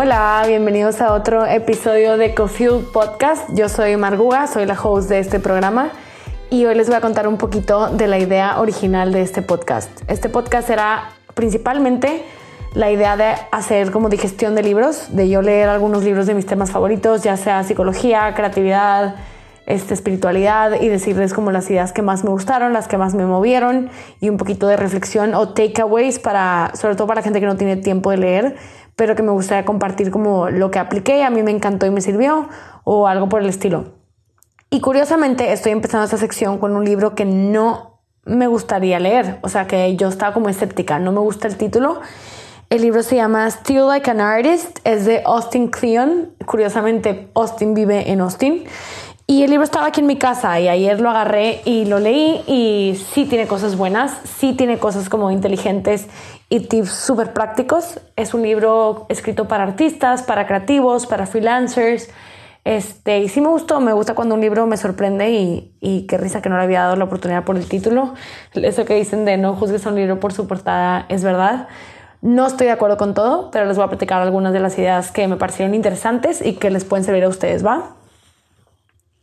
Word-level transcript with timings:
Hola, 0.00 0.44
bienvenidos 0.46 1.00
a 1.00 1.12
otro 1.12 1.44
episodio 1.44 2.16
de 2.18 2.32
Cofuel 2.32 2.84
Podcast. 2.92 3.50
Yo 3.52 3.68
soy 3.68 3.96
Marguga, 3.96 4.46
soy 4.46 4.64
la 4.64 4.80
host 4.80 5.08
de 5.08 5.18
este 5.18 5.40
programa 5.40 5.90
y 6.50 6.66
hoy 6.66 6.76
les 6.76 6.86
voy 6.86 6.94
a 6.94 7.00
contar 7.00 7.26
un 7.26 7.36
poquito 7.36 7.88
de 7.88 8.06
la 8.06 8.16
idea 8.20 8.60
original 8.60 9.12
de 9.12 9.22
este 9.22 9.42
podcast. 9.42 9.90
Este 10.06 10.28
podcast 10.28 10.68
será 10.68 11.10
principalmente 11.34 12.22
la 12.74 12.92
idea 12.92 13.16
de 13.16 13.34
hacer 13.50 13.90
como 13.90 14.08
digestión 14.08 14.54
de 14.54 14.62
libros, 14.62 15.16
de 15.16 15.28
yo 15.28 15.42
leer 15.42 15.68
algunos 15.68 16.04
libros 16.04 16.28
de 16.28 16.34
mis 16.34 16.46
temas 16.46 16.70
favoritos, 16.70 17.24
ya 17.24 17.36
sea 17.36 17.64
psicología, 17.64 18.32
creatividad, 18.36 19.16
este, 19.66 19.94
espiritualidad 19.94 20.80
y 20.80 20.86
decirles 20.86 21.34
como 21.34 21.50
las 21.50 21.68
ideas 21.70 21.92
que 21.92 22.02
más 22.02 22.22
me 22.22 22.30
gustaron, 22.30 22.72
las 22.72 22.86
que 22.86 22.98
más 22.98 23.14
me 23.14 23.26
movieron 23.26 23.90
y 24.20 24.28
un 24.28 24.36
poquito 24.36 24.68
de 24.68 24.76
reflexión 24.76 25.34
o 25.34 25.48
takeaways 25.48 26.20
para, 26.20 26.70
sobre 26.74 26.94
todo 26.94 27.08
para 27.08 27.18
la 27.18 27.24
gente 27.24 27.40
que 27.40 27.46
no 27.46 27.56
tiene 27.56 27.76
tiempo 27.76 28.12
de 28.12 28.16
leer, 28.18 28.56
pero 28.98 29.14
que 29.14 29.22
me 29.22 29.30
gustaría 29.30 29.64
compartir 29.64 30.10
como 30.10 30.50
lo 30.50 30.72
que 30.72 30.80
apliqué, 30.80 31.22
a 31.22 31.30
mí 31.30 31.44
me 31.44 31.52
encantó 31.52 31.86
y 31.86 31.90
me 31.90 32.00
sirvió 32.00 32.48
o 32.82 33.06
algo 33.06 33.28
por 33.28 33.40
el 33.40 33.48
estilo. 33.48 33.92
Y 34.70 34.80
curiosamente 34.80 35.52
estoy 35.52 35.70
empezando 35.70 36.04
esta 36.04 36.16
sección 36.16 36.58
con 36.58 36.74
un 36.74 36.84
libro 36.84 37.14
que 37.14 37.24
no 37.24 38.00
me 38.24 38.48
gustaría 38.48 38.98
leer, 38.98 39.38
o 39.42 39.48
sea 39.48 39.68
que 39.68 39.94
yo 39.94 40.08
estaba 40.08 40.34
como 40.34 40.48
escéptica, 40.48 40.98
no 40.98 41.12
me 41.12 41.20
gusta 41.20 41.46
el 41.46 41.56
título. 41.56 42.00
El 42.70 42.82
libro 42.82 43.04
se 43.04 43.14
llama 43.14 43.48
Still 43.48 43.86
Like 43.86 44.10
an 44.10 44.20
Artist, 44.20 44.80
es 44.82 45.06
de 45.06 45.22
Austin 45.24 45.68
Kleon. 45.68 46.34
Curiosamente, 46.44 47.30
Austin 47.34 47.74
vive 47.74 48.10
en 48.10 48.20
Austin. 48.20 48.64
Y 49.28 49.44
el 49.44 49.50
libro 49.50 49.62
estaba 49.62 49.86
aquí 49.86 50.00
en 50.00 50.06
mi 50.06 50.16
casa 50.16 50.58
y 50.58 50.68
ayer 50.68 51.00
lo 51.00 51.08
agarré 51.08 51.60
y 51.64 51.84
lo 51.84 52.00
leí 52.00 52.42
y 52.48 53.00
sí 53.14 53.26
tiene 53.26 53.46
cosas 53.46 53.76
buenas, 53.76 54.18
sí 54.24 54.54
tiene 54.54 54.78
cosas 54.78 55.08
como 55.08 55.30
inteligentes 55.30 56.08
y 56.48 56.60
tips 56.60 56.90
súper 56.90 57.32
prácticos. 57.32 58.00
Es 58.16 58.34
un 58.34 58.42
libro 58.42 59.06
escrito 59.08 59.48
para 59.48 59.64
artistas, 59.64 60.22
para 60.22 60.46
creativos, 60.46 61.06
para 61.06 61.26
freelancers. 61.26 62.08
Este, 62.64 63.20
y 63.20 63.28
sí 63.28 63.40
me 63.40 63.48
gustó, 63.48 63.80
me 63.80 63.92
gusta 63.92 64.14
cuando 64.14 64.34
un 64.34 64.40
libro 64.40 64.66
me 64.66 64.76
sorprende 64.76 65.30
y, 65.30 65.74
y 65.80 66.06
qué 66.06 66.18
risa 66.18 66.42
que 66.42 66.48
no 66.48 66.56
le 66.56 66.64
había 66.64 66.82
dado 66.82 66.96
la 66.96 67.04
oportunidad 67.04 67.44
por 67.44 67.56
el 67.56 67.68
título. 67.68 68.14
Eso 68.54 68.84
que 68.84 68.94
dicen 68.94 69.24
de 69.24 69.36
no 69.36 69.54
juzgues 69.54 69.86
a 69.86 69.90
un 69.90 69.96
libro 69.96 70.20
por 70.20 70.32
su 70.32 70.46
portada 70.46 71.06
es 71.08 71.22
verdad. 71.22 71.68
No 72.20 72.46
estoy 72.46 72.66
de 72.66 72.72
acuerdo 72.72 72.96
con 72.96 73.14
todo, 73.14 73.50
pero 73.52 73.64
les 73.66 73.76
voy 73.76 73.86
a 73.86 73.88
platicar 73.88 74.20
algunas 74.20 74.52
de 74.52 74.60
las 74.60 74.76
ideas 74.76 75.12
que 75.12 75.28
me 75.28 75.36
parecieron 75.36 75.74
interesantes 75.74 76.44
y 76.44 76.54
que 76.54 76.70
les 76.70 76.84
pueden 76.84 77.04
servir 77.04 77.24
a 77.24 77.28
ustedes, 77.28 77.64
¿va? 77.64 77.94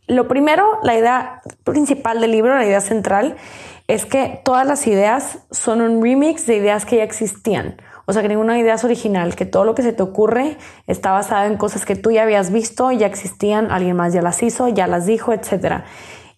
Lo 0.08 0.28
primero, 0.28 0.78
la 0.82 0.96
idea 0.96 1.42
principal 1.64 2.20
del 2.20 2.30
libro, 2.30 2.54
la 2.54 2.64
idea 2.64 2.80
central, 2.80 3.36
es 3.88 4.04
que 4.04 4.40
todas 4.44 4.66
las 4.66 4.86
ideas 4.86 5.38
son 5.50 5.80
un 5.80 6.02
remix 6.02 6.46
de 6.46 6.56
ideas 6.56 6.84
que 6.86 6.96
ya 6.96 7.04
existían. 7.04 7.76
O 8.06 8.12
sea, 8.12 8.22
que 8.22 8.28
ninguna 8.28 8.58
idea 8.58 8.74
es 8.74 8.84
original, 8.84 9.34
que 9.34 9.46
todo 9.46 9.64
lo 9.64 9.74
que 9.74 9.82
se 9.82 9.92
te 9.92 10.02
ocurre 10.02 10.56
está 10.86 11.10
basado 11.10 11.46
en 11.46 11.56
cosas 11.56 11.84
que 11.84 11.96
tú 11.96 12.12
ya 12.12 12.22
habías 12.22 12.52
visto, 12.52 12.92
ya 12.92 13.06
existían, 13.06 13.70
alguien 13.70 13.96
más 13.96 14.12
ya 14.12 14.22
las 14.22 14.42
hizo, 14.42 14.68
ya 14.68 14.86
las 14.86 15.06
dijo, 15.06 15.32
etc. 15.32 15.82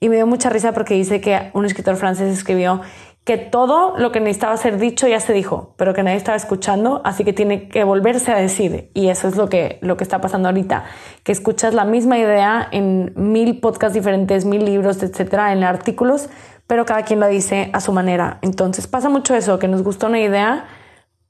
Y 0.01 0.09
me 0.09 0.17
dio 0.17 0.27
mucha 0.27 0.49
risa 0.49 0.73
porque 0.73 0.95
dice 0.95 1.21
que 1.21 1.51
un 1.53 1.67
escritor 1.67 1.97
francés 1.97 2.37
escribió 2.37 2.81
que 3.25 3.37
todo 3.37 3.99
lo 3.99 4.11
que 4.11 4.21
necesitaba 4.21 4.57
ser 4.57 4.79
dicho 4.79 5.07
ya 5.07 5.21
se 5.21 5.35
dijo, 5.35 5.75
pero 5.77 5.93
que 5.93 6.03
nadie 6.03 6.17
estaba 6.17 6.39
escuchando, 6.39 7.03
así 7.05 7.25
que 7.25 7.35
tiene 7.35 7.69
que 7.69 7.85
volverse 7.85 8.33
a 8.33 8.37
decir. 8.37 8.91
Y 8.95 9.09
eso 9.09 9.29
es 9.29 9.37
lo 9.37 9.51
que, 9.51 9.79
lo 9.83 9.99
que 9.99 10.05
está 10.05 10.23
pasando 10.23 10.49
ahorita, 10.49 10.85
que 11.25 11.33
escuchas 11.33 11.75
la 11.75 11.85
misma 11.85 12.19
idea 12.19 12.67
en 12.73 13.13
mil 13.17 13.61
podcasts 13.61 13.93
diferentes, 13.93 14.47
mil 14.47 14.65
libros, 14.65 15.03
etcétera, 15.03 15.53
en 15.53 15.63
artículos, 15.63 16.31
pero 16.69 16.87
cada 16.87 17.03
quien 17.03 17.19
la 17.19 17.27
dice 17.27 17.71
a 17.73 17.81
su 17.81 17.93
manera. 17.93 18.39
Entonces 18.43 18.87
pasa 18.87 19.09
mucho 19.09 19.35
eso, 19.35 19.59
que 19.59 19.67
nos 19.67 19.83
gusta 19.83 20.07
una 20.07 20.21
idea, 20.21 20.67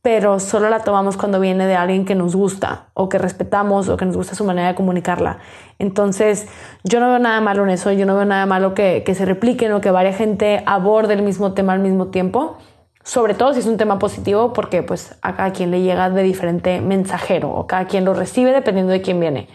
pero 0.02 0.40
solo 0.40 0.68
la 0.68 0.80
tomamos 0.80 1.16
cuando 1.16 1.40
viene 1.40 1.66
de 1.66 1.76
alguien 1.76 2.04
que 2.04 2.16
nos 2.16 2.34
gusta 2.34 2.88
o 2.92 3.08
que 3.08 3.18
respetamos 3.18 3.88
o 3.88 3.96
que 3.96 4.04
nos 4.04 4.16
gusta 4.16 4.34
su 4.34 4.44
manera 4.44 4.68
de 4.68 4.74
comunicarla. 4.74 5.38
Entonces, 5.78 6.48
yo 6.82 6.98
no 6.98 7.08
veo 7.08 7.20
nada 7.20 7.40
malo 7.40 7.62
en 7.62 7.70
eso, 7.70 7.92
yo 7.92 8.04
no 8.04 8.16
veo 8.16 8.24
nada 8.24 8.46
malo 8.46 8.74
que, 8.74 9.04
que 9.06 9.14
se 9.14 9.24
repliquen 9.24 9.72
o 9.72 9.80
que 9.80 9.92
varias 9.92 10.16
gente 10.16 10.62
aborde 10.66 11.14
el 11.14 11.22
mismo 11.22 11.52
tema 11.54 11.72
al 11.72 11.80
mismo 11.80 12.08
tiempo, 12.08 12.58
sobre 13.04 13.34
todo 13.34 13.54
si 13.54 13.60
es 13.60 13.66
un 13.66 13.76
tema 13.76 14.00
positivo, 14.00 14.52
porque 14.52 14.82
pues 14.82 15.16
a 15.22 15.36
cada 15.36 15.52
quien 15.52 15.70
le 15.70 15.82
llega 15.82 16.10
de 16.10 16.22
diferente 16.24 16.80
mensajero 16.80 17.50
o 17.50 17.68
cada 17.68 17.86
quien 17.86 18.04
lo 18.04 18.12
recibe 18.12 18.50
dependiendo 18.50 18.92
de 18.92 19.02
quién 19.02 19.20
viene. 19.20 19.48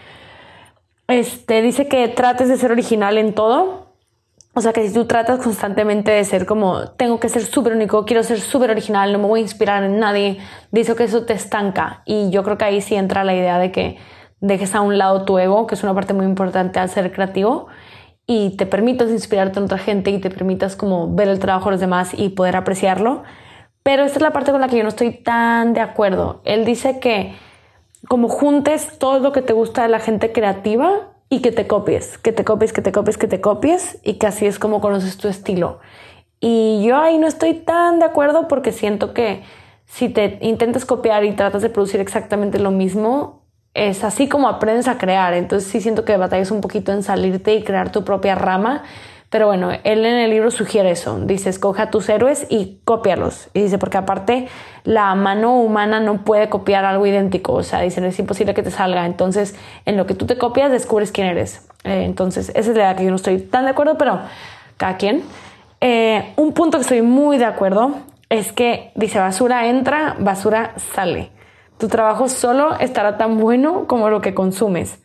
Este 1.08 1.62
dice 1.62 1.90
que 1.90 2.08
trates 2.08 2.48
de 2.48 2.56
ser 2.56 2.72
original 2.72 3.18
en 3.18 3.34
todo, 3.36 3.83
o 4.56 4.62
sea 4.62 4.72
que 4.72 4.88
si 4.88 4.94
tú 4.94 5.06
tratas 5.06 5.40
constantemente 5.40 6.12
de 6.12 6.24
ser 6.26 6.46
como, 6.46 6.92
tengo 6.92 7.20
que 7.20 7.28
ser 7.28 7.44
súper 7.44 7.74
único, 7.74 8.06
quiero 8.06 8.22
ser 8.22 8.40
súper 8.40 8.70
original, 8.70 9.12
no 9.12 9.18
me 9.18 9.26
voy 9.26 9.40
a 9.40 9.44
inspirar 9.44 9.84
en 9.84 10.00
nadie, 10.00 10.38
dice 10.72 10.96
que 10.96 11.06
eso 11.06 11.26
te 11.26 11.34
estanca. 11.34 12.04
Y 12.06 12.30
yo 12.30 12.44
creo 12.44 12.58
que 12.58 12.66
ahí 12.66 12.82
sí 12.82 12.94
entra 12.96 13.24
la 13.24 13.34
idea 13.34 13.58
de 13.58 13.72
que 13.72 13.98
dejes 14.42 14.76
a 14.76 14.82
un 14.82 15.00
lado 15.00 15.26
tu 15.26 15.40
ego, 15.40 15.66
que 15.66 15.74
es 15.74 15.84
una 15.84 15.96
parte 15.96 16.14
muy 16.14 16.26
importante 16.26 16.80
al 16.80 16.90
ser 16.90 17.12
creativo, 17.12 17.68
y 18.28 18.56
te 18.56 18.68
permitas 18.68 19.10
inspirarte 19.10 19.58
en 19.58 19.66
otra 19.66 19.80
gente 19.80 20.12
y 20.12 20.20
te 20.20 20.30
permitas 20.30 20.76
como 20.76 21.14
ver 21.14 21.30
el 21.30 21.40
trabajo 21.40 21.66
de 21.66 21.72
los 21.72 21.82
demás 21.82 22.14
y 22.16 22.30
poder 22.30 22.56
apreciarlo. 22.56 23.24
Pero 23.82 24.04
esta 24.04 24.20
es 24.20 24.22
la 24.22 24.32
parte 24.32 24.52
con 24.52 24.62
la 24.62 24.68
que 24.68 24.78
yo 24.78 24.84
no 24.84 24.90
estoy 24.90 25.12
tan 25.12 25.74
de 25.74 25.82
acuerdo. 25.82 26.42
Él 26.46 26.64
dice 26.64 27.00
que 27.00 27.36
como 28.08 28.30
juntes 28.30 29.00
todo 29.00 29.20
lo 29.20 29.32
que 29.32 29.42
te 29.42 29.54
gusta 29.54 29.84
de 29.84 29.90
la 29.90 30.00
gente 30.00 30.32
creativa 30.32 31.13
y 31.34 31.42
que 31.42 31.52
te 31.52 31.66
copies, 31.66 32.20
que 32.20 32.32
te 32.32 32.44
copies, 32.44 32.74
que 32.74 32.84
te 32.84 32.92
copies, 32.92 33.18
que 33.18 33.28
te 33.28 33.42
copies 33.42 33.98
y 34.04 34.20
que 34.20 34.28
así 34.28 34.46
es 34.46 34.60
como 34.60 34.82
conoces 34.82 35.18
tu 35.18 35.28
estilo. 35.28 35.80
Y 36.40 36.84
yo 36.86 36.98
ahí 36.98 37.18
no 37.18 37.26
estoy 37.26 37.56
tan 37.56 37.98
de 37.98 38.06
acuerdo 38.06 38.48
porque 38.48 38.72
siento 38.72 39.16
que 39.16 39.42
si 39.86 40.10
te 40.10 40.38
intentas 40.42 40.86
copiar 40.86 41.26
y 41.26 41.32
tratas 41.32 41.64
de 41.64 41.70
producir 41.70 42.00
exactamente 42.00 42.60
lo 42.60 42.70
mismo, 42.70 43.48
es 43.74 44.04
así 44.04 44.30
como 44.30 44.48
aprendes 44.48 44.88
a 44.88 45.00
crear. 45.00 45.34
Entonces 45.34 45.72
sí 45.72 45.82
siento 45.82 46.06
que 46.06 46.18
batallas 46.18 46.52
un 46.52 46.62
poquito 46.62 46.92
en 46.92 47.02
salirte 47.02 47.56
y 47.56 47.64
crear 47.64 47.92
tu 47.92 48.04
propia 48.04 48.36
rama 48.36 48.84
pero 49.34 49.48
bueno, 49.48 49.72
él 49.84 50.06
en 50.06 50.20
el 50.20 50.30
libro 50.30 50.52
sugiere 50.52 50.92
eso. 50.92 51.20
Dice, 51.20 51.50
escoja 51.50 51.90
tus 51.90 52.08
héroes 52.08 52.46
y 52.50 52.78
cópialos. 52.86 53.50
Y 53.56 53.64
dice, 53.64 53.80
porque 53.80 53.98
aparte 53.98 54.48
la 54.84 55.16
mano 55.16 55.56
humana 55.56 56.00
no 56.00 56.24
puede 56.24 56.50
copiar 56.50 56.86
algo 56.86 57.08
idéntico. 57.08 57.54
O 57.54 57.64
sea, 57.64 57.82
dice, 57.82 58.08
es 58.08 58.20
imposible 58.20 58.54
que 58.54 58.62
te 58.62 58.70
salga. 58.70 59.08
Entonces, 59.08 59.56
en 59.86 59.98
lo 59.98 60.06
que 60.06 60.14
tú 60.14 60.28
te 60.28 60.38
copias, 60.38 60.70
descubres 60.70 61.12
quién 61.12 61.26
eres. 61.26 61.68
Eh, 61.84 62.04
entonces, 62.06 62.50
esa 62.50 62.60
es 62.60 62.68
la 62.68 62.74
idea 62.84 62.96
que 62.96 63.06
yo 63.06 63.10
no 63.10 63.16
estoy 63.16 63.40
tan 63.40 63.66
de 63.66 63.72
acuerdo, 63.72 63.98
pero 63.98 64.20
cada 64.78 64.98
quien. 64.98 65.24
Eh, 65.82 66.34
un 66.36 66.54
punto 66.54 66.78
que 66.78 66.84
estoy 66.84 67.02
muy 67.02 67.40
de 67.40 67.46
acuerdo 67.46 67.96
es 68.30 68.52
que 68.52 68.92
dice, 68.94 69.18
basura 69.18 69.66
entra, 69.66 70.16
basura 70.20 70.74
sale. 70.94 71.32
Tu 71.80 71.88
trabajo 71.88 72.30
solo 72.30 72.78
estará 72.80 73.18
tan 73.18 73.40
bueno 73.40 73.88
como 73.88 74.12
lo 74.12 74.22
que 74.22 74.36
consumes. 74.36 75.03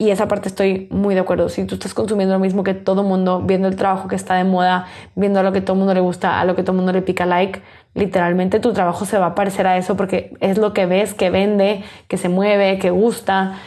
Y 0.00 0.08
esa 0.08 0.28
parte 0.28 0.48
estoy 0.48 0.88
muy 0.90 1.14
de 1.14 1.20
acuerdo. 1.20 1.50
Si 1.50 1.62
tú 1.66 1.74
estás 1.74 1.92
consumiendo 1.92 2.32
lo 2.32 2.40
mismo 2.40 2.64
que 2.64 2.72
todo 2.72 3.02
mundo, 3.02 3.42
viendo 3.42 3.68
el 3.68 3.76
trabajo 3.76 4.08
que 4.08 4.16
está 4.16 4.36
de 4.36 4.44
moda, 4.44 4.86
viendo 5.14 5.40
a 5.40 5.42
lo 5.42 5.52
que 5.52 5.60
todo 5.60 5.76
mundo 5.76 5.92
le 5.92 6.00
gusta, 6.00 6.40
a 6.40 6.46
lo 6.46 6.56
que 6.56 6.62
todo 6.62 6.72
mundo 6.72 6.90
le 6.90 7.02
pica 7.02 7.26
like, 7.26 7.60
literalmente 7.92 8.60
tu 8.60 8.72
trabajo 8.72 9.04
se 9.04 9.18
va 9.18 9.26
a 9.26 9.34
parecer 9.34 9.66
a 9.66 9.76
eso 9.76 9.98
porque 9.98 10.32
es 10.40 10.56
lo 10.56 10.72
que 10.72 10.86
ves, 10.86 11.12
que 11.12 11.28
vende, 11.28 11.84
que 12.08 12.16
se 12.16 12.30
mueve, 12.30 12.78
que 12.78 12.88
gusta. 12.88 13.58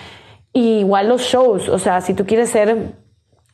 Y 0.53 0.79
igual 0.79 1.07
los 1.07 1.21
shows, 1.21 1.69
o 1.69 1.77
sea, 1.77 2.01
si 2.01 2.15
tú 2.15 2.25
quieres 2.25 2.49
ser 2.49 2.95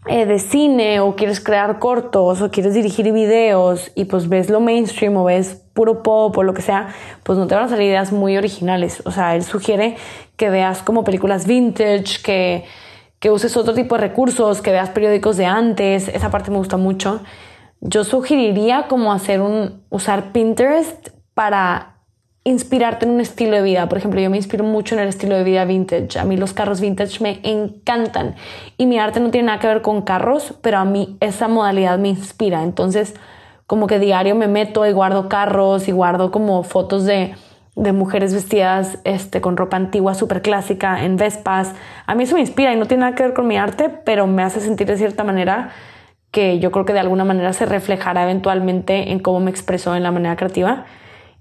eh, 0.08 0.26
de 0.26 0.40
cine 0.40 1.02
o 1.02 1.18
quieres 1.18 1.42
crear 1.42 1.80
cortos 1.80 2.42
o 2.42 2.50
quieres 2.50 2.74
dirigir 2.74 3.12
videos 3.12 3.92
y 3.94 4.06
pues 4.06 4.30
ves 4.30 4.50
lo 4.50 4.62
mainstream 4.62 5.18
o 5.18 5.26
ves 5.26 5.66
puro 5.74 6.02
pop 6.02 6.38
o 6.38 6.44
lo 6.44 6.54
que 6.54 6.62
sea, 6.62 6.96
pues 7.24 7.38
no 7.38 7.46
te 7.46 7.56
van 7.56 7.66
a 7.66 7.68
salir 7.68 7.88
ideas 7.88 8.14
muy 8.14 8.38
originales. 8.38 9.04
O 9.06 9.12
sea, 9.12 9.36
él 9.36 9.44
sugiere 9.44 9.98
que 10.40 10.50
veas 10.50 10.82
como 10.82 11.04
películas 11.04 11.46
vintage, 11.46 12.22
que, 12.24 12.64
que 13.20 13.30
uses 13.30 13.58
otro 13.58 13.74
tipo 13.74 13.96
de 13.96 14.02
recursos, 14.02 14.62
que 14.62 14.72
veas 14.72 14.90
periódicos 14.90 15.36
de 15.36 15.46
antes. 15.46 16.08
Esa 16.08 16.32
parte 16.32 16.50
me 16.50 16.58
gusta 16.58 16.78
mucho. 16.78 17.20
Yo 17.82 18.06
sugeriría 18.06 18.88
como 18.88 19.12
hacer 19.12 19.42
un, 19.42 19.84
usar 19.90 20.32
Pinterest 20.32 21.10
para 21.34 21.98
inspirarte 22.46 23.06
en 23.06 23.12
un 23.12 23.20
estilo 23.20 23.58
de 23.58 23.64
vida. 23.64 23.90
Por 23.90 23.98
ejemplo, 23.98 24.22
yo 24.22 24.30
me 24.30 24.38
inspiro 24.38 24.64
mucho 24.64 24.96
en 24.96 25.02
el 25.02 25.10
estilo 25.10 25.36
de 25.36 25.44
vida 25.44 25.66
vintage. 25.66 26.18
A 26.18 26.24
mí 26.24 26.38
los 26.38 26.54
carros 26.54 26.80
vintage 26.80 27.22
me 27.22 27.42
encantan 27.44 28.36
y 28.78 28.86
mi 28.86 28.98
arte 28.98 29.20
no 29.20 29.32
tiene 29.32 29.48
nada 29.48 29.60
que 29.60 29.68
ver 29.68 29.82
con 29.82 30.04
carros, 30.04 30.54
pero 30.62 30.78
a 30.78 30.86
mí 30.86 31.18
esa 31.20 31.50
modalidad 31.50 32.00
me 32.00 32.08
inspira. 32.08 32.64
Entonces, 32.64 33.14
como 33.68 33.88
que 33.88 34.00
diario 34.00 34.36
me 34.36 34.48
meto 34.48 34.86
y 34.86 34.94
guardo 34.94 35.28
carros 35.28 35.90
y 35.90 35.92
guardo 35.92 36.32
como 36.32 36.64
fotos 36.64 37.04
de, 37.04 37.36
de 37.76 37.94
mujeres 37.94 38.34
vestidas 38.34 39.00
este, 39.04 39.42
con 39.42 39.58
ropa 39.58 39.78
antigua 39.78 40.14
súper 40.14 40.42
clásica 40.42 41.04
en 41.04 41.18
Vespas. 41.18 41.74
A 42.06 42.16
mí 42.16 42.24
eso 42.24 42.36
me 42.36 42.42
inspira 42.42 42.74
y 42.74 42.78
no 42.78 42.88
tiene 42.88 43.02
nada 43.02 43.16
que 43.16 43.24
ver 43.24 43.34
con 43.34 43.48
mi 43.48 43.58
arte, 43.58 43.90
pero 43.90 44.28
me 44.28 44.44
hace 44.44 44.60
sentir 44.60 44.88
de 44.88 44.98
cierta 44.98 45.24
manera 45.24 45.72
que 46.32 46.60
yo 46.60 46.72
creo 46.72 46.86
que 46.86 46.94
de 46.94 47.00
alguna 47.00 47.26
manera 47.26 47.54
se 47.54 47.66
reflejará 47.66 48.24
eventualmente 48.24 49.12
en 49.12 49.20
cómo 49.20 49.40
me 49.40 49.50
expreso 49.50 49.96
en 49.96 50.04
la 50.04 50.12
manera 50.12 50.36
creativa. 50.36 50.86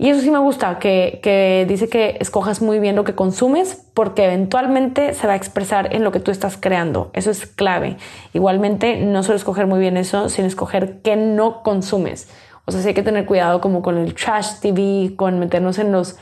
Y 0.00 0.10
eso 0.10 0.20
sí 0.20 0.30
me 0.30 0.38
gusta, 0.38 0.78
que, 0.78 1.18
que, 1.24 1.66
dice 1.68 1.88
que 1.88 2.18
escojas 2.20 2.62
muy 2.62 2.78
bien 2.78 2.94
lo 2.94 3.02
que 3.02 3.16
consumes 3.16 3.84
porque 3.94 4.26
eventualmente 4.26 5.12
se 5.12 5.26
va 5.26 5.32
a 5.32 5.36
expresar 5.36 5.92
en 5.92 6.04
lo 6.04 6.12
que 6.12 6.20
tú 6.20 6.30
estás 6.30 6.56
creando. 6.56 7.10
Eso 7.14 7.32
es 7.32 7.46
clave. 7.46 7.96
Igualmente, 8.32 9.00
no 9.00 9.24
solo 9.24 9.34
escoger 9.34 9.66
muy 9.66 9.80
bien 9.80 9.96
eso, 9.96 10.28
sino 10.28 10.46
escoger 10.46 11.00
qué 11.02 11.16
no 11.16 11.64
consumes. 11.64 12.28
O 12.68 12.70
sea, 12.70 12.82
sí 12.82 12.88
hay 12.88 12.94
que 12.94 13.02
tener 13.02 13.24
cuidado 13.24 13.62
como 13.62 13.80
con 13.80 13.96
el 13.96 14.14
trash 14.14 14.60
TV, 14.60 15.16
con 15.16 15.38
meternos 15.38 15.78
en 15.78 15.90
los 15.90 16.18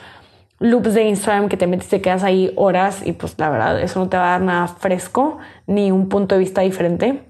loops 0.60 0.94
de 0.94 1.02
Instagram 1.08 1.48
que 1.48 1.56
te 1.56 1.66
metes 1.66 1.88
te 1.88 2.00
quedas 2.00 2.22
ahí 2.22 2.52
horas 2.54 3.04
y 3.04 3.12
pues 3.12 3.34
la 3.36 3.50
verdad 3.50 3.80
eso 3.80 3.98
no 3.98 4.08
te 4.08 4.16
va 4.16 4.28
a 4.28 4.30
dar 4.38 4.42
nada 4.42 4.68
fresco 4.68 5.38
ni 5.66 5.90
un 5.90 6.08
punto 6.08 6.36
de 6.36 6.38
vista 6.38 6.60
diferente. 6.60 7.26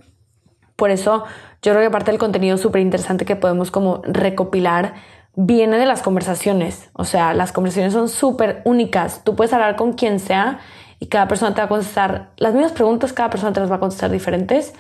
Por 0.77 0.91
eso 0.91 1.25
yo 1.63 1.73
creo 1.73 1.83
que 1.83 1.91
parte 1.91 2.11
del 2.11 2.21
contenido 2.21 2.59
súper 2.59 2.83
interesante 2.83 3.25
que 3.25 3.37
podemos 3.37 3.71
como 3.71 4.03
recopilar 4.05 4.93
viene 5.35 5.79
de 5.79 5.87
las 5.87 6.03
conversaciones. 6.03 6.91
O 6.93 7.05
sea, 7.05 7.33
las 7.33 7.53
conversaciones 7.53 7.95
son 7.95 8.11
súper 8.11 8.61
únicas. 8.67 9.25
Tú 9.25 9.35
puedes 9.35 9.55
hablar 9.55 9.77
con 9.77 9.95
quien 9.95 10.21
sea 10.21 10.59
y 11.01 11.07
cada 11.07 11.27
persona 11.27 11.55
te 11.55 11.63
va 11.63 11.65
a 11.65 11.69
contestar 11.69 12.33
las 12.37 12.53
mismas 12.53 12.73
preguntas, 12.73 13.15
cada 13.15 13.31
persona 13.31 13.55
te 13.55 13.61
las 13.61 13.71
va 13.71 13.77
a 13.77 13.81
contestar 13.81 14.11
diferentes. 14.11 14.75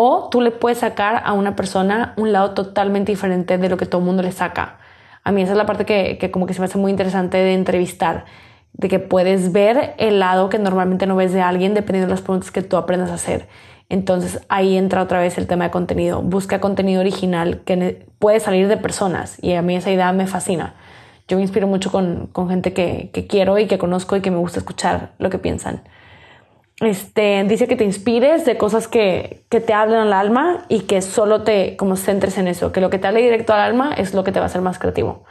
O 0.00 0.28
tú 0.30 0.40
le 0.40 0.52
puedes 0.52 0.78
sacar 0.78 1.22
a 1.24 1.32
una 1.32 1.56
persona 1.56 2.14
un 2.16 2.30
lado 2.30 2.52
totalmente 2.52 3.10
diferente 3.10 3.58
de 3.58 3.68
lo 3.68 3.76
que 3.76 3.84
todo 3.84 4.00
el 4.00 4.06
mundo 4.06 4.22
le 4.22 4.30
saca. 4.30 4.78
A 5.24 5.32
mí 5.32 5.42
esa 5.42 5.50
es 5.50 5.58
la 5.58 5.66
parte 5.66 5.84
que, 5.84 6.18
que 6.18 6.30
como 6.30 6.46
que 6.46 6.54
se 6.54 6.60
me 6.60 6.66
hace 6.66 6.78
muy 6.78 6.92
interesante 6.92 7.36
de 7.36 7.52
entrevistar, 7.52 8.24
de 8.74 8.88
que 8.88 9.00
puedes 9.00 9.50
ver 9.50 9.96
el 9.98 10.20
lado 10.20 10.50
que 10.50 10.60
normalmente 10.60 11.08
no 11.08 11.16
ves 11.16 11.32
de 11.32 11.40
alguien 11.40 11.74
dependiendo 11.74 12.06
de 12.06 12.12
las 12.12 12.22
preguntas 12.22 12.52
que 12.52 12.62
tú 12.62 12.76
aprendas 12.76 13.10
a 13.10 13.14
hacer. 13.14 13.48
Entonces 13.88 14.40
ahí 14.48 14.76
entra 14.76 15.02
otra 15.02 15.18
vez 15.18 15.36
el 15.36 15.48
tema 15.48 15.64
de 15.64 15.72
contenido. 15.72 16.22
Busca 16.22 16.60
contenido 16.60 17.00
original 17.00 17.62
que 17.64 18.06
puede 18.20 18.38
salir 18.38 18.68
de 18.68 18.76
personas 18.76 19.42
y 19.42 19.54
a 19.54 19.62
mí 19.62 19.74
esa 19.74 19.90
idea 19.90 20.12
me 20.12 20.28
fascina. 20.28 20.76
Yo 21.26 21.38
me 21.38 21.42
inspiro 21.42 21.66
mucho 21.66 21.90
con, 21.90 22.30
gente 22.48 22.72
que, 22.72 23.10
quiero 23.28 23.58
y 23.58 23.66
que 23.66 23.78
conozco 23.78 24.14
y 24.14 24.20
que 24.20 24.30
me 24.30 24.38
gusta 24.38 24.60
escuchar 24.60 25.10
lo 25.18 25.28
que 25.28 25.40
piensan. 25.40 25.82
Este, 26.80 27.44
dice 27.44 27.66
que 27.66 27.74
te 27.74 27.84
inspires 27.84 28.44
de 28.44 28.56
cosas 28.56 28.86
que, 28.86 29.44
que 29.48 29.60
te 29.60 29.72
hablan 29.72 30.06
al 30.06 30.12
alma 30.12 30.64
y 30.68 30.80
que 30.80 31.02
solo 31.02 31.42
te 31.42 31.76
como 31.76 31.96
centres 31.96 32.38
en 32.38 32.46
eso, 32.46 32.70
que 32.70 32.80
lo 32.80 32.88
que 32.88 32.98
te 32.98 33.08
hable 33.08 33.20
directo 33.20 33.52
al 33.52 33.60
alma 33.60 33.92
es 33.94 34.14
lo 34.14 34.22
que 34.22 34.30
te 34.30 34.38
va 34.38 34.44
a 34.44 34.46
hacer 34.46 34.62
más 34.62 34.78
creativo. 34.78 35.24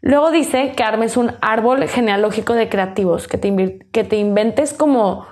Luego 0.00 0.30
dice 0.30 0.72
que 0.76 0.82
armes 0.82 1.16
un 1.16 1.32
árbol 1.40 1.86
genealógico 1.88 2.54
de 2.54 2.68
creativos, 2.68 3.28
que 3.28 3.38
te, 3.38 3.78
que 3.92 4.04
te 4.04 4.16
inventes 4.16 4.72
como 4.72 5.26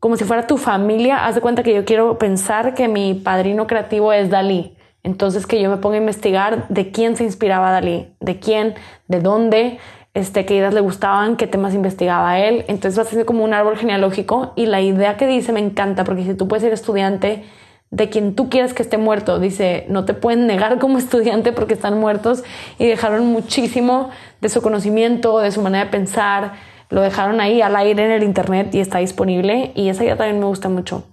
como 0.00 0.16
si 0.16 0.24
fuera 0.24 0.46
tu 0.46 0.56
familia, 0.56 1.26
haz 1.26 1.34
de 1.34 1.42
cuenta 1.42 1.62
que 1.62 1.74
yo 1.74 1.84
quiero 1.84 2.18
pensar 2.18 2.74
que 2.74 2.88
mi 2.88 3.12
padrino 3.12 3.66
creativo 3.66 4.14
es 4.14 4.30
Dalí. 4.30 4.74
Entonces 5.02 5.46
que 5.46 5.60
yo 5.60 5.70
me 5.70 5.76
ponga 5.76 5.96
a 5.96 6.00
investigar 6.00 6.68
de 6.68 6.90
quién 6.90 7.16
se 7.16 7.24
inspiraba 7.24 7.70
Dalí, 7.70 8.14
de 8.18 8.38
quién, 8.38 8.74
de 9.08 9.20
dónde, 9.20 9.78
este, 10.14 10.44
qué 10.44 10.56
ideas 10.56 10.74
le 10.74 10.80
gustaban, 10.80 11.36
qué 11.36 11.46
temas 11.46 11.74
investigaba 11.74 12.38
él. 12.38 12.64
Entonces 12.68 12.98
va 12.98 13.02
a 13.02 13.06
ser 13.06 13.24
como 13.24 13.44
un 13.44 13.54
árbol 13.54 13.76
genealógico 13.76 14.52
y 14.56 14.66
la 14.66 14.80
idea 14.80 15.16
que 15.16 15.26
dice 15.26 15.52
me 15.52 15.60
encanta 15.60 16.04
porque 16.04 16.24
si 16.24 16.34
tú 16.34 16.48
puedes 16.48 16.62
ser 16.62 16.72
estudiante 16.72 17.44
de 17.90 18.08
quien 18.08 18.34
tú 18.34 18.48
quieres 18.48 18.72
que 18.72 18.82
esté 18.82 18.98
muerto, 18.98 19.40
dice, 19.40 19.84
no 19.88 20.04
te 20.04 20.14
pueden 20.14 20.46
negar 20.46 20.78
como 20.78 20.98
estudiante 20.98 21.52
porque 21.52 21.74
están 21.74 21.98
muertos 21.98 22.44
y 22.78 22.86
dejaron 22.86 23.26
muchísimo 23.26 24.10
de 24.40 24.48
su 24.48 24.62
conocimiento, 24.62 25.38
de 25.40 25.50
su 25.50 25.60
manera 25.60 25.84
de 25.86 25.90
pensar, 25.90 26.52
lo 26.88 27.02
dejaron 27.02 27.40
ahí 27.40 27.62
al 27.62 27.76
aire 27.76 28.04
en 28.04 28.10
el 28.10 28.22
internet 28.22 28.74
y 28.74 28.80
está 28.80 28.98
disponible 28.98 29.72
y 29.74 29.88
esa 29.88 30.04
idea 30.04 30.16
también 30.16 30.40
me 30.40 30.46
gusta 30.46 30.68
mucho, 30.68 31.04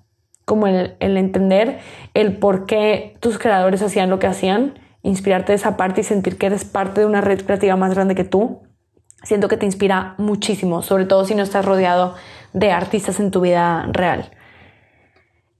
como 0.45 0.67
el, 0.67 0.95
entender 0.99 1.79
el 2.13 2.37
por 2.37 2.65
qué 2.65 3.15
tus 3.19 3.37
creadores 3.37 3.81
hacían 3.81 4.09
lo 4.09 4.19
que 4.19 4.27
hacían, 4.27 4.79
inspirarte 5.03 5.51
de 5.51 5.57
esa 5.57 5.77
parte 5.77 6.01
y 6.01 6.03
sentir 6.03 6.37
que 6.37 6.47
eres 6.47 6.65
parte 6.65 7.01
de 7.01 7.05
una 7.05 7.21
red 7.21 7.41
creativa 7.45 7.75
más 7.75 7.93
grande 7.93 8.15
que 8.15 8.23
tú. 8.23 8.66
Siento 9.23 9.47
que 9.47 9.57
te 9.57 9.65
inspira 9.65 10.15
muchísimo, 10.17 10.81
sobre 10.81 11.05
todo 11.05 11.25
si 11.25 11.35
no 11.35 11.43
estás 11.43 11.65
rodeado 11.65 12.15
de 12.53 12.71
artistas 12.71 13.19
en 13.19 13.31
tu 13.31 13.41
vida 13.41 13.87
real. 13.91 14.31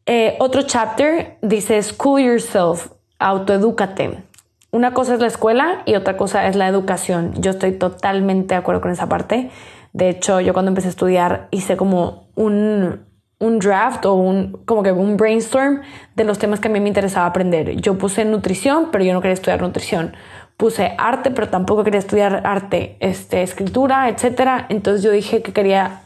Eh, 0.06 0.38
otro 0.40 0.62
chapter 0.62 1.38
dice 1.42 1.82
School 1.84 2.22
Yourself, 2.22 2.92
autoedúcate. 3.20 4.24
Una 4.72 4.94
cosa 4.94 5.16
es 5.16 5.20
la 5.20 5.28
escuela 5.28 5.82
y 5.86 5.96
otra 5.96 6.18
cosa 6.18 6.48
es 6.48 6.56
la 6.56 6.68
educación. 6.68 7.34
Yo 7.42 7.52
estoy 7.52 7.74
totalmente 7.74 8.54
de 8.54 8.60
acuerdo 8.60 8.80
con 8.82 8.92
esa 8.92 9.10
parte. 9.10 9.50
De 9.94 10.10
hecho, 10.10 10.40
yo 10.40 10.54
cuando 10.54 10.70
empecé 10.70 10.88
a 10.88 10.92
estudiar 10.92 11.48
hice 11.52 11.78
como 11.78 12.30
un, 12.36 13.06
un 13.40 13.60
draft 13.60 14.06
o 14.06 14.14
un, 14.14 14.62
como 14.66 14.84
que 14.84 14.92
un 14.92 15.18
brainstorm 15.18 15.82
de 16.16 16.24
los 16.24 16.38
temas 16.38 16.60
que 16.60 16.68
a 16.68 16.72
mí 16.72 16.80
me 16.80 16.88
interesaba 16.88 17.26
aprender. 17.26 17.76
Yo 17.82 17.98
puse 17.98 18.24
nutrición, 18.26 18.90
pero 18.92 19.04
yo 19.04 19.14
no 19.14 19.22
quería 19.22 19.34
estudiar 19.34 19.62
nutrición. 19.62 20.16
Puse 20.58 20.96
arte, 20.98 21.32
pero 21.32 21.50
tampoco 21.50 21.84
quería 21.84 22.00
estudiar 22.00 22.42
arte, 22.46 22.98
este, 23.00 23.44
escritura, 23.44 24.10
etc. 24.10 24.66
Entonces 24.70 25.04
yo 25.04 25.12
dije 25.12 25.42
que 25.42 25.54
quería 25.54 26.02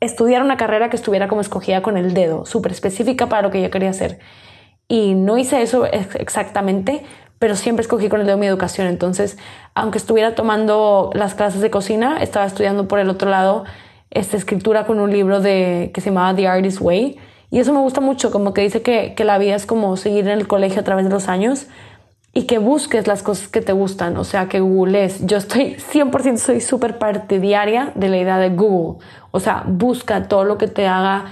estudiar 0.00 0.42
una 0.42 0.56
carrera 0.56 0.88
que 0.88 0.96
estuviera 0.96 1.28
como 1.28 1.40
escogida 1.40 1.82
con 1.82 1.96
el 1.96 2.14
dedo, 2.14 2.46
súper 2.46 2.72
específica 2.72 3.28
para 3.28 3.42
lo 3.42 3.50
que 3.50 3.60
yo 3.62 3.70
quería 3.70 3.90
hacer. 3.90 4.18
Y 4.88 5.14
no 5.14 5.38
hice 5.38 5.62
eso 5.62 5.86
exactamente, 5.86 7.04
pero 7.38 7.56
siempre 7.56 7.82
escogí 7.82 8.08
con 8.08 8.20
el 8.20 8.26
dedo 8.26 8.36
mi 8.36 8.46
educación. 8.46 8.86
Entonces, 8.86 9.38
aunque 9.74 9.98
estuviera 9.98 10.34
tomando 10.34 11.10
las 11.14 11.34
clases 11.34 11.60
de 11.60 11.70
cocina, 11.70 12.18
estaba 12.20 12.46
estudiando 12.46 12.88
por 12.88 12.98
el 12.98 13.08
otro 13.08 13.30
lado 13.30 13.64
esta 14.10 14.36
escritura 14.36 14.86
con 14.86 15.00
un 15.00 15.10
libro 15.10 15.40
de, 15.40 15.90
que 15.94 16.00
se 16.00 16.10
llamaba 16.10 16.36
The 16.36 16.46
Artist 16.46 16.80
Way. 16.80 17.18
Y 17.50 17.58
eso 17.58 17.72
me 17.72 17.80
gusta 17.80 18.00
mucho, 18.00 18.30
como 18.30 18.54
que 18.54 18.62
dice 18.62 18.82
que, 18.82 19.14
que 19.14 19.24
la 19.24 19.38
vida 19.38 19.54
es 19.54 19.66
como 19.66 19.96
seguir 19.96 20.26
en 20.26 20.38
el 20.38 20.46
colegio 20.46 20.80
a 20.80 20.84
través 20.84 21.04
de 21.04 21.10
los 21.10 21.28
años 21.28 21.66
y 22.34 22.46
que 22.46 22.58
busques 22.58 23.06
las 23.06 23.22
cosas 23.22 23.48
que 23.48 23.60
te 23.60 23.72
gustan, 23.72 24.16
o 24.16 24.24
sea, 24.24 24.48
que 24.48 24.60
googlees. 24.60 25.26
Yo 25.26 25.36
estoy 25.36 25.76
100% 25.76 26.36
soy 26.38 26.60
súper 26.60 26.98
partidaria 26.98 27.92
de 27.94 28.08
la 28.08 28.16
idea 28.16 28.38
de 28.38 28.50
Google. 28.50 29.04
O 29.30 29.40
sea, 29.40 29.64
busca 29.66 30.28
todo 30.28 30.44
lo 30.44 30.56
que 30.58 30.68
te 30.68 30.86
haga 30.86 31.26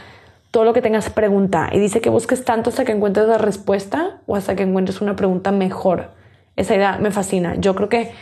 todo 0.50 0.64
lo 0.64 0.72
que 0.72 0.82
tengas 0.82 1.10
pregunta. 1.10 1.70
Y 1.72 1.78
dice 1.78 2.00
que 2.00 2.10
busques 2.10 2.44
tanto 2.44 2.70
hasta 2.70 2.84
que 2.84 2.92
encuentres 2.92 3.26
la 3.28 3.38
respuesta 3.38 4.18
o 4.26 4.36
hasta 4.36 4.56
que 4.56 4.64
encuentres 4.64 5.00
una 5.00 5.16
pregunta 5.16 5.52
mejor. 5.52 6.10
Esa 6.56 6.74
idea 6.74 6.98
me 6.98 7.10
fascina. 7.10 7.54
Yo 7.56 7.74
creo 7.74 7.88
que 7.88 8.12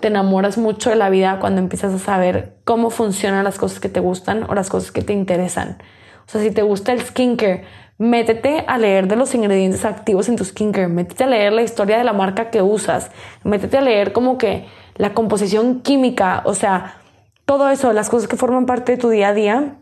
te 0.00 0.08
enamoras 0.08 0.58
mucho 0.58 0.90
de 0.90 0.96
la 0.96 1.08
vida 1.08 1.38
cuando 1.40 1.60
empiezas 1.60 1.94
a 1.94 1.98
saber 1.98 2.56
cómo 2.64 2.90
funcionan 2.90 3.44
las 3.44 3.58
cosas 3.58 3.80
que 3.80 3.88
te 3.88 4.00
gustan 4.00 4.44
o 4.48 4.54
las 4.54 4.68
cosas 4.68 4.90
que 4.90 5.02
te 5.02 5.12
interesan. 5.12 5.78
O 6.26 6.28
sea, 6.28 6.40
si 6.40 6.50
te 6.50 6.62
gusta 6.62 6.92
el 6.92 7.00
skincare, 7.00 7.64
métete 7.98 8.64
a 8.66 8.78
leer 8.78 9.08
de 9.08 9.16
los 9.16 9.34
ingredientes 9.34 9.84
activos 9.84 10.28
en 10.28 10.36
tu 10.36 10.44
skincare, 10.44 10.88
métete 10.88 11.24
a 11.24 11.26
leer 11.26 11.52
la 11.52 11.62
historia 11.62 11.98
de 11.98 12.04
la 12.04 12.12
marca 12.12 12.50
que 12.50 12.62
usas, 12.62 13.10
métete 13.42 13.78
a 13.78 13.80
leer 13.80 14.12
como 14.12 14.38
que 14.38 14.66
la 14.96 15.14
composición 15.14 15.80
química, 15.80 16.42
o 16.44 16.54
sea, 16.54 16.96
todo 17.44 17.70
eso, 17.70 17.92
las 17.92 18.10
cosas 18.10 18.28
que 18.28 18.36
forman 18.36 18.66
parte 18.66 18.92
de 18.92 18.98
tu 18.98 19.08
día 19.08 19.28
a 19.28 19.34
día. 19.34 19.76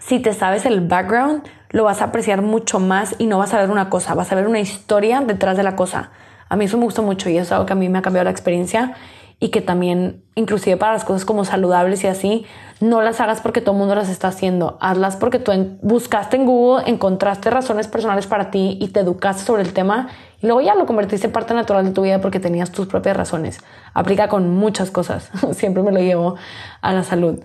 Si 0.00 0.18
te 0.18 0.32
sabes 0.32 0.66
el 0.66 0.80
background, 0.80 1.42
lo 1.70 1.84
vas 1.84 2.00
a 2.00 2.06
apreciar 2.06 2.42
mucho 2.42 2.80
más 2.80 3.14
y 3.18 3.26
no 3.26 3.38
vas 3.38 3.54
a 3.54 3.58
ver 3.58 3.70
una 3.70 3.90
cosa, 3.90 4.14
vas 4.14 4.32
a 4.32 4.34
ver 4.34 4.48
una 4.48 4.60
historia 4.60 5.20
detrás 5.20 5.56
de 5.56 5.62
la 5.62 5.76
cosa. 5.76 6.10
A 6.48 6.56
mí 6.56 6.64
eso 6.64 6.78
me 6.78 6.84
gusta 6.84 7.02
mucho 7.02 7.28
y 7.28 7.38
es 7.38 7.52
algo 7.52 7.66
que 7.66 7.74
a 7.74 7.76
mí 7.76 7.88
me 7.88 7.98
ha 7.98 8.02
cambiado 8.02 8.24
la 8.24 8.30
experiencia 8.30 8.94
y 9.38 9.48
que 9.48 9.60
también, 9.60 10.22
inclusive 10.34 10.76
para 10.76 10.92
las 10.92 11.04
cosas 11.04 11.24
como 11.24 11.44
saludables 11.44 12.04
y 12.04 12.06
así, 12.06 12.46
no 12.82 13.00
las 13.00 13.20
hagas 13.20 13.40
porque 13.40 13.60
todo 13.60 13.76
el 13.76 13.78
mundo 13.78 13.94
las 13.94 14.08
está 14.08 14.26
haciendo. 14.26 14.76
Hazlas 14.80 15.14
porque 15.14 15.38
tú 15.38 15.52
buscaste 15.82 16.36
en 16.36 16.46
Google, 16.46 16.82
encontraste 16.90 17.48
razones 17.48 17.86
personales 17.86 18.26
para 18.26 18.50
ti 18.50 18.76
y 18.80 18.88
te 18.88 18.98
educaste 18.98 19.44
sobre 19.44 19.62
el 19.62 19.72
tema 19.72 20.08
y 20.40 20.46
luego 20.46 20.62
ya 20.62 20.74
lo 20.74 20.84
convertiste 20.84 21.28
en 21.28 21.32
parte 21.32 21.54
natural 21.54 21.84
de 21.84 21.92
tu 21.92 22.02
vida 22.02 22.20
porque 22.20 22.40
tenías 22.40 22.72
tus 22.72 22.88
propias 22.88 23.16
razones. 23.16 23.60
Aplica 23.94 24.26
con 24.26 24.50
muchas 24.50 24.90
cosas. 24.90 25.30
Siempre 25.52 25.84
me 25.84 25.92
lo 25.92 26.00
llevo 26.00 26.34
a 26.80 26.92
la 26.92 27.04
salud. 27.04 27.38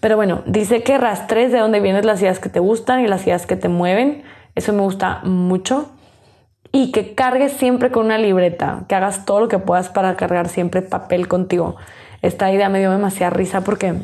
Pero 0.00 0.16
bueno, 0.16 0.42
dice 0.46 0.82
que 0.82 0.96
rastres 0.96 1.52
de 1.52 1.58
dónde 1.58 1.80
vienen 1.80 2.06
las 2.06 2.22
ideas 2.22 2.38
que 2.38 2.48
te 2.48 2.60
gustan 2.60 3.00
y 3.00 3.08
las 3.08 3.26
ideas 3.26 3.44
que 3.44 3.56
te 3.56 3.68
mueven. 3.68 4.22
Eso 4.54 4.72
me 4.72 4.80
gusta 4.80 5.20
mucho. 5.22 5.90
Y 6.72 6.92
que 6.92 7.14
cargues 7.14 7.52
siempre 7.52 7.90
con 7.90 8.06
una 8.06 8.16
libreta, 8.16 8.84
que 8.88 8.94
hagas 8.94 9.26
todo 9.26 9.40
lo 9.40 9.48
que 9.48 9.58
puedas 9.58 9.90
para 9.90 10.16
cargar 10.16 10.48
siempre 10.48 10.80
papel 10.80 11.28
contigo. 11.28 11.76
Esta 12.22 12.50
idea 12.50 12.70
me 12.70 12.78
dio 12.78 12.90
demasiada 12.90 13.30
risa 13.30 13.60
porque 13.60 13.94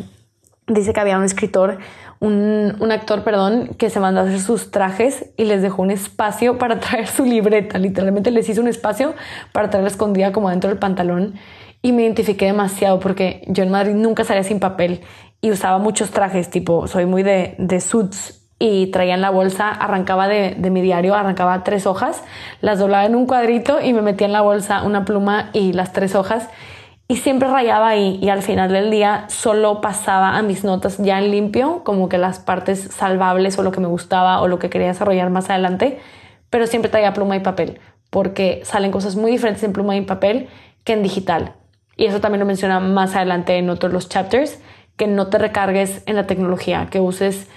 dice 0.66 0.92
que 0.92 1.00
había 1.00 1.18
un 1.18 1.24
escritor, 1.24 1.78
un, 2.20 2.76
un, 2.80 2.92
actor, 2.92 3.22
perdón, 3.22 3.70
que 3.78 3.90
se 3.90 4.00
mandó 4.00 4.20
a 4.20 4.24
hacer 4.24 4.40
sus 4.40 4.70
trajes 4.70 5.30
y 5.36 5.44
les 5.44 5.62
dejó 5.62 5.82
un 5.82 5.90
espacio 5.90 6.58
para 6.58 6.80
traer 6.80 7.06
su 7.06 7.24
libreta. 7.24 7.78
Literalmente 7.78 8.30
les 8.30 8.48
hizo 8.48 8.60
un 8.60 8.68
espacio 8.68 9.14
para 9.52 9.70
traerla 9.70 9.90
escondida 9.90 10.32
como 10.32 10.50
dentro 10.50 10.70
del 10.70 10.78
pantalón. 10.78 11.34
Y 11.82 11.92
me 11.92 12.02
identifiqué 12.02 12.46
demasiado 12.46 12.98
porque 12.98 13.44
yo 13.46 13.62
en 13.62 13.70
Madrid 13.70 13.94
nunca 13.94 14.24
salía 14.24 14.42
sin 14.42 14.58
papel 14.58 15.02
y 15.42 15.50
usaba 15.50 15.76
muchos 15.76 16.10
trajes, 16.10 16.48
tipo, 16.48 16.86
soy 16.86 17.04
muy 17.04 17.22
de, 17.22 17.54
de 17.58 17.80
suits 17.82 18.40
y 18.58 18.86
traía 18.86 19.12
en 19.12 19.20
la 19.20 19.28
bolsa, 19.28 19.68
arrancaba 19.68 20.26
de, 20.26 20.54
de, 20.56 20.70
mi 20.70 20.80
diario, 20.80 21.14
arrancaba 21.14 21.62
tres 21.64 21.86
hojas, 21.86 22.22
las 22.62 22.78
doblaba 22.78 23.04
en 23.04 23.14
un 23.14 23.26
cuadrito 23.26 23.82
y 23.82 23.92
me 23.92 24.00
metía 24.00 24.26
en 24.26 24.32
la 24.32 24.40
bolsa 24.40 24.82
una 24.84 25.04
pluma 25.04 25.50
y 25.52 25.74
las 25.74 25.92
tres 25.92 26.14
hojas 26.14 26.48
y 27.06 27.16
siempre 27.16 27.48
rayaba 27.48 27.88
ahí 27.88 28.18
y 28.22 28.30
al 28.30 28.42
final 28.42 28.72
del 28.72 28.90
día 28.90 29.26
solo 29.28 29.80
pasaba 29.80 30.36
a 30.36 30.42
mis 30.42 30.64
notas 30.64 30.98
ya 30.98 31.18
en 31.18 31.30
limpio, 31.30 31.82
como 31.84 32.08
que 32.08 32.18
las 32.18 32.38
partes 32.38 32.80
salvables 32.80 33.58
o 33.58 33.62
lo 33.62 33.72
que 33.72 33.80
me 33.80 33.88
gustaba 33.88 34.40
o 34.40 34.48
lo 34.48 34.58
que 34.58 34.70
quería 34.70 34.88
desarrollar 34.88 35.30
más 35.30 35.50
adelante, 35.50 36.00
pero 36.48 36.66
siempre 36.66 36.90
traía 36.90 37.12
pluma 37.12 37.36
y 37.36 37.40
papel 37.40 37.80
porque 38.10 38.60
salen 38.64 38.92
cosas 38.92 39.16
muy 39.16 39.32
diferentes 39.32 39.64
en 39.64 39.72
pluma 39.72 39.96
y 39.96 40.02
papel 40.02 40.48
que 40.84 40.92
en 40.92 41.02
digital. 41.02 41.54
Y 41.96 42.06
eso 42.06 42.20
también 42.20 42.40
lo 42.40 42.46
menciona 42.46 42.80
más 42.80 43.16
adelante 43.16 43.56
en 43.58 43.68
otros 43.70 43.92
los 43.92 44.08
chapters 44.08 44.60
que 44.96 45.06
no 45.06 45.26
te 45.26 45.38
recargues 45.38 46.02
en 46.06 46.16
la 46.16 46.26
tecnología, 46.26 46.86
que 46.90 47.00
uses 47.00 47.48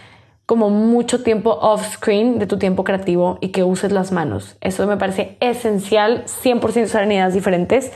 como 0.48 0.70
mucho 0.70 1.22
tiempo 1.22 1.52
off 1.62 1.94
screen 1.94 2.40
de 2.40 2.48
tu 2.48 2.58
tiempo 2.58 2.84
creativo 2.84 3.38
y 3.42 3.50
que 3.50 3.64
uses 3.64 3.92
las 3.92 4.12
manos. 4.12 4.58
Eso 4.62 4.88
me 4.88 4.98
parece 4.98 5.38
esencial, 5.42 6.24
100% 6.26 6.86
usar 6.86 7.04
en 7.04 7.12
ideas 7.12 7.34
diferentes. 7.34 7.92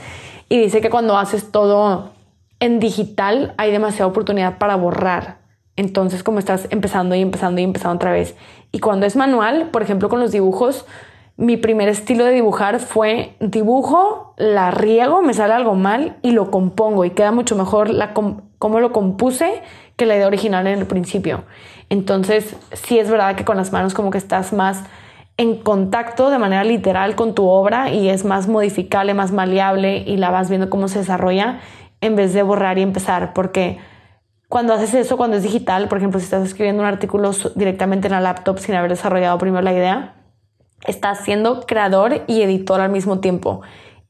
Y 0.52 0.58
dice 0.58 0.82
que 0.82 0.90
cuando 0.90 1.16
haces 1.16 1.50
todo 1.50 2.10
en 2.60 2.78
digital 2.78 3.54
hay 3.56 3.72
demasiada 3.72 4.06
oportunidad 4.06 4.58
para 4.58 4.76
borrar. 4.76 5.38
Entonces, 5.76 6.22
como 6.22 6.40
estás 6.40 6.68
empezando 6.68 7.14
y 7.14 7.22
empezando 7.22 7.62
y 7.62 7.64
empezando 7.64 7.96
otra 7.96 8.12
vez. 8.12 8.36
Y 8.70 8.78
cuando 8.78 9.06
es 9.06 9.16
manual, 9.16 9.70
por 9.70 9.80
ejemplo, 9.80 10.10
con 10.10 10.20
los 10.20 10.30
dibujos, 10.30 10.84
mi 11.38 11.56
primer 11.56 11.88
estilo 11.88 12.26
de 12.26 12.32
dibujar 12.32 12.80
fue 12.80 13.34
dibujo, 13.40 14.34
la 14.36 14.70
riego, 14.70 15.22
me 15.22 15.32
sale 15.32 15.54
algo 15.54 15.74
mal 15.74 16.18
y 16.20 16.32
lo 16.32 16.50
compongo 16.50 17.06
y 17.06 17.12
queda 17.12 17.32
mucho 17.32 17.56
mejor 17.56 17.88
la 17.88 18.12
como 18.12 18.78
lo 18.78 18.92
compuse 18.92 19.62
que 19.96 20.04
la 20.04 20.16
idea 20.16 20.26
original 20.26 20.66
en 20.66 20.80
el 20.80 20.86
principio. 20.86 21.44
Entonces, 21.88 22.56
sí 22.74 22.98
es 22.98 23.08
verdad 23.08 23.36
que 23.36 23.46
con 23.46 23.56
las 23.56 23.72
manos 23.72 23.94
como 23.94 24.10
que 24.10 24.18
estás 24.18 24.52
más 24.52 24.84
en 25.42 25.56
contacto 25.56 26.30
de 26.30 26.38
manera 26.38 26.62
literal 26.62 27.16
con 27.16 27.34
tu 27.34 27.48
obra 27.48 27.90
y 27.90 28.08
es 28.08 28.24
más 28.24 28.46
modificable, 28.46 29.12
más 29.12 29.32
maleable 29.32 30.04
y 30.06 30.16
la 30.16 30.30
vas 30.30 30.48
viendo 30.48 30.70
cómo 30.70 30.86
se 30.86 31.00
desarrolla 31.00 31.58
en 32.00 32.14
vez 32.14 32.32
de 32.32 32.44
borrar 32.44 32.78
y 32.78 32.82
empezar, 32.82 33.32
porque 33.32 33.78
cuando 34.48 34.72
haces 34.72 34.94
eso, 34.94 35.16
cuando 35.16 35.36
es 35.36 35.42
digital, 35.42 35.88
por 35.88 35.98
ejemplo, 35.98 36.20
si 36.20 36.24
estás 36.24 36.44
escribiendo 36.44 36.82
un 36.82 36.88
artículo 36.88 37.32
directamente 37.56 38.06
en 38.06 38.12
la 38.12 38.20
laptop 38.20 38.58
sin 38.60 38.76
haber 38.76 38.90
desarrollado 38.90 39.36
primero 39.38 39.62
la 39.62 39.72
idea, 39.72 40.14
estás 40.86 41.24
siendo 41.24 41.62
creador 41.62 42.22
y 42.28 42.42
editor 42.42 42.80
al 42.80 42.92
mismo 42.92 43.18
tiempo. 43.18 43.62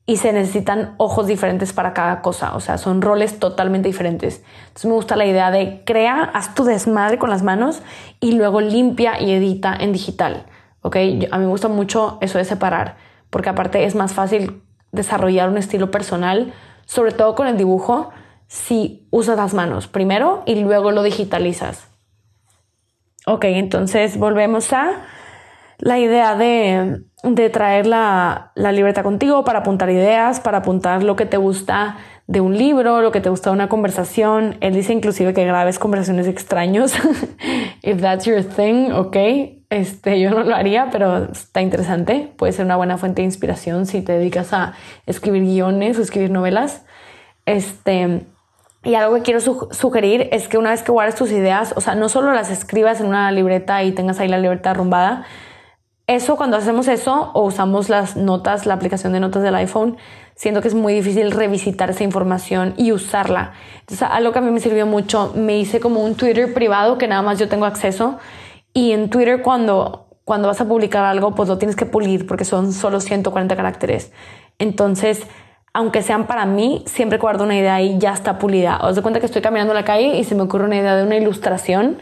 Y 0.04 0.18
se 0.18 0.34
necesitan 0.34 0.96
ojos 0.98 1.26
diferentes 1.28 1.72
para 1.72 1.94
cada 1.94 2.20
cosa, 2.20 2.54
o 2.56 2.60
sea, 2.60 2.76
son 2.76 3.00
roles 3.00 3.38
totalmente 3.38 3.88
diferentes. 3.88 4.42
Entonces 4.66 4.84
me 4.84 4.92
gusta 4.92 5.16
la 5.16 5.24
idea 5.24 5.50
de 5.50 5.82
crea, 5.86 6.24
haz 6.34 6.54
tu 6.54 6.64
desmadre 6.64 7.18
con 7.18 7.30
las 7.30 7.42
manos 7.42 7.80
y 8.20 8.32
luego 8.32 8.60
limpia 8.60 9.18
y 9.18 9.30
edita 9.30 9.74
en 9.78 9.92
digital, 9.92 10.44
¿ok? 10.82 10.96
a 11.30 11.38
mí 11.38 11.44
me 11.44 11.46
gusta 11.46 11.68
mucho 11.68 12.18
eso 12.20 12.38
de 12.38 12.44
separar, 12.44 12.96
porque 13.30 13.48
aparte 13.48 13.84
es 13.84 13.94
más 13.94 14.12
fácil 14.12 14.62
desarrollar 14.92 15.48
un 15.48 15.56
estilo 15.56 15.90
personal 15.90 16.52
sobre 16.92 17.12
todo 17.12 17.34
con 17.34 17.46
el 17.46 17.56
dibujo, 17.56 18.10
si 18.48 19.06
usas 19.10 19.36
las 19.36 19.54
manos 19.54 19.88
primero 19.88 20.42
y 20.46 20.56
luego 20.56 20.90
lo 20.90 21.02
digitalizas. 21.02 21.88
Ok, 23.26 23.44
entonces 23.44 24.18
volvemos 24.18 24.72
a 24.72 24.90
la 25.78 25.98
idea 25.98 26.36
de, 26.36 27.02
traer 27.50 27.86
la, 27.86 28.52
la 28.54 28.72
libreta 28.72 29.02
contigo 29.02 29.44
para 29.44 29.60
apuntar 29.60 29.88
ideas, 29.90 30.40
para 30.40 30.58
apuntar 30.58 31.02
lo 31.02 31.16
que 31.16 31.24
te 31.24 31.36
gusta 31.38 31.96
de 32.26 32.40
un 32.40 32.58
libro, 32.58 33.00
lo 33.00 33.10
que 33.10 33.20
te 33.20 33.30
gusta 33.30 33.50
de 33.50 33.54
una 33.54 33.68
conversación. 33.68 34.56
Él 34.60 34.74
dice 34.74 34.92
inclusive 34.92 35.32
que 35.32 35.46
grabes 35.46 35.78
conversaciones 35.78 36.26
extraños. 36.26 36.92
If 37.82 38.00
that's 38.00 38.26
your 38.26 38.44
thing, 38.44 38.92
ok. 38.92 39.16
Este, 39.72 40.20
yo 40.20 40.28
no 40.28 40.42
lo 40.42 40.54
haría, 40.54 40.90
pero 40.92 41.32
está 41.32 41.62
interesante. 41.62 42.30
Puede 42.36 42.52
ser 42.52 42.66
una 42.66 42.76
buena 42.76 42.98
fuente 42.98 43.22
de 43.22 43.24
inspiración 43.24 43.86
si 43.86 44.02
te 44.02 44.12
dedicas 44.12 44.52
a 44.52 44.74
escribir 45.06 45.44
guiones 45.44 45.98
o 45.98 46.02
escribir 46.02 46.30
novelas. 46.30 46.84
Este, 47.46 48.26
y 48.84 48.94
algo 48.96 49.14
que 49.14 49.22
quiero 49.22 49.40
sugerir 49.40 50.28
es 50.30 50.46
que 50.46 50.58
una 50.58 50.72
vez 50.72 50.82
que 50.82 50.92
guardes 50.92 51.14
tus 51.14 51.30
ideas, 51.30 51.72
o 51.74 51.80
sea, 51.80 51.94
no 51.94 52.10
solo 52.10 52.34
las 52.34 52.50
escribas 52.50 53.00
en 53.00 53.06
una 53.06 53.32
libreta 53.32 53.82
y 53.82 53.92
tengas 53.92 54.20
ahí 54.20 54.28
la 54.28 54.36
libreta 54.36 54.72
arrumbada, 54.72 55.24
eso 56.06 56.36
cuando 56.36 56.58
hacemos 56.58 56.86
eso 56.86 57.30
o 57.32 57.42
usamos 57.44 57.88
las 57.88 58.14
notas, 58.14 58.66
la 58.66 58.74
aplicación 58.74 59.14
de 59.14 59.20
notas 59.20 59.42
del 59.42 59.54
iPhone, 59.54 59.96
siento 60.34 60.60
que 60.60 60.68
es 60.68 60.74
muy 60.74 60.92
difícil 60.92 61.30
revisitar 61.30 61.88
esa 61.88 62.04
información 62.04 62.74
y 62.76 62.92
usarla. 62.92 63.54
Entonces, 63.80 64.06
algo 64.10 64.32
que 64.32 64.40
a 64.40 64.42
mí 64.42 64.50
me 64.50 64.60
sirvió 64.60 64.84
mucho, 64.84 65.32
me 65.34 65.56
hice 65.56 65.80
como 65.80 66.04
un 66.04 66.14
Twitter 66.14 66.52
privado 66.52 66.98
que 66.98 67.08
nada 67.08 67.22
más 67.22 67.38
yo 67.38 67.48
tengo 67.48 67.64
acceso 67.64 68.18
y 68.74 68.92
en 68.92 69.10
Twitter 69.10 69.42
cuando, 69.42 70.06
cuando 70.24 70.48
vas 70.48 70.60
a 70.60 70.66
publicar 70.66 71.04
algo, 71.04 71.34
pues 71.34 71.48
lo 71.48 71.58
tienes 71.58 71.76
que 71.76 71.86
pulir 71.86 72.26
porque 72.26 72.44
son 72.44 72.72
solo 72.72 73.00
140 73.00 73.54
caracteres. 73.56 74.12
Entonces, 74.58 75.26
aunque 75.74 76.02
sean 76.02 76.26
para 76.26 76.46
mí, 76.46 76.84
siempre 76.86 77.18
guardo 77.18 77.44
una 77.44 77.56
idea 77.56 77.80
y 77.80 77.98
ya 77.98 78.12
está 78.12 78.38
pulida. 78.38 78.78
Os 78.82 78.96
de 78.96 79.02
cuenta 79.02 79.20
que 79.20 79.26
estoy 79.26 79.42
caminando 79.42 79.74
la 79.74 79.84
calle 79.84 80.18
y 80.18 80.24
se 80.24 80.34
me 80.34 80.42
ocurre 80.42 80.64
una 80.64 80.76
idea 80.76 80.96
de 80.96 81.04
una 81.04 81.16
ilustración. 81.16 81.98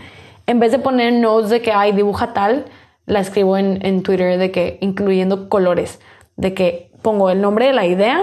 En 0.46 0.58
vez 0.58 0.72
de 0.72 0.78
poner 0.78 1.12
notes 1.12 1.50
de 1.50 1.62
que 1.62 1.72
hay 1.72 1.92
dibuja 1.92 2.32
tal, 2.32 2.66
la 3.06 3.20
escribo 3.20 3.56
en, 3.56 3.84
en 3.84 4.02
Twitter 4.02 4.38
de 4.38 4.50
que 4.50 4.78
incluyendo 4.80 5.48
colores, 5.48 6.00
de 6.36 6.54
que 6.54 6.92
pongo 7.02 7.30
el 7.30 7.40
nombre 7.40 7.66
de 7.66 7.72
la 7.72 7.86
idea, 7.86 8.20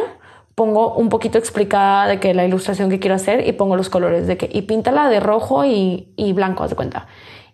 pongo 0.56 0.96
un 0.96 1.10
poquito 1.10 1.38
explicada 1.38 2.08
de 2.08 2.20
que 2.20 2.34
la 2.34 2.46
ilustración 2.46 2.90
que 2.90 3.00
quiero 3.00 3.16
hacer 3.16 3.48
y 3.48 3.52
pongo 3.54 3.76
los 3.76 3.90
colores 3.90 4.28
de 4.28 4.38
que 4.38 4.50
y 4.52 4.64
píntala 4.64 5.08
de 5.10 5.20
rojo 5.20 5.66
y, 5.66 6.12
y 6.16 6.34
blanco, 6.34 6.64
haz 6.64 6.72
de 6.72 6.76
cuenta. 6.76 7.08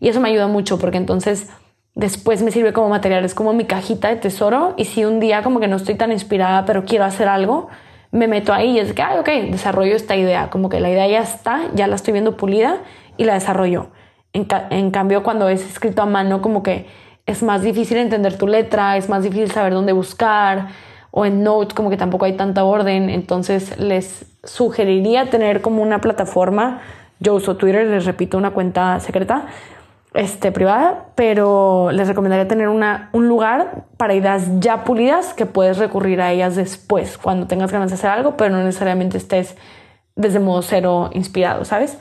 Y 0.03 0.09
eso 0.09 0.19
me 0.19 0.27
ayuda 0.27 0.47
mucho 0.47 0.77
porque 0.77 0.97
entonces 0.97 1.49
después 1.95 2.43
me 2.43 2.51
sirve 2.51 2.73
como 2.73 2.89
material, 2.89 3.23
es 3.23 3.33
como 3.33 3.53
mi 3.53 3.63
cajita 3.63 4.09
de 4.09 4.17
tesoro 4.17 4.73
y 4.75 4.83
si 4.83 5.05
un 5.05 5.21
día 5.21 5.43
como 5.43 5.61
que 5.61 5.69
no 5.69 5.77
estoy 5.77 5.95
tan 5.95 6.11
inspirada 6.11 6.65
pero 6.65 6.83
quiero 6.83 7.05
hacer 7.05 7.29
algo, 7.29 7.69
me 8.11 8.27
meto 8.27 8.51
ahí 8.51 8.71
y 8.71 8.79
es 8.79 8.91
que, 8.91 9.01
ay, 9.01 9.19
ok, 9.19 9.51
desarrollo 9.51 9.95
esta 9.95 10.17
idea, 10.17 10.49
como 10.49 10.67
que 10.67 10.81
la 10.81 10.89
idea 10.89 11.07
ya 11.07 11.21
está, 11.21 11.61
ya 11.73 11.87
la 11.87 11.95
estoy 11.95 12.11
viendo 12.11 12.35
pulida 12.35 12.79
y 13.15 13.23
la 13.23 13.35
desarrollo. 13.35 13.91
En, 14.33 14.45
en 14.71 14.91
cambio, 14.91 15.23
cuando 15.23 15.47
es 15.47 15.65
escrito 15.65 16.01
a 16.01 16.05
mano, 16.05 16.41
como 16.41 16.63
que 16.63 16.85
es 17.25 17.41
más 17.41 17.61
difícil 17.61 17.95
entender 17.95 18.37
tu 18.37 18.45
letra, 18.45 18.97
es 18.97 19.07
más 19.07 19.23
difícil 19.23 19.51
saber 19.51 19.71
dónde 19.71 19.93
buscar, 19.93 20.67
o 21.11 21.25
en 21.25 21.43
Note 21.43 21.75
como 21.75 21.89
que 21.89 21.95
tampoco 21.95 22.25
hay 22.25 22.33
tanta 22.33 22.65
orden, 22.65 23.09
entonces 23.09 23.79
les 23.79 24.25
sugeriría 24.43 25.29
tener 25.29 25.61
como 25.61 25.81
una 25.81 26.01
plataforma, 26.01 26.81
yo 27.21 27.35
uso 27.35 27.55
Twitter, 27.55 27.87
les 27.87 28.03
repito, 28.03 28.37
una 28.37 28.51
cuenta 28.51 28.99
secreta, 28.99 29.45
este, 30.13 30.51
privada, 30.51 31.07
pero 31.15 31.91
les 31.91 32.07
recomendaría 32.07 32.47
tener 32.47 32.67
una, 32.67 33.09
un 33.13 33.27
lugar 33.27 33.85
para 33.97 34.13
ideas 34.13 34.59
ya 34.59 34.83
pulidas 34.83 35.33
que 35.33 35.45
puedes 35.45 35.77
recurrir 35.77 36.21
a 36.21 36.31
ellas 36.31 36.55
después, 36.55 37.17
cuando 37.17 37.47
tengas 37.47 37.71
ganas 37.71 37.89
de 37.89 37.95
hacer 37.95 38.09
algo, 38.09 38.37
pero 38.37 38.51
no 38.55 38.63
necesariamente 38.63 39.17
estés 39.17 39.55
desde 40.15 40.39
modo 40.39 40.61
cero 40.61 41.09
inspirado, 41.13 41.65
¿sabes? 41.65 41.97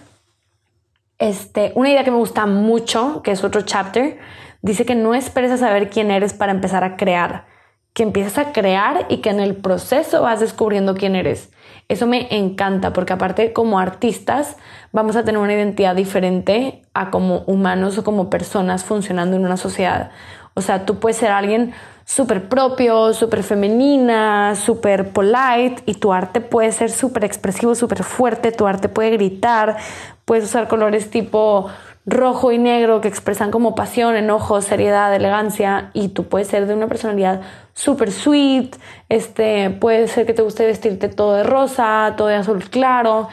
Este, 1.19 1.73
una 1.75 1.91
idea 1.91 2.05
que 2.05 2.11
me 2.11 2.19
gusta 2.19 2.47
mucho, 2.47 3.23
que 3.23 3.31
es 3.31 3.45
otro 3.45 3.63
chapter, 3.63 4.19
dice 4.61 4.85
que 4.85 4.95
no 4.95 5.15
esperes 5.15 5.51
a 5.51 5.57
saber 5.57 5.89
quién 5.89 6.11
eres 6.11 6.35
para 6.35 6.53
empezar 6.53 6.85
a 6.85 6.97
crear, 6.97 7.47
que 7.95 8.03
empieces 8.03 8.39
a 8.39 8.53
crear 8.53 9.07
y 9.09 9.19
que 9.19 9.31
en 9.31 9.41
el 9.41 9.57
proceso 9.57 10.23
vas 10.23 10.41
descubriendo 10.41 10.95
quién 10.95 11.15
eres. 11.15 11.51
Eso 11.89 12.07
me 12.07 12.35
encanta 12.35 12.93
porque 12.93 13.13
aparte 13.13 13.53
como 13.53 13.79
artistas 13.79 14.57
vamos 14.93 15.17
a 15.17 15.25
tener 15.25 15.41
una 15.41 15.53
identidad 15.53 15.95
diferente 15.95 16.83
a 16.95 17.11
como 17.11 17.41
humanos 17.41 17.99
o 17.99 18.05
como 18.05 18.31
personas 18.31 18.85
funcionando 18.85 19.37
en 19.37 19.45
una 19.45 19.59
sociedad. 19.59 20.11
O 20.55 20.61
sea, 20.61 20.87
tú 20.87 21.01
puedes 21.01 21.17
ser 21.17 21.31
alguien 21.31 21.73
súper 22.05 22.49
propio, 22.49 23.13
súper 23.13 23.43
femenina, 23.43 24.55
súper 24.55 25.11
polite 25.11 25.83
y 25.87 25.95
tu 25.95 26.13
arte 26.13 26.41
puede 26.41 26.73
ser 26.73 26.91
súper 26.91 27.25
expresivo, 27.25 27.75
súper 27.75 28.05
fuerte, 28.05 28.53
tu 28.53 28.67
arte 28.67 28.89
puede 28.89 29.11
gritar, 29.11 29.77
puedes 30.25 30.45
usar 30.45 30.69
colores 30.69 31.11
tipo 31.11 31.69
rojo 32.05 32.53
y 32.53 32.59
negro 32.59 33.01
que 33.01 33.09
expresan 33.09 33.51
como 33.51 33.75
pasión, 33.75 34.17
enojo, 34.17 34.61
seriedad, 34.61 35.15
elegancia 35.15 35.91
y 35.93 36.09
tú 36.09 36.25
puedes 36.25 36.49
ser 36.49 36.67
de 36.67 36.75
una 36.75 36.89
personalidad 36.89 37.43
súper 37.75 38.13
sweet, 38.13 38.77
este, 39.09 39.71
puede 39.71 40.09
ser 40.09 40.27
que 40.27 40.35
te 40.35 40.43
guste 40.43 40.67
vestirte 40.67 41.09
todo 41.09 41.35
de 41.35 41.43
rosa, 41.43 42.15
todo 42.17 42.29
de 42.29 42.35
azul 42.35 42.63
claro, 42.69 43.29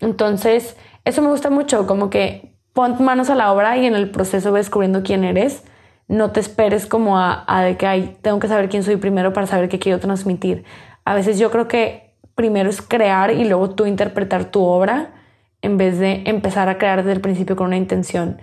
entonces 0.00 0.76
eso 1.04 1.22
me 1.22 1.28
gusta 1.28 1.50
mucho, 1.50 1.86
como 1.86 2.10
que 2.10 2.54
pon 2.72 2.96
manos 3.04 3.30
a 3.30 3.34
la 3.34 3.52
obra 3.52 3.76
y 3.76 3.86
en 3.86 3.94
el 3.94 4.10
proceso 4.10 4.52
vas 4.52 4.66
descubriendo 4.66 5.02
quién 5.02 5.24
eres, 5.24 5.62
no 6.08 6.32
te 6.32 6.40
esperes 6.40 6.86
como 6.86 7.18
a, 7.18 7.44
de 7.62 7.76
que 7.76 7.86
hay, 7.86 8.16
tengo 8.20 8.38
que 8.38 8.48
saber 8.48 8.68
quién 8.68 8.82
soy 8.82 8.96
primero 8.96 9.32
para 9.32 9.46
saber 9.46 9.68
qué 9.68 9.78
quiero 9.78 10.00
transmitir. 10.00 10.64
A 11.04 11.14
veces 11.14 11.38
yo 11.38 11.50
creo 11.50 11.68
que 11.68 12.14
primero 12.34 12.68
es 12.68 12.82
crear 12.82 13.30
y 13.30 13.44
luego 13.44 13.70
tú 13.70 13.86
interpretar 13.86 14.46
tu 14.46 14.62
obra 14.62 15.12
en 15.62 15.78
vez 15.78 15.98
de 15.98 16.24
empezar 16.26 16.68
a 16.68 16.76
crear 16.76 16.98
desde 16.98 17.12
el 17.12 17.20
principio 17.20 17.56
con 17.56 17.68
una 17.68 17.76
intención. 17.76 18.38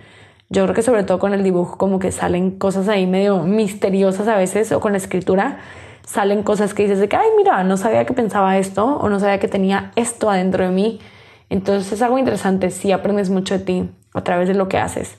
Yo 0.52 0.64
creo 0.64 0.74
que 0.74 0.82
sobre 0.82 1.02
todo 1.02 1.18
con 1.18 1.32
el 1.32 1.42
dibujo 1.42 1.78
como 1.78 1.98
que 1.98 2.12
salen 2.12 2.50
cosas 2.50 2.86
ahí 2.86 3.06
medio 3.06 3.38
misteriosas 3.38 4.28
a 4.28 4.36
veces 4.36 4.70
o 4.70 4.80
con 4.80 4.92
la 4.92 4.98
escritura 4.98 5.60
salen 6.04 6.42
cosas 6.42 6.74
que 6.74 6.82
dices 6.82 6.98
de 6.98 7.08
que, 7.08 7.16
ay, 7.16 7.28
mira, 7.38 7.64
no 7.64 7.78
sabía 7.78 8.04
que 8.04 8.12
pensaba 8.12 8.58
esto 8.58 8.84
o 8.84 9.08
no 9.08 9.18
sabía 9.18 9.38
que 9.38 9.48
tenía 9.48 9.92
esto 9.96 10.28
adentro 10.28 10.62
de 10.62 10.70
mí. 10.70 11.00
Entonces 11.48 11.90
es 11.90 12.02
algo 12.02 12.18
interesante, 12.18 12.70
sí 12.70 12.92
aprendes 12.92 13.30
mucho 13.30 13.56
de 13.56 13.64
ti 13.64 13.90
a 14.12 14.24
través 14.24 14.46
de 14.46 14.52
lo 14.52 14.68
que 14.68 14.76
haces. 14.76 15.16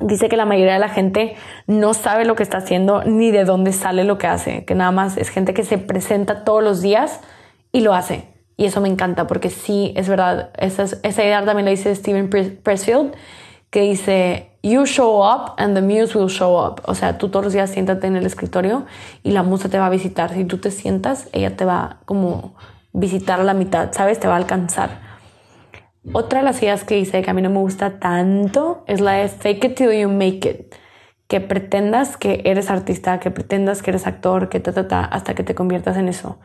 Dice 0.00 0.28
que 0.28 0.36
la 0.36 0.46
mayoría 0.46 0.72
de 0.72 0.80
la 0.80 0.88
gente 0.88 1.36
no 1.68 1.94
sabe 1.94 2.24
lo 2.24 2.34
que 2.34 2.42
está 2.42 2.58
haciendo 2.58 3.04
ni 3.04 3.30
de 3.30 3.44
dónde 3.44 3.72
sale 3.72 4.02
lo 4.02 4.18
que 4.18 4.26
hace, 4.26 4.64
que 4.64 4.74
nada 4.74 4.90
más 4.90 5.16
es 5.16 5.28
gente 5.28 5.54
que 5.54 5.62
se 5.62 5.78
presenta 5.78 6.42
todos 6.42 6.64
los 6.64 6.82
días 6.82 7.20
y 7.70 7.82
lo 7.82 7.94
hace. 7.94 8.24
Y 8.56 8.64
eso 8.64 8.80
me 8.80 8.88
encanta 8.88 9.28
porque 9.28 9.48
sí, 9.48 9.92
es 9.94 10.08
verdad, 10.08 10.50
esa, 10.58 10.86
esa 11.04 11.22
idea 11.22 11.44
también 11.44 11.66
la 11.66 11.70
dice 11.70 11.94
Steven 11.94 12.28
Pressfield, 12.28 13.14
que 13.70 13.82
dice, 13.82 14.50
you 14.62 14.84
show 14.84 15.22
up 15.22 15.54
and 15.56 15.74
the 15.74 15.82
muse 15.82 16.16
will 16.16 16.28
show 16.28 16.58
up. 16.58 16.82
O 16.86 16.94
sea, 16.94 17.18
tú 17.18 17.28
todos 17.28 17.44
los 17.44 17.52
días 17.52 17.70
siéntate 17.70 18.06
en 18.06 18.16
el 18.16 18.26
escritorio 18.26 18.84
y 19.22 19.30
la 19.30 19.42
musa 19.42 19.68
te 19.68 19.78
va 19.78 19.86
a 19.86 19.90
visitar. 19.90 20.34
Si 20.34 20.44
tú 20.44 20.58
te 20.58 20.70
sientas, 20.70 21.28
ella 21.32 21.56
te 21.56 21.64
va 21.64 22.00
como 22.04 22.54
visitar 22.92 23.40
a 23.40 23.44
la 23.44 23.54
mitad, 23.54 23.92
¿sabes? 23.92 24.18
Te 24.18 24.26
va 24.26 24.34
a 24.34 24.38
alcanzar. 24.38 25.10
Otra 26.12 26.40
de 26.40 26.44
las 26.44 26.62
ideas 26.62 26.84
que 26.84 26.96
dice 26.96 27.22
que 27.22 27.30
a 27.30 27.34
mí 27.34 27.42
no 27.42 27.50
me 27.50 27.58
gusta 27.58 27.98
tanto 28.00 28.84
es 28.86 29.00
la 29.00 29.12
de 29.12 29.28
fake 29.28 29.64
it 29.64 29.74
till 29.76 29.92
you 29.92 30.08
make 30.08 30.48
it. 30.48 30.74
Que 31.28 31.40
pretendas 31.40 32.16
que 32.16 32.42
eres 32.44 32.70
artista, 32.70 33.20
que 33.20 33.30
pretendas 33.30 33.82
que 33.82 33.90
eres 33.90 34.06
actor, 34.06 34.48
que 34.48 34.58
ta, 34.58 34.72
ta, 34.72 34.88
ta, 34.88 35.04
hasta 35.04 35.34
que 35.34 35.44
te 35.44 35.54
conviertas 35.54 35.96
en 35.96 36.08
eso. 36.08 36.40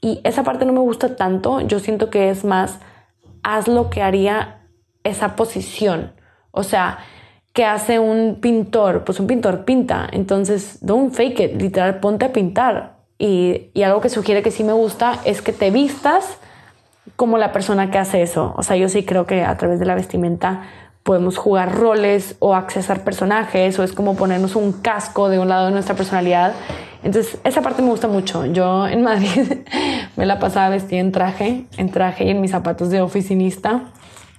Y 0.00 0.20
esa 0.22 0.44
parte 0.44 0.64
no 0.64 0.72
me 0.72 0.78
gusta 0.78 1.16
tanto, 1.16 1.60
yo 1.60 1.80
siento 1.80 2.08
que 2.10 2.30
es 2.30 2.44
más 2.44 2.78
haz 3.42 3.66
lo 3.66 3.90
que 3.90 4.02
haría 4.02 4.68
esa 5.02 5.34
posición. 5.34 6.12
O 6.50 6.62
sea, 6.62 6.98
¿qué 7.52 7.64
hace 7.64 7.98
un 7.98 8.38
pintor? 8.40 9.04
Pues 9.04 9.20
un 9.20 9.26
pintor 9.26 9.64
pinta. 9.64 10.08
Entonces, 10.12 10.78
don't 10.80 11.12
fake 11.12 11.40
it, 11.40 11.60
literal, 11.60 12.00
ponte 12.00 12.26
a 12.26 12.32
pintar. 12.32 12.98
Y, 13.18 13.70
y 13.74 13.82
algo 13.82 14.00
que 14.00 14.08
sugiere 14.08 14.42
que 14.42 14.50
sí 14.50 14.64
me 14.64 14.72
gusta 14.72 15.18
es 15.24 15.42
que 15.42 15.52
te 15.52 15.70
vistas 15.70 16.38
como 17.16 17.38
la 17.38 17.52
persona 17.52 17.90
que 17.90 17.98
hace 17.98 18.22
eso. 18.22 18.54
O 18.56 18.62
sea, 18.62 18.76
yo 18.76 18.88
sí 18.88 19.04
creo 19.04 19.26
que 19.26 19.42
a 19.42 19.56
través 19.56 19.80
de 19.80 19.86
la 19.86 19.94
vestimenta 19.94 20.62
podemos 21.02 21.38
jugar 21.38 21.74
roles 21.74 22.36
o 22.38 22.54
accesar 22.54 23.02
personajes 23.02 23.78
o 23.78 23.82
es 23.82 23.92
como 23.92 24.14
ponernos 24.14 24.56
un 24.56 24.72
casco 24.72 25.30
de 25.30 25.38
un 25.38 25.48
lado 25.48 25.66
de 25.66 25.72
nuestra 25.72 25.94
personalidad. 25.94 26.52
Entonces, 27.02 27.38
esa 27.44 27.62
parte 27.62 27.82
me 27.82 27.88
gusta 27.88 28.08
mucho. 28.08 28.44
Yo 28.46 28.86
en 28.86 29.02
Madrid 29.04 29.60
me 30.16 30.26
la 30.26 30.38
pasaba 30.38 30.68
vestida 30.68 31.00
en 31.00 31.10
traje, 31.10 31.64
en 31.76 31.90
traje 31.90 32.24
y 32.24 32.30
en 32.30 32.40
mis 32.40 32.50
zapatos 32.50 32.90
de 32.90 33.00
oficinista 33.00 33.84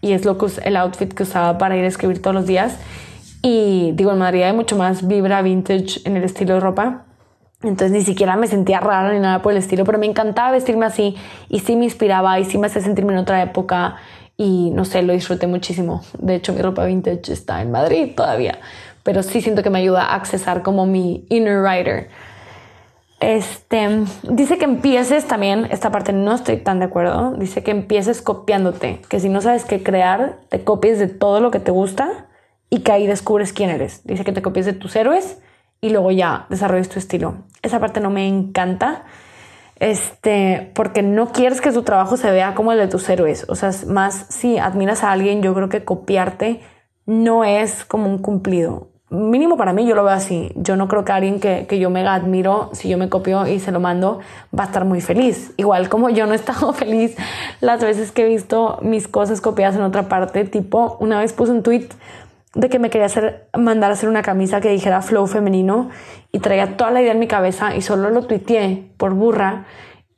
y 0.02 0.14
es 0.14 0.26
lo 0.26 0.38
que 0.38 0.48
el 0.64 0.78
outfit 0.78 1.14
que 1.14 1.24
usaba 1.24 1.58
para 1.58 1.78
ir 1.78 1.84
a 1.84 1.88
escribir 1.88 2.22
todos 2.22 2.36
los 2.36 2.46
días. 2.46 2.78
Y 3.42 3.92
digo, 3.94 4.12
en 4.12 4.20
Madrid 4.20 4.44
hay 4.44 4.54
mucho 4.54 4.78
más 4.78 5.08
vibra 5.08 5.42
vintage 5.42 6.02
en 6.06 6.18
el 6.18 6.24
estilo 6.24 6.56
de 6.56 6.60
ropa. 6.60 7.06
Entonces 7.62 7.92
ni 7.92 8.04
siquiera 8.04 8.38
me 8.38 8.48
sentía 8.48 8.80
rara 8.80 9.12
ni 9.12 9.20
nada 9.20 9.42
por 9.42 9.52
el 9.52 9.58
estilo, 9.58 9.84
pero 9.84 9.98
me 9.98 10.06
encantaba 10.06 10.52
vestirme 10.52 10.86
así 10.86 11.16
y 11.50 11.60
sí 11.60 11.76
me 11.76 11.86
inspiraba 11.86 12.40
y 12.40 12.46
sí 12.46 12.58
me 12.58 12.68
hacía 12.68 12.82
sentirme 12.82 13.12
en 13.12 13.20
otra 13.20 13.42
época 13.44 13.98
y 14.38 14.72
no 14.72 14.86
sé, 14.86 15.02
lo 15.02 15.12
disfruté 15.12 15.48
muchísimo. 15.48 16.02
De 16.18 16.36
hecho, 16.36 16.54
mi 16.54 16.62
ropa 16.62 16.86
vintage 16.86 17.34
está 17.34 17.62
en 17.62 17.72
Madrid 17.72 18.14
todavía, 18.16 18.60
pero 19.04 19.24
sí 19.24 19.42
siento 19.42 19.62
que 19.62 19.70
me 19.70 19.80
ayuda 19.80 20.04
a 20.04 20.16
accesar 20.16 20.64
como 20.64 20.86
mi 20.86 21.26
inner 21.28 21.62
writer. 21.62 22.10
Este, 23.20 24.06
dice 24.24 24.58
que 24.58 24.64
empieces 24.64 25.26
también, 25.26 25.68
esta 25.72 25.92
parte 25.92 26.14
no 26.14 26.34
estoy 26.34 26.58
tan 26.58 26.80
de 26.80 26.86
acuerdo, 26.86 27.34
dice 27.34 27.64
que 27.64 27.72
empieces 27.72 28.22
copiándote, 28.22 29.02
que 29.10 29.20
si 29.20 29.28
no 29.28 29.42
sabes 29.42 29.66
qué 29.66 29.84
crear, 29.84 30.38
te 30.48 30.64
copies 30.64 31.00
de 31.00 31.08
todo 31.08 31.42
lo 31.42 31.52
que 31.52 31.60
te 31.60 31.72
gusta 31.72 32.28
y 32.70 32.80
que 32.80 32.94
ahí 32.94 33.08
descubres 33.08 33.52
quién 33.52 33.72
eres. 33.72 34.02
Dice 34.06 34.24
que 34.24 34.32
te 34.32 34.42
copies 34.42 34.66
de 34.66 34.74
tus 34.74 34.96
héroes 34.96 35.38
y 35.82 35.90
luego 35.90 36.12
ya 36.12 36.46
desarrolles 36.50 36.88
tu 36.88 36.98
estilo. 36.98 37.44
Esa 37.62 37.82
parte 37.82 38.00
no 38.00 38.10
me 38.10 38.26
encanta, 38.26 39.04
este, 39.76 40.72
porque 40.74 41.02
no 41.04 41.34
quieres 41.34 41.60
que 41.60 41.72
tu 41.72 41.84
trabajo 41.84 42.16
se 42.16 42.32
vea 42.32 42.56
como 42.56 42.72
el 42.72 42.78
de 42.78 42.88
tus 42.88 43.10
héroes. 43.10 43.46
O 43.50 43.56
sea, 43.56 43.72
más 43.88 44.28
si 44.30 44.58
admiras 44.58 45.04
a 45.04 45.12
alguien, 45.12 45.42
yo 45.42 45.54
creo 45.54 45.68
que 45.68 45.84
copiarte 45.84 46.62
no 47.06 47.44
es 47.44 47.84
como 47.84 48.08
un 48.08 48.20
cumplido 48.20 48.89
mínimo 49.10 49.58
para 49.58 49.74
mí 49.74 49.86
yo 49.86 49.96
lo 49.96 50.04
veo 50.04 50.14
así. 50.14 50.52
Yo 50.56 50.76
no 50.76 50.88
creo 50.88 51.06
que 51.06 51.12
alguien 51.12 51.40
que, 51.40 51.66
que, 51.68 51.80
yo 51.80 51.90
mega 51.90 52.14
admiro, 52.14 52.70
si 52.74 52.90
yo 52.90 52.98
me 52.98 53.10
copio 53.10 53.48
y 53.48 53.60
se 53.60 53.72
lo 53.72 53.80
mando, 53.80 54.20
va 54.58 54.64
a 54.64 54.68
estar 54.68 54.86
muy 54.86 55.02
feliz. 55.02 55.54
Igual 55.58 55.90
como 55.90 56.10
yo 56.10 56.26
no 56.26 56.34
he 56.34 56.36
estado 56.36 56.74
feliz 56.74 57.16
las 57.62 57.82
veces 57.82 58.12
que 58.12 58.24
he 58.24 58.28
visto 58.28 58.80
mis 58.82 59.08
cosas 59.08 59.42
copiadas 59.42 59.76
en 59.76 59.82
otra 59.82 60.10
parte, 60.10 60.46
tipo 60.46 60.98
una 61.00 61.20
vez 61.20 61.34
puse 61.34 61.52
un 61.52 61.64
tweet 61.64 61.90
de 62.56 62.70
que 62.70 62.80
me 62.80 62.90
quería 62.90 63.06
hacer, 63.06 63.48
mandar 63.58 63.92
a 63.92 63.94
hacer 63.94 64.10
una 64.10 64.22
camisa 64.22 64.60
que 64.60 64.70
dijera 64.70 65.02
flow 65.02 65.28
femenino 65.28 65.90
y 66.32 66.40
traía 66.40 66.78
toda 66.78 66.92
la 66.92 67.02
idea 67.02 67.12
en 67.12 67.20
mi 67.20 67.28
cabeza 67.28 67.76
y 67.76 67.82
solo 67.82 68.10
lo 68.10 68.26
tuiteé 68.26 68.90
por 68.98 69.14
burra 69.14 69.66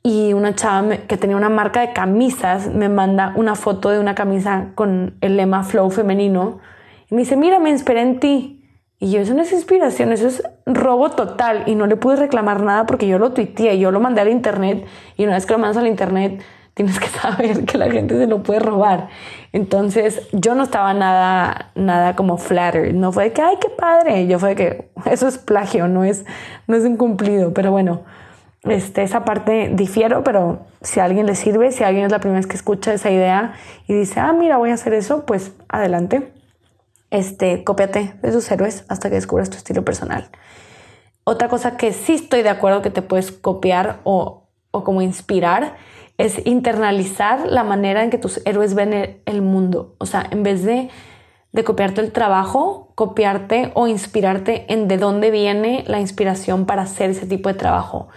y 0.02 0.32
una 0.32 0.54
chava 0.54 0.96
que 1.06 1.16
tenía 1.16 1.36
una 1.36 1.48
marca 1.48 1.80
de 1.80 1.92
camisas 1.92 2.68
me 2.68 2.88
manda 2.88 3.32
una 3.36 3.54
foto 3.54 3.90
de 3.90 3.98
una 3.98 4.14
camisa 4.14 4.68
con 4.74 5.14
el 5.20 5.36
lema 5.36 5.62
flow 5.62 5.90
femenino 5.90 6.58
y 7.12 7.14
me 7.14 7.20
dice, 7.20 7.36
mira, 7.36 7.58
me 7.58 7.68
inspiré 7.68 8.00
en 8.00 8.18
ti. 8.18 8.61
Y 9.02 9.10
yo, 9.10 9.18
eso 9.18 9.34
no 9.34 9.42
es 9.42 9.50
inspiración, 9.50 10.12
eso 10.12 10.28
es 10.28 10.44
robo 10.64 11.10
total. 11.10 11.64
Y 11.66 11.74
no 11.74 11.88
le 11.88 11.96
pude 11.96 12.14
reclamar 12.14 12.62
nada 12.62 12.86
porque 12.86 13.08
yo 13.08 13.18
lo 13.18 13.32
tuiteé, 13.32 13.76
yo 13.76 13.90
lo 13.90 13.98
mandé 13.98 14.20
al 14.20 14.28
internet. 14.28 14.86
Y 15.16 15.24
una 15.24 15.32
vez 15.32 15.44
que 15.44 15.54
lo 15.54 15.58
mandas 15.58 15.76
al 15.78 15.88
internet, 15.88 16.40
tienes 16.74 17.00
que 17.00 17.08
saber 17.20 17.64
que 17.64 17.78
la 17.78 17.90
gente 17.90 18.16
se 18.16 18.28
lo 18.28 18.44
puede 18.44 18.60
robar. 18.60 19.08
Entonces, 19.52 20.28
yo 20.30 20.54
no 20.54 20.62
estaba 20.62 20.94
nada, 20.94 21.72
nada 21.74 22.14
como 22.14 22.36
flattered. 22.36 22.94
No 22.94 23.10
fue 23.10 23.24
de 23.24 23.32
que, 23.32 23.42
ay, 23.42 23.56
qué 23.60 23.70
padre. 23.70 24.28
Yo 24.28 24.38
fue 24.38 24.50
de 24.50 24.54
que 24.54 24.90
eso 25.10 25.26
es 25.26 25.36
plagio, 25.36 25.88
no 25.88 26.04
es, 26.04 26.24
no 26.68 26.76
es 26.76 26.84
incumplido. 26.84 27.52
Pero 27.52 27.72
bueno, 27.72 28.02
este, 28.62 29.02
esa 29.02 29.24
parte 29.24 29.72
difiero, 29.74 30.22
pero 30.22 30.60
si 30.80 31.00
a 31.00 31.06
alguien 31.06 31.26
le 31.26 31.34
sirve, 31.34 31.72
si 31.72 31.82
alguien 31.82 32.04
es 32.04 32.12
la 32.12 32.20
primera 32.20 32.38
vez 32.38 32.46
que 32.46 32.54
escucha 32.54 32.94
esa 32.94 33.10
idea 33.10 33.54
y 33.88 33.94
dice, 33.94 34.20
ah, 34.20 34.32
mira, 34.32 34.58
voy 34.58 34.70
a 34.70 34.74
hacer 34.74 34.94
eso, 34.94 35.26
pues 35.26 35.50
adelante 35.68 36.30
este, 37.12 37.62
cópiate 37.62 38.14
de 38.22 38.32
sus 38.32 38.50
héroes 38.50 38.84
hasta 38.88 39.10
que 39.10 39.16
descubras 39.16 39.50
tu 39.50 39.58
estilo 39.58 39.84
personal. 39.84 40.30
Otra 41.24 41.48
cosa 41.48 41.76
que 41.76 41.92
sí 41.92 42.14
estoy 42.14 42.42
de 42.42 42.48
acuerdo 42.48 42.82
que 42.82 42.90
te 42.90 43.02
puedes 43.02 43.30
copiar 43.30 44.00
o, 44.02 44.48
o 44.70 44.82
como 44.82 45.02
inspirar 45.02 45.76
es 46.16 46.44
internalizar 46.46 47.46
la 47.46 47.64
manera 47.64 48.02
en 48.02 48.10
que 48.10 48.18
tus 48.18 48.40
héroes 48.46 48.74
ven 48.74 49.20
el, 49.24 49.42
mundo. 49.42 49.94
O 49.98 50.06
sea, 50.06 50.26
en 50.30 50.42
vez 50.42 50.64
de, 50.64 50.88
de 51.52 51.64
copiarte 51.64 52.00
el 52.00 52.12
trabajo, 52.12 52.92
copiarte 52.94 53.72
o 53.74 53.88
inspirarte 53.88 54.72
en 54.72 54.88
de 54.88 54.96
dónde 54.96 55.30
viene 55.30 55.84
la 55.86 56.00
inspiración 56.00 56.64
para 56.64 56.82
hacer 56.82 57.10
ese 57.10 57.26
tipo 57.26 57.50
de 57.50 57.54
trabajo. 57.54 58.08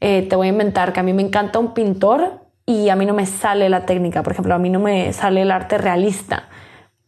Eh, 0.00 0.26
te 0.28 0.36
voy 0.36 0.46
a 0.46 0.50
inventar 0.50 0.94
que 0.94 1.00
a 1.00 1.02
mí 1.02 1.12
me 1.12 1.22
encanta 1.22 1.58
un 1.58 1.74
pintor 1.74 2.46
y 2.64 2.88
a 2.88 2.96
mí 2.96 3.04
no 3.04 3.12
me 3.12 3.26
sale 3.26 3.68
la 3.68 3.84
técnica. 3.84 4.22
Por 4.22 4.32
ejemplo, 4.32 4.54
a 4.54 4.58
mí 4.58 4.70
no 4.70 4.80
me 4.80 5.12
sale 5.12 5.42
el 5.42 5.50
arte 5.50 5.76
realista 5.76 6.47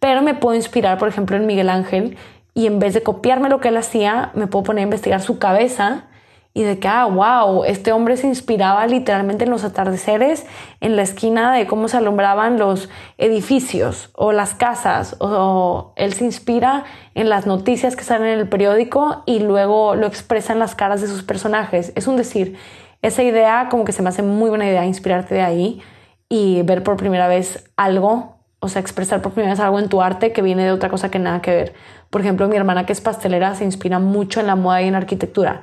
pero 0.00 0.22
me 0.22 0.34
puedo 0.34 0.56
inspirar, 0.56 0.98
por 0.98 1.08
ejemplo, 1.08 1.36
en 1.36 1.46
Miguel 1.46 1.68
Ángel 1.68 2.16
y 2.54 2.66
en 2.66 2.78
vez 2.78 2.94
de 2.94 3.02
copiarme 3.02 3.48
lo 3.48 3.60
que 3.60 3.68
él 3.68 3.76
hacía, 3.76 4.32
me 4.34 4.46
puedo 4.48 4.64
poner 4.64 4.82
a 4.82 4.84
investigar 4.84 5.20
su 5.20 5.38
cabeza 5.38 6.06
y 6.52 6.64
de 6.64 6.80
que, 6.80 6.88
ah, 6.88 7.06
wow, 7.06 7.64
este 7.64 7.92
hombre 7.92 8.16
se 8.16 8.26
inspiraba 8.26 8.84
literalmente 8.86 9.44
en 9.44 9.50
los 9.50 9.62
atardeceres, 9.62 10.46
en 10.80 10.96
la 10.96 11.02
esquina 11.02 11.52
de 11.52 11.66
cómo 11.66 11.86
se 11.86 11.96
alumbraban 11.96 12.58
los 12.58 12.88
edificios 13.18 14.10
o 14.14 14.32
las 14.32 14.54
casas, 14.54 15.16
o, 15.20 15.92
él 15.94 16.12
se 16.12 16.24
inspira 16.24 16.84
en 17.14 17.28
las 17.28 17.46
noticias 17.46 17.94
que 17.94 18.02
salen 18.02 18.28
en 18.28 18.38
el 18.40 18.48
periódico 18.48 19.22
y 19.26 19.38
luego 19.38 19.94
lo 19.94 20.06
expresa 20.08 20.52
en 20.52 20.58
las 20.58 20.74
caras 20.74 21.00
de 21.00 21.06
sus 21.06 21.22
personajes. 21.22 21.92
Es 21.94 22.08
un 22.08 22.16
decir, 22.16 22.58
esa 23.00 23.22
idea 23.22 23.68
como 23.70 23.84
que 23.84 23.92
se 23.92 24.02
me 24.02 24.08
hace 24.08 24.22
muy 24.22 24.48
buena 24.48 24.66
idea 24.66 24.84
inspirarte 24.84 25.36
de 25.36 25.42
ahí 25.42 25.82
y 26.28 26.62
ver 26.62 26.82
por 26.82 26.96
primera 26.96 27.28
vez 27.28 27.70
algo 27.76 28.39
o 28.60 28.68
sea, 28.68 28.80
expresar 28.80 29.22
por 29.22 29.32
primera 29.32 29.52
vez 29.52 29.60
algo 29.60 29.78
en 29.78 29.88
tu 29.88 30.02
arte 30.02 30.32
que 30.32 30.42
viene 30.42 30.64
de 30.64 30.72
otra 30.72 30.90
cosa 30.90 31.10
que 31.10 31.18
nada 31.18 31.40
que 31.40 31.50
ver. 31.50 31.74
Por 32.10 32.20
ejemplo, 32.20 32.46
mi 32.46 32.56
hermana 32.56 32.84
que 32.86 32.92
es 32.92 33.00
pastelera 33.00 33.54
se 33.54 33.64
inspira 33.64 33.98
mucho 33.98 34.40
en 34.40 34.46
la 34.46 34.54
moda 34.54 34.82
y 34.82 34.88
en 34.88 34.94
arquitectura. 34.94 35.62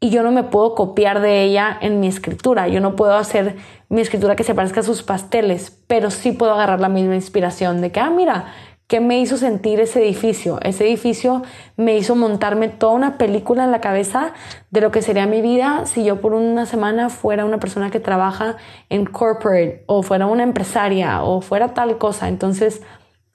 Y 0.00 0.10
yo 0.10 0.24
no 0.24 0.32
me 0.32 0.42
puedo 0.42 0.74
copiar 0.74 1.20
de 1.20 1.44
ella 1.44 1.78
en 1.80 2.00
mi 2.00 2.08
escritura. 2.08 2.66
Yo 2.66 2.80
no 2.80 2.96
puedo 2.96 3.14
hacer 3.14 3.54
mi 3.88 4.00
escritura 4.00 4.34
que 4.34 4.42
se 4.42 4.54
parezca 4.54 4.80
a 4.80 4.82
sus 4.82 5.04
pasteles, 5.04 5.80
pero 5.86 6.10
sí 6.10 6.32
puedo 6.32 6.52
agarrar 6.52 6.80
la 6.80 6.88
misma 6.88 7.14
inspiración 7.14 7.80
de 7.80 7.92
que, 7.92 8.00
ah, 8.00 8.10
mira, 8.10 8.46
¿Qué 8.86 9.00
me 9.00 9.18
hizo 9.20 9.38
sentir 9.38 9.80
ese 9.80 10.02
edificio? 10.02 10.60
Ese 10.60 10.86
edificio 10.86 11.42
me 11.76 11.96
hizo 11.96 12.14
montarme 12.14 12.68
toda 12.68 12.92
una 12.92 13.16
película 13.16 13.64
en 13.64 13.70
la 13.70 13.80
cabeza 13.80 14.34
de 14.70 14.80
lo 14.82 14.90
que 14.90 15.00
sería 15.00 15.26
mi 15.26 15.40
vida 15.40 15.86
si 15.86 16.04
yo 16.04 16.20
por 16.20 16.34
una 16.34 16.66
semana 16.66 17.08
fuera 17.08 17.46
una 17.46 17.58
persona 17.58 17.90
que 17.90 18.00
trabaja 18.00 18.56
en 18.90 19.06
corporate 19.06 19.84
o 19.86 20.02
fuera 20.02 20.26
una 20.26 20.42
empresaria 20.42 21.22
o 21.22 21.40
fuera 21.40 21.72
tal 21.72 21.96
cosa. 21.96 22.28
Entonces, 22.28 22.82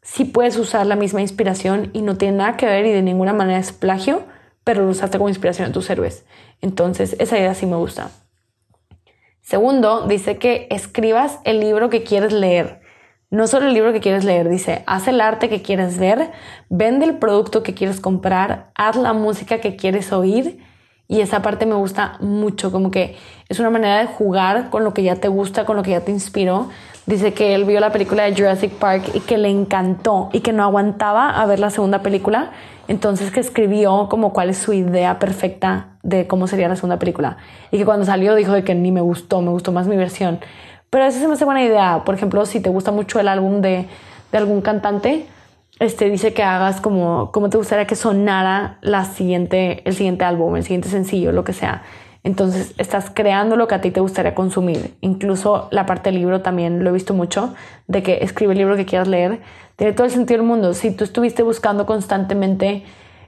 sí 0.03 0.25
puedes 0.25 0.57
usar 0.57 0.85
la 0.85 0.95
misma 0.95 1.21
inspiración 1.21 1.89
y 1.93 2.01
no 2.01 2.17
tiene 2.17 2.37
nada 2.37 2.55
que 2.55 2.67
ver 2.67 2.85
y 2.85 2.91
de 2.91 3.01
ninguna 3.01 3.33
manera 3.33 3.59
es 3.59 3.71
plagio, 3.71 4.23
pero 4.63 4.83
lo 4.83 4.91
usaste 4.91 5.17
como 5.17 5.29
inspiración 5.29 5.69
a 5.69 5.73
tus 5.73 5.89
héroes. 5.89 6.25
Entonces, 6.61 7.15
esa 7.19 7.37
idea 7.37 7.55
sí 7.55 7.65
me 7.65 7.77
gusta. 7.77 8.11
Segundo, 9.41 10.07
dice 10.07 10.37
que 10.37 10.67
escribas 10.69 11.39
el 11.45 11.61
libro 11.61 11.89
que 11.89 12.03
quieres 12.03 12.33
leer. 12.33 12.81
No 13.29 13.45
solo 13.47 13.67
el 13.67 13.73
libro 13.73 13.91
que 13.91 13.99
quieres 13.99 14.23
leer, 14.23 14.47
dice, 14.47 14.83
haz 14.87 15.09
el 15.09 15.19
arte 15.19 15.49
que 15.49 15.61
quieres 15.61 15.97
ver, 15.97 16.31
vende 16.69 17.05
el 17.05 17.17
producto 17.17 17.61
que 17.61 17.73
quieres 17.73 17.99
comprar, 17.99 18.71
haz 18.73 18.95
la 18.95 19.11
música 19.11 19.59
que 19.59 19.75
quieres 19.75 20.13
oír. 20.13 20.63
Y 21.09 21.19
esa 21.19 21.41
parte 21.41 21.65
me 21.65 21.75
gusta 21.75 22.17
mucho, 22.21 22.71
como 22.71 22.89
que 22.89 23.17
es 23.49 23.59
una 23.59 23.69
manera 23.69 23.99
de 23.99 24.05
jugar 24.05 24.69
con 24.69 24.85
lo 24.85 24.93
que 24.93 25.03
ya 25.03 25.15
te 25.17 25.27
gusta, 25.27 25.65
con 25.65 25.75
lo 25.75 25.83
que 25.83 25.91
ya 25.91 26.01
te 26.01 26.11
inspiró. 26.11 26.69
Dice 27.05 27.33
que 27.33 27.53
él 27.53 27.65
vio 27.65 27.81
la 27.81 27.91
película 27.91 28.23
de 28.23 28.33
Jurassic 28.33 28.71
Park 28.71 29.11
y 29.13 29.19
que 29.19 29.37
le 29.37 29.49
encantó 29.49 30.29
y 30.31 30.39
que 30.39 30.53
no 30.53 30.63
aguantaba 30.63 31.29
a 31.29 31.45
ver 31.45 31.59
la 31.59 31.69
segunda 31.69 32.01
película. 32.01 32.51
Entonces 32.87 33.31
que 33.31 33.41
escribió 33.41 34.07
como 34.09 34.31
cuál 34.31 34.49
es 34.49 34.57
su 34.57 34.71
idea 34.71 35.19
perfecta 35.19 35.97
de 36.01 36.27
cómo 36.27 36.47
sería 36.47 36.69
la 36.69 36.75
segunda 36.77 36.97
película. 36.97 37.37
Y 37.71 37.77
que 37.77 37.85
cuando 37.85 38.05
salió 38.05 38.35
dijo 38.35 38.53
de 38.53 38.63
que 38.63 38.73
ni 38.73 38.93
me 38.93 39.01
gustó, 39.01 39.41
me 39.41 39.51
gustó 39.51 39.73
más 39.73 39.87
mi 39.87 39.97
versión. 39.97 40.39
Pero 40.89 41.05
eso 41.05 41.19
se 41.19 41.27
me 41.27 41.33
hace 41.33 41.45
buena 41.45 41.63
idea. 41.63 42.03
Por 42.05 42.15
ejemplo, 42.15 42.45
si 42.45 42.59
te 42.59 42.69
gusta 42.69 42.91
mucho 42.91 43.19
el 43.19 43.27
álbum 43.27 43.61
de, 43.61 43.87
de 44.31 44.37
algún 44.37 44.61
cantante, 44.61 45.25
este 45.79 46.09
dice 46.09 46.33
que 46.33 46.43
hagas 46.43 46.81
como, 46.81 47.31
como 47.31 47.49
te 47.49 47.57
gustaría 47.57 47.85
que 47.85 47.95
sonara 47.95 48.77
la 48.81 49.05
siguiente, 49.05 49.81
el 49.85 49.93
siguiente 49.95 50.25
álbum, 50.25 50.55
el 50.55 50.63
siguiente 50.63 50.89
sencillo, 50.89 51.31
lo 51.31 51.43
que 51.43 51.53
sea. 51.53 51.83
Entonces 52.23 52.73
estás 52.77 53.09
creando 53.13 53.55
lo 53.55 53.67
que 53.67 53.75
a 53.75 53.81
ti 53.81 53.91
te 53.91 53.99
gustaría 53.99 54.33
consumir. 54.33 54.95
Incluso 55.01 55.67
la 55.71 55.85
parte 55.85 56.11
del 56.11 56.19
libro 56.19 56.41
también 56.41 56.83
lo 56.83 56.89
he 56.89 56.93
visto 56.93 57.13
mucho, 57.13 57.53
de 57.87 58.03
que 58.03 58.19
escribe 58.21 58.53
el 58.53 58.57
libro 58.57 58.75
que 58.75 58.85
quieras 58.85 59.07
leer. 59.07 59.39
Tiene 59.75 59.93
todo 59.93 60.05
el 60.05 60.11
sentido 60.11 60.39
del 60.39 60.47
mundo. 60.47 60.73
Si 60.73 60.91
tú 60.91 61.03
estuviste 61.03 61.43
buscando 61.43 61.85
constantemente 61.85 62.83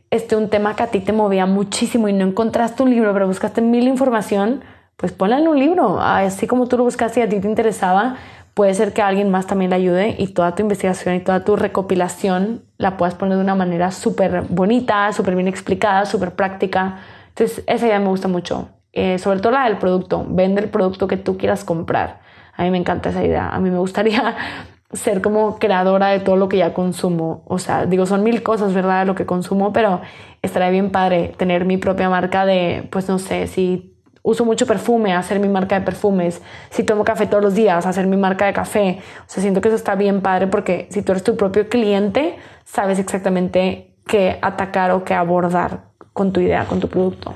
este, 0.09 0.35
un 0.35 0.49
tema 0.49 0.75
que 0.75 0.83
a 0.83 0.87
ti 0.87 0.99
te 0.99 1.13
movía 1.13 1.45
muchísimo 1.45 2.07
y 2.07 2.13
no 2.13 2.25
encontraste 2.25 2.81
un 2.81 2.89
libro, 2.89 3.13
pero 3.13 3.27
buscaste 3.27 3.61
mil 3.61 3.87
información, 3.87 4.63
pues 4.99 5.13
ponle 5.13 5.37
en 5.37 5.47
un 5.47 5.57
libro, 5.57 6.01
así 6.01 6.45
como 6.45 6.67
tú 6.67 6.77
lo 6.77 6.83
buscaste 6.83 7.21
y 7.21 7.23
a 7.23 7.29
ti 7.29 7.39
te 7.39 7.47
interesaba, 7.47 8.17
puede 8.53 8.73
ser 8.73 8.91
que 8.91 9.01
alguien 9.01 9.31
más 9.31 9.47
también 9.47 9.69
le 9.69 9.77
ayude 9.77 10.15
y 10.17 10.27
toda 10.27 10.55
tu 10.55 10.61
investigación 10.61 11.15
y 11.15 11.21
toda 11.21 11.45
tu 11.45 11.55
recopilación 11.55 12.63
la 12.77 12.97
puedas 12.97 13.15
poner 13.15 13.37
de 13.37 13.43
una 13.43 13.55
manera 13.55 13.91
súper 13.91 14.41
bonita, 14.49 15.13
súper 15.13 15.35
bien 15.35 15.47
explicada, 15.47 16.05
súper 16.05 16.31
práctica. 16.31 16.97
Entonces, 17.29 17.63
esa 17.65 17.87
idea 17.87 17.99
me 17.99 18.09
gusta 18.09 18.27
mucho. 18.27 18.67
Eh, 18.91 19.19
sobre 19.19 19.39
todo 19.39 19.53
la 19.53 19.63
del 19.63 19.77
producto. 19.77 20.25
Vende 20.27 20.61
el 20.61 20.67
producto 20.67 21.07
que 21.07 21.15
tú 21.15 21.37
quieras 21.37 21.63
comprar. 21.63 22.19
A 22.57 22.63
mí 22.63 22.71
me 22.71 22.77
encanta 22.77 23.11
esa 23.11 23.23
idea. 23.23 23.47
A 23.47 23.59
mí 23.61 23.69
me 23.69 23.77
gustaría 23.77 24.35
ser 24.91 25.21
como 25.21 25.59
creadora 25.59 26.07
de 26.07 26.19
todo 26.19 26.35
lo 26.35 26.49
que 26.49 26.57
ya 26.57 26.73
consumo. 26.73 27.43
O 27.45 27.57
sea, 27.57 27.85
digo, 27.85 28.05
son 28.05 28.23
mil 28.23 28.43
cosas, 28.43 28.73
¿verdad? 28.73 29.07
Lo 29.07 29.15
que 29.15 29.25
consumo, 29.25 29.71
pero 29.71 30.01
estaría 30.41 30.69
bien 30.69 30.91
padre 30.91 31.33
tener 31.37 31.63
mi 31.63 31.77
propia 31.77 32.09
marca 32.09 32.45
de, 32.45 32.85
pues 32.91 33.07
no 33.07 33.19
sé, 33.19 33.47
si 33.47 33.95
uso 34.21 34.45
mucho 34.45 34.65
perfume, 34.65 35.13
hacer 35.13 35.39
mi 35.39 35.47
marca 35.47 35.79
de 35.79 35.85
perfumes. 35.85 36.41
Si 36.69 36.83
tomo 36.83 37.03
café 37.03 37.25
todos 37.27 37.43
los 37.43 37.55
días, 37.55 37.85
hacer 37.85 38.07
mi 38.07 38.17
marca 38.17 38.45
de 38.45 38.53
café. 38.53 38.99
O 39.21 39.23
sea, 39.27 39.41
siento 39.41 39.61
que 39.61 39.69
eso 39.69 39.75
está 39.75 39.95
bien 39.95 40.21
padre 40.21 40.47
porque 40.47 40.87
si 40.91 41.01
tú 41.01 41.11
eres 41.11 41.23
tu 41.23 41.35
propio 41.35 41.69
cliente, 41.69 42.37
sabes 42.65 42.99
exactamente 42.99 43.95
qué 44.05 44.39
atacar 44.41 44.91
o 44.91 45.03
qué 45.03 45.13
abordar 45.13 45.89
con 46.13 46.33
tu 46.33 46.39
idea, 46.39 46.65
con 46.65 46.79
tu 46.79 46.89
producto. 46.89 47.33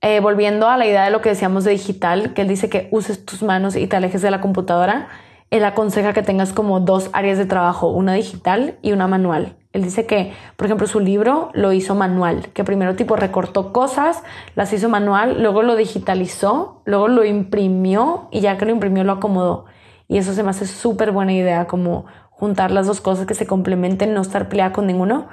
Eh, 0.00 0.20
volviendo 0.20 0.68
a 0.68 0.76
la 0.76 0.86
idea 0.86 1.04
de 1.04 1.10
lo 1.10 1.20
que 1.20 1.30
decíamos 1.30 1.64
de 1.64 1.72
digital, 1.72 2.32
que 2.32 2.42
él 2.42 2.48
dice 2.48 2.68
que 2.68 2.88
uses 2.92 3.24
tus 3.24 3.42
manos 3.42 3.74
y 3.76 3.86
te 3.86 3.96
alejes 3.96 4.22
de 4.22 4.30
la 4.30 4.40
computadora, 4.40 5.08
él 5.50 5.64
aconseja 5.64 6.12
que 6.12 6.22
tengas 6.22 6.52
como 6.52 6.80
dos 6.80 7.10
áreas 7.12 7.38
de 7.38 7.46
trabajo, 7.46 7.88
una 7.88 8.14
digital 8.14 8.78
y 8.82 8.92
una 8.92 9.06
manual. 9.06 9.56
Él 9.72 9.82
dice 9.82 10.06
que, 10.06 10.32
por 10.56 10.66
ejemplo, 10.66 10.86
su 10.86 11.00
libro 11.00 11.50
lo 11.52 11.72
hizo 11.72 11.94
manual, 11.94 12.48
que 12.54 12.64
primero 12.64 12.96
tipo 12.96 13.14
recortó 13.14 13.72
cosas, 13.72 14.22
las 14.54 14.72
hizo 14.72 14.88
manual, 14.88 15.42
luego 15.42 15.62
lo 15.62 15.76
digitalizó, 15.76 16.82
luego 16.84 17.08
lo 17.08 17.24
imprimió 17.24 18.28
y 18.32 18.40
ya 18.40 18.56
que 18.56 18.64
lo 18.64 18.72
imprimió 18.72 19.04
lo 19.04 19.12
acomodó. 19.12 19.66
Y 20.08 20.18
eso 20.18 20.32
se 20.32 20.42
me 20.42 20.50
hace 20.50 20.66
súper 20.66 21.12
buena 21.12 21.32
idea, 21.32 21.66
como 21.66 22.06
juntar 22.30 22.70
las 22.70 22.86
dos 22.86 23.00
cosas 23.00 23.26
que 23.26 23.34
se 23.34 23.46
complementen, 23.46 24.14
no 24.14 24.22
estar 24.22 24.48
peleada 24.48 24.72
con 24.72 24.86
ninguno, 24.86 25.28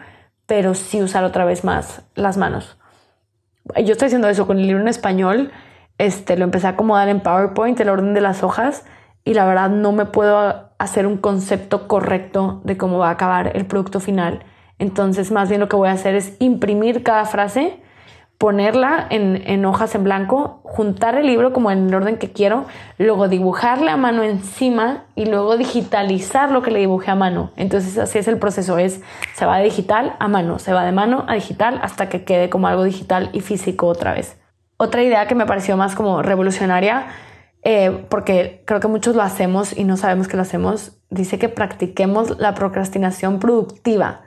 pero 0.46 0.74
sí 0.74 1.02
usar 1.02 1.24
otra 1.24 1.46
vez 1.46 1.64
más 1.64 2.04
las 2.16 2.38
manos. 2.38 2.78
Yo 3.84 3.94
estoy 3.94 4.08
haciendo 4.08 4.28
eso 4.28 4.46
con 4.46 4.60
el 4.60 4.68
libro 4.68 4.82
en 4.82 4.90
español, 4.90 5.52
este, 5.98 6.38
lo 6.38 6.44
empecé 6.44 6.68
a 6.68 6.72
acomodar 6.72 7.08
en 7.08 7.22
PowerPoint, 7.22 7.80
el 7.80 7.90
orden 7.90 8.14
de 8.14 8.22
las 8.22 8.44
hojas, 8.44 8.84
y 9.26 9.34
la 9.34 9.46
verdad 9.46 9.70
no 9.70 9.92
me 9.92 10.06
puedo 10.06 10.70
hacer 10.78 11.08
un 11.08 11.18
concepto 11.18 11.88
correcto 11.88 12.62
de 12.64 12.78
cómo 12.78 12.98
va 13.00 13.10
a 13.10 13.12
acabar 13.12 13.56
el 13.56 13.66
producto 13.66 14.00
final. 14.00 14.44
Entonces, 14.80 15.32
más 15.32 15.50
bien 15.50 15.62
lo 15.62 15.70
que 15.70 15.76
voy 15.76 15.90
a 15.90 15.94
hacer 15.94 16.16
es 16.16 16.36
imprimir 16.40 17.04
cada 17.04 17.26
frase, 17.26 17.80
ponerla 18.38 19.08
en, 19.10 19.66
hojas 19.66 19.96
en 19.96 20.04
blanco, 20.04 20.60
juntar 20.64 21.16
el 21.16 21.28
libro 21.28 21.54
como 21.54 21.72
en 21.72 21.88
el 21.88 21.96
orden 21.96 22.18
que 22.18 22.34
quiero, 22.34 22.66
luego 22.98 23.30
dibujarle 23.30 23.92
a 23.92 23.96
mano 23.96 24.24
encima 24.24 25.06
y 25.16 25.26
luego 25.26 25.56
digitalizar 25.56 26.52
lo 26.52 26.62
que 26.62 26.72
le 26.72 26.80
dibujé 26.80 27.12
a 27.12 27.16
mano. 27.16 27.52
Entonces, 27.56 27.98
así 27.98 28.18
es 28.18 28.28
el 28.28 28.40
proceso, 28.40 28.78
es 28.78 29.02
se 29.36 29.46
va 29.46 29.60
de 29.60 29.64
digital 29.64 30.18
a 30.20 30.28
mano, 30.28 30.60
se 30.60 30.74
va 30.74 30.84
de 30.84 30.92
mano 30.92 31.24
a 31.30 31.36
digital 31.36 31.80
hasta 31.82 32.10
que 32.10 32.26
quede 32.26 32.50
como 32.50 32.68
algo 32.68 32.84
digital 32.84 33.30
y 33.32 33.40
físico 33.40 33.88
otra 33.88 34.14
vez. 34.14 34.38
Otra 34.76 35.02
idea 35.02 35.28
que 35.28 35.36
me 35.36 35.46
pareció 35.46 35.78
más 35.78 35.96
como 35.96 36.22
revolucionaria 36.22 37.08
eh, 37.64 38.06
porque 38.10 38.64
creo 38.66 38.80
que 38.80 38.88
muchos 38.88 39.16
lo 39.16 39.22
hacemos 39.22 39.76
y 39.76 39.84
no 39.86 39.96
sabemos 39.98 40.28
que 40.28 40.36
lo 40.36 40.42
hacemos, 40.42 40.98
dice 41.10 41.40
que 41.40 41.50
practiquemos 41.50 42.38
la 42.40 42.54
procrastinación 42.54 43.40
productiva. 43.40 44.22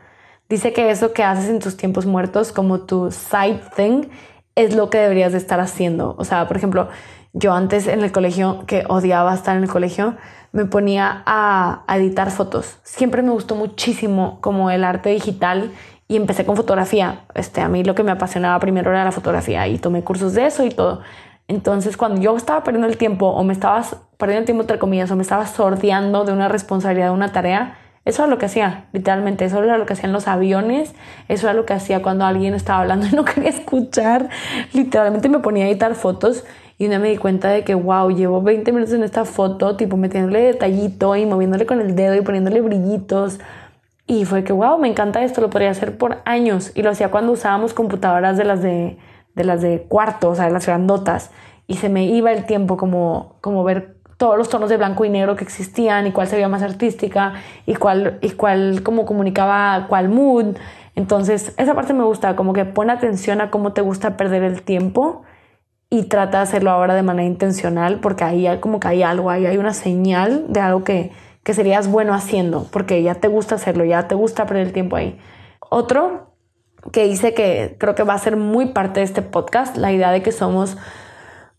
Dice 0.49 0.73
que 0.73 0.91
eso 0.91 1.13
que 1.13 1.25
haces 1.25 1.51
en 1.51 1.59
tus 1.59 1.77
tiempos 1.77 2.07
muertos 2.07 2.53
como 2.53 2.81
tu 2.83 3.11
side 3.11 3.61
thing 3.75 4.05
es 4.55 4.75
lo 4.75 4.89
que 4.89 4.99
deberías 4.99 5.33
de 5.33 5.39
estar 5.39 5.61
haciendo. 5.61 6.15
O 6.19 6.25
sea, 6.25 6.47
por 6.49 6.57
ejemplo, 6.57 6.89
yo 7.33 7.53
antes 7.53 7.89
en 7.89 8.03
el 8.03 8.13
colegio, 8.13 8.65
que 8.67 8.85
odiaba 8.89 9.35
estar 9.35 9.57
en 9.57 9.65
el 9.65 9.69
colegio, 9.69 10.17
me 10.53 10.65
ponía 10.65 11.23
a, 11.27 11.83
a 11.87 11.99
editar 11.99 12.31
fotos. 12.31 12.79
Siempre 12.83 13.23
me 13.23 13.31
gustó 13.31 13.55
muchísimo 13.57 14.39
como 14.41 14.71
el 14.71 14.85
arte 14.85 15.11
digital 15.11 15.73
y 16.09 16.17
empecé 16.17 16.47
con 16.47 16.57
fotografía. 16.57 17.27
Este, 17.35 17.61
a 17.61 17.69
mí 17.69 17.85
lo 17.85 17.95
que 17.95 18.03
me 18.03 18.13
apasionaba 18.13 18.59
primero 18.61 18.91
era 18.91 19.05
la 19.05 19.13
fotografía 19.13 19.67
y 19.69 19.79
tomé 19.79 20.03
cursos 20.05 20.33
de 20.35 20.47
eso 20.47 20.65
y 20.65 20.71
todo. 20.71 21.03
Entonces, 21.49 21.97
cuando 21.97 22.21
yo 22.21 22.37
estaba 22.37 22.65
perdiendo 22.65 22.89
el 22.89 22.97
tiempo 22.97 23.29
o 23.29 23.45
me 23.45 23.53
estaba 23.53 23.85
perdiendo 24.17 24.41
el 24.41 24.47
tiempo 24.47 24.63
entre 24.63 24.79
comillas 24.79 25.11
o 25.11 25.17
me 25.17 25.23
estaba 25.23 25.47
sorteando 25.47 26.25
de 26.25 26.33
una 26.33 26.49
responsabilidad, 26.49 27.07
de 27.07 27.13
una 27.13 27.33
tarea, 27.33 27.79
eso 28.05 28.23
era 28.23 28.31
lo 28.31 28.39
que 28.39 28.47
hacía, 28.47 28.87
literalmente, 28.93 29.45
eso 29.45 29.63
era 29.63 29.79
lo 29.79 29.87
que 29.87 29.95
hacían 29.95 30.13
los 30.13 30.29
aviones, 30.29 30.95
eso 31.29 31.49
era 31.49 31.55
lo 31.55 31.67
que 31.67 31.75
hacía 31.75 32.03
cuando 32.03 32.25
alguien 32.25 32.55
estaba 32.55 32.81
hablando 32.81 33.07
y 33.07 33.11
no 33.11 33.25
quería 33.25 33.51
escuchar, 33.51 34.29
literalmente 34.73 35.29
me 35.29 35.41
ponía 35.41 35.65
a 35.65 35.69
editar 35.69 35.95
fotos 35.95 36.45
y 36.79 36.87
una 36.87 36.99
me 36.99 37.09
di 37.09 37.17
cuenta 37.17 37.49
de 37.49 37.65
que, 37.65 37.75
wow, 37.75 38.11
llevo 38.11 38.43
20 38.43 38.71
minutos 38.73 38.95
en 38.95 39.03
esta 39.03 39.25
foto, 39.25 39.77
tipo 39.77 39.97
metiéndole 39.97 40.41
detallito 40.41 41.17
y 41.17 41.25
moviéndole 41.25 41.65
con 41.65 41.81
el 41.81 41.97
dedo 41.97 42.15
y 42.15 42.21
poniéndole 42.21 42.61
brillitos. 42.61 43.41
Y 44.07 44.27
fue 44.27 44.45
que, 44.45 44.53
wow, 44.53 44.79
me 44.79 44.89
encanta 44.89 45.25
esto, 45.25 45.41
lo 45.41 45.49
podría 45.49 45.71
hacer 45.71 45.97
por 45.97 46.19
años. 46.27 46.73
Y 46.75 46.83
lo 46.83 46.91
hacía 46.91 47.11
cuando 47.11 47.33
usábamos 47.33 47.73
computadoras 47.73 48.37
de 48.37 48.45
las 48.45 48.63
de 48.63 48.99
de 49.37 49.45
las 49.45 49.63
de 49.63 49.83
cuarto, 49.83 50.31
o 50.31 50.35
sea, 50.35 50.47
de 50.47 50.51
las 50.51 50.67
grandotas, 50.67 51.31
y 51.69 51.77
se 51.77 51.89
me 51.89 52.05
iba 52.05 52.33
el 52.33 52.47
tiempo 52.47 52.77
como, 52.77 53.37
como 53.41 53.63
ver 53.63 53.97
todos 54.17 54.39
los 54.39 54.49
tonos 54.49 54.71
de 54.71 54.79
blanco 54.79 55.05
y 55.05 55.11
negro 55.11 55.37
que 55.37 55.45
existían 55.45 56.07
y 56.07 56.13
cuál 56.13 56.27
se 56.27 56.37
veía 56.37 56.49
más 56.49 56.63
artística 56.63 57.35
y 57.67 57.75
cuál, 57.75 58.19
y 58.23 58.31
cuál 58.31 58.83
como 58.83 59.05
comunicaba 59.05 59.87
cuál 59.89 60.09
mood. 60.09 60.57
Entonces, 60.95 61.55
esa 61.59 61.75
parte 61.75 61.93
me 61.93 62.05
gusta, 62.05 62.35
como 62.35 62.55
que 62.55 62.65
pone 62.65 62.93
atención 62.93 63.41
a 63.43 63.51
cómo 63.51 63.73
te 63.73 63.83
gusta 63.83 64.17
perder 64.17 64.43
el 64.43 64.63
tiempo 64.63 65.23
y 65.91 66.05
trata 66.05 66.39
de 66.39 66.45
hacerlo 66.45 66.71
ahora 66.71 66.95
de 66.95 67.03
manera 67.03 67.29
intencional 67.29 68.01
porque 68.01 68.25
ahí 68.25 68.47
hay 68.47 68.59
como 68.59 68.81
que 68.81 68.89
hay 68.89 69.03
algo, 69.03 69.31
ahí 69.31 69.47
hay 69.47 69.59
una 69.59 69.75
señal 69.75 70.47
de 70.49 70.61
algo 70.61 70.83
que, 70.83 71.13
que 71.43 71.55
serías 71.55 71.89
bueno 71.89 72.15
haciendo 72.15 72.67
porque 72.73 73.03
ya 73.03 73.17
te 73.17 73.29
gusta 73.29 73.57
hacerlo, 73.57 73.85
ya 73.85 74.09
te 74.09 74.15
gusta 74.15 74.47
perder 74.47 74.69
el 74.69 74.73
tiempo 74.73 74.97
ahí. 74.97 75.19
Otro 75.61 76.36
que 76.93 77.05
dice 77.05 77.35
que 77.35 77.77
creo 77.79 77.95
que 77.95 78.03
va 78.03 78.15
a 78.15 78.19
ser 78.19 78.37
muy 78.37 78.67
parte 78.67 79.01
de 79.01 79.05
este 79.05 79.23
podcast, 79.23 79.77
la 79.77 79.93
idea 79.93 80.11
de 80.11 80.23
que 80.23 80.33
somos 80.33 80.77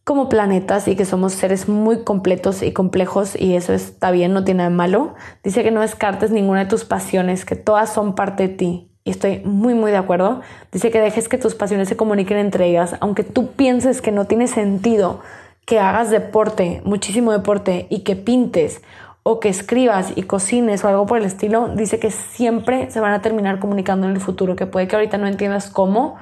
como 0.04 0.30
planetas 0.30 0.88
y 0.88 0.96
que 0.96 1.04
somos 1.04 1.34
seres 1.34 1.68
muy 1.68 2.04
completos 2.04 2.64
y 2.64 2.72
complejos 2.72 3.36
y 3.36 3.56
eso 3.56 3.74
está 3.74 4.10
bien, 4.10 4.34
no 4.34 4.46
tiene 4.46 4.60
nada 4.60 4.70
de 4.70 4.76
malo. 4.76 5.16
Dice 5.44 5.64
que 5.64 5.72
no 5.72 5.82
descartes 5.82 6.32
ninguna 6.32 6.62
de 6.62 6.66
tus 6.68 6.86
pasiones, 6.86 7.44
que 7.44 7.58
todas 7.58 7.92
son 7.92 8.16
parte 8.16 8.48
de 8.48 8.56
ti. 8.56 8.92
Y 9.04 9.10
estoy 9.10 9.42
muy, 9.44 9.74
muy 9.74 9.92
de 9.92 9.98
acuerdo. 9.98 10.42
Dice 10.72 10.92
que 10.92 11.02
dejes 11.02 11.28
que 11.28 11.38
tus 11.38 11.56
pasiones 11.56 11.90
se 11.90 11.98
comuniquen 11.98 12.38
entre 12.38 12.68
ellas, 12.68 12.96
aunque 13.02 13.24
tú 13.24 13.52
pienses 13.52 14.02
que 14.02 14.14
no 14.14 14.26
tiene 14.26 14.48
sentido 14.48 15.20
que 15.66 15.82
hagas 15.82 16.10
deporte, 16.10 16.82
muchísimo 16.86 17.34
deporte, 17.34 17.88
y 17.90 18.00
que 18.00 18.16
pintes 18.16 18.82
o 19.30 19.42
que 19.42 19.50
escribas 19.50 20.14
y 20.16 20.24
cocines 20.24 20.86
o 20.86 20.88
algo 20.88 21.06
por 21.06 21.18
el 21.18 21.26
estilo, 21.26 21.68
dice 21.76 22.00
que 22.00 22.12
siempre 22.12 22.90
se 22.92 23.02
van 23.02 23.12
a 23.12 23.22
terminar 23.22 23.60
comunicando 23.60 24.08
en 24.08 24.14
el 24.14 24.22
futuro, 24.22 24.56
que 24.56 24.68
puede 24.68 24.88
que 24.88 24.96
ahorita 24.96 25.18
no 25.18 25.28
entiendas 25.28 25.70
cómo 25.70 26.16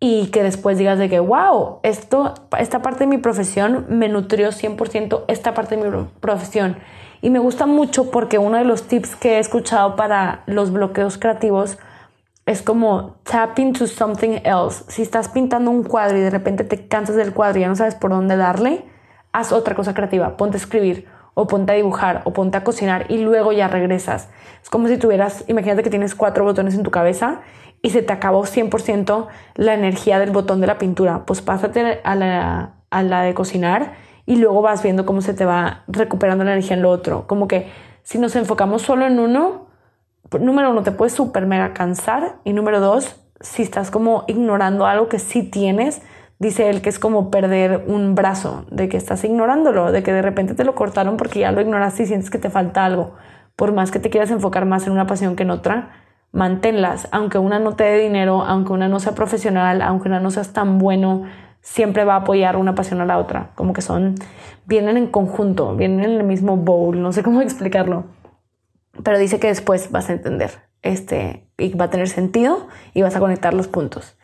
y 0.00 0.26
que 0.32 0.42
después 0.42 0.76
digas 0.76 0.98
de 0.98 1.08
que, 1.08 1.20
wow, 1.20 1.78
esto, 1.84 2.34
esta 2.58 2.82
parte 2.82 3.04
de 3.04 3.06
mi 3.06 3.18
profesión 3.18 3.86
me 3.90 4.08
nutrió 4.08 4.48
100% 4.48 5.22
esta 5.28 5.54
parte 5.54 5.76
de 5.76 5.88
mi 5.88 6.08
profesión. 6.18 6.78
Y 7.22 7.30
me 7.30 7.38
gusta 7.38 7.66
mucho 7.66 8.10
porque 8.10 8.38
uno 8.38 8.56
de 8.56 8.64
los 8.64 8.88
tips 8.88 9.14
que 9.14 9.36
he 9.36 9.38
escuchado 9.38 9.94
para 9.94 10.42
los 10.46 10.72
bloqueos 10.72 11.16
creativos 11.16 11.78
es 12.44 12.60
como 12.60 13.18
tap 13.22 13.56
into 13.60 13.86
something 13.86 14.40
else. 14.42 14.82
Si 14.88 15.02
estás 15.02 15.28
pintando 15.28 15.70
un 15.70 15.84
cuadro 15.84 16.18
y 16.18 16.22
de 16.22 16.30
repente 16.30 16.64
te 16.64 16.88
cansas 16.88 17.14
del 17.14 17.32
cuadro 17.32 17.58
y 17.58 17.60
ya 17.60 17.68
no 17.68 17.76
sabes 17.76 17.94
por 17.94 18.10
dónde 18.10 18.36
darle, 18.36 18.84
haz 19.30 19.52
otra 19.52 19.76
cosa 19.76 19.94
creativa, 19.94 20.36
ponte 20.36 20.56
a 20.56 20.60
escribir 20.60 21.19
o 21.34 21.46
ponte 21.46 21.72
a 21.72 21.74
dibujar 21.76 22.22
o 22.24 22.32
ponte 22.32 22.58
a 22.58 22.64
cocinar 22.64 23.06
y 23.08 23.18
luego 23.18 23.52
ya 23.52 23.68
regresas. 23.68 24.28
Es 24.62 24.70
como 24.70 24.88
si 24.88 24.96
tuvieras, 24.98 25.44
imagínate 25.48 25.82
que 25.82 25.90
tienes 25.90 26.14
cuatro 26.14 26.44
botones 26.44 26.74
en 26.74 26.82
tu 26.82 26.90
cabeza 26.90 27.40
y 27.82 27.90
se 27.90 28.02
te 28.02 28.12
acabó 28.12 28.44
100% 28.44 29.26
la 29.54 29.74
energía 29.74 30.18
del 30.18 30.30
botón 30.30 30.60
de 30.60 30.66
la 30.66 30.78
pintura. 30.78 31.24
Pues 31.26 31.40
pásate 31.40 32.00
a 32.04 32.14
la, 32.14 32.74
a 32.90 33.02
la 33.02 33.22
de 33.22 33.34
cocinar 33.34 33.94
y 34.26 34.36
luego 34.36 34.62
vas 34.62 34.82
viendo 34.82 35.06
cómo 35.06 35.22
se 35.22 35.34
te 35.34 35.44
va 35.44 35.84
recuperando 35.88 36.44
la 36.44 36.52
energía 36.52 36.76
en 36.76 36.82
lo 36.82 36.90
otro. 36.90 37.26
Como 37.26 37.48
que 37.48 37.68
si 38.02 38.18
nos 38.18 38.36
enfocamos 38.36 38.82
solo 38.82 39.06
en 39.06 39.18
uno, 39.18 39.66
número 40.38 40.70
uno, 40.70 40.82
te 40.82 40.92
puedes 40.92 41.14
súper 41.14 41.46
mega 41.46 41.72
cansar 41.72 42.36
y 42.44 42.52
número 42.52 42.80
dos, 42.80 43.16
si 43.40 43.62
estás 43.62 43.90
como 43.90 44.24
ignorando 44.28 44.86
algo 44.86 45.08
que 45.08 45.18
sí 45.18 45.42
tienes, 45.42 46.02
dice 46.40 46.68
él 46.70 46.82
que 46.82 46.88
es 46.88 46.98
como 46.98 47.30
perder 47.30 47.84
un 47.86 48.16
brazo, 48.16 48.64
de 48.72 48.88
que 48.88 48.96
estás 48.96 49.22
ignorándolo, 49.22 49.92
de 49.92 50.02
que 50.02 50.12
de 50.12 50.22
repente 50.22 50.54
te 50.54 50.64
lo 50.64 50.74
cortaron 50.74 51.16
porque 51.16 51.38
ya 51.38 51.52
lo 51.52 51.60
ignoraste 51.60 52.02
y 52.02 52.06
sientes 52.06 52.30
que 52.30 52.38
te 52.38 52.50
falta 52.50 52.84
algo. 52.84 53.14
Por 53.54 53.72
más 53.72 53.92
que 53.92 54.00
te 54.00 54.10
quieras 54.10 54.30
enfocar 54.32 54.64
más 54.64 54.86
en 54.86 54.92
una 54.94 55.06
pasión 55.06 55.36
que 55.36 55.44
en 55.44 55.50
otra, 55.50 55.90
manténlas, 56.32 57.08
aunque 57.12 57.38
una 57.38 57.58
no 57.58 57.76
te 57.76 57.84
dé 57.84 57.98
dinero, 57.98 58.42
aunque 58.42 58.72
una 58.72 58.88
no 58.88 59.00
sea 59.00 59.14
profesional, 59.14 59.82
aunque 59.82 60.08
una 60.08 60.18
no 60.18 60.30
seas 60.30 60.52
tan 60.52 60.78
bueno, 60.78 61.24
siempre 61.60 62.04
va 62.04 62.14
a 62.14 62.18
apoyar 62.18 62.56
una 62.56 62.74
pasión 62.74 63.02
a 63.02 63.06
la 63.06 63.18
otra, 63.18 63.50
como 63.54 63.74
que 63.74 63.82
son, 63.82 64.14
vienen 64.64 64.96
en 64.96 65.08
conjunto, 65.08 65.76
vienen 65.76 66.04
en 66.04 66.10
el 66.12 66.24
mismo 66.24 66.56
bowl, 66.56 67.02
no 67.02 67.12
sé 67.12 67.22
cómo 67.22 67.40
explicarlo, 67.42 68.04
pero 69.02 69.18
dice 69.18 69.38
que 69.38 69.48
después 69.48 69.90
vas 69.90 70.08
a 70.08 70.14
entender, 70.14 70.52
este, 70.80 71.50
y 71.58 71.74
va 71.74 71.86
a 71.86 71.90
tener 71.90 72.08
sentido 72.08 72.68
y 72.94 73.02
vas 73.02 73.14
a 73.14 73.20
conectar 73.20 73.52
los 73.52 73.68
puntos. 73.68 74.16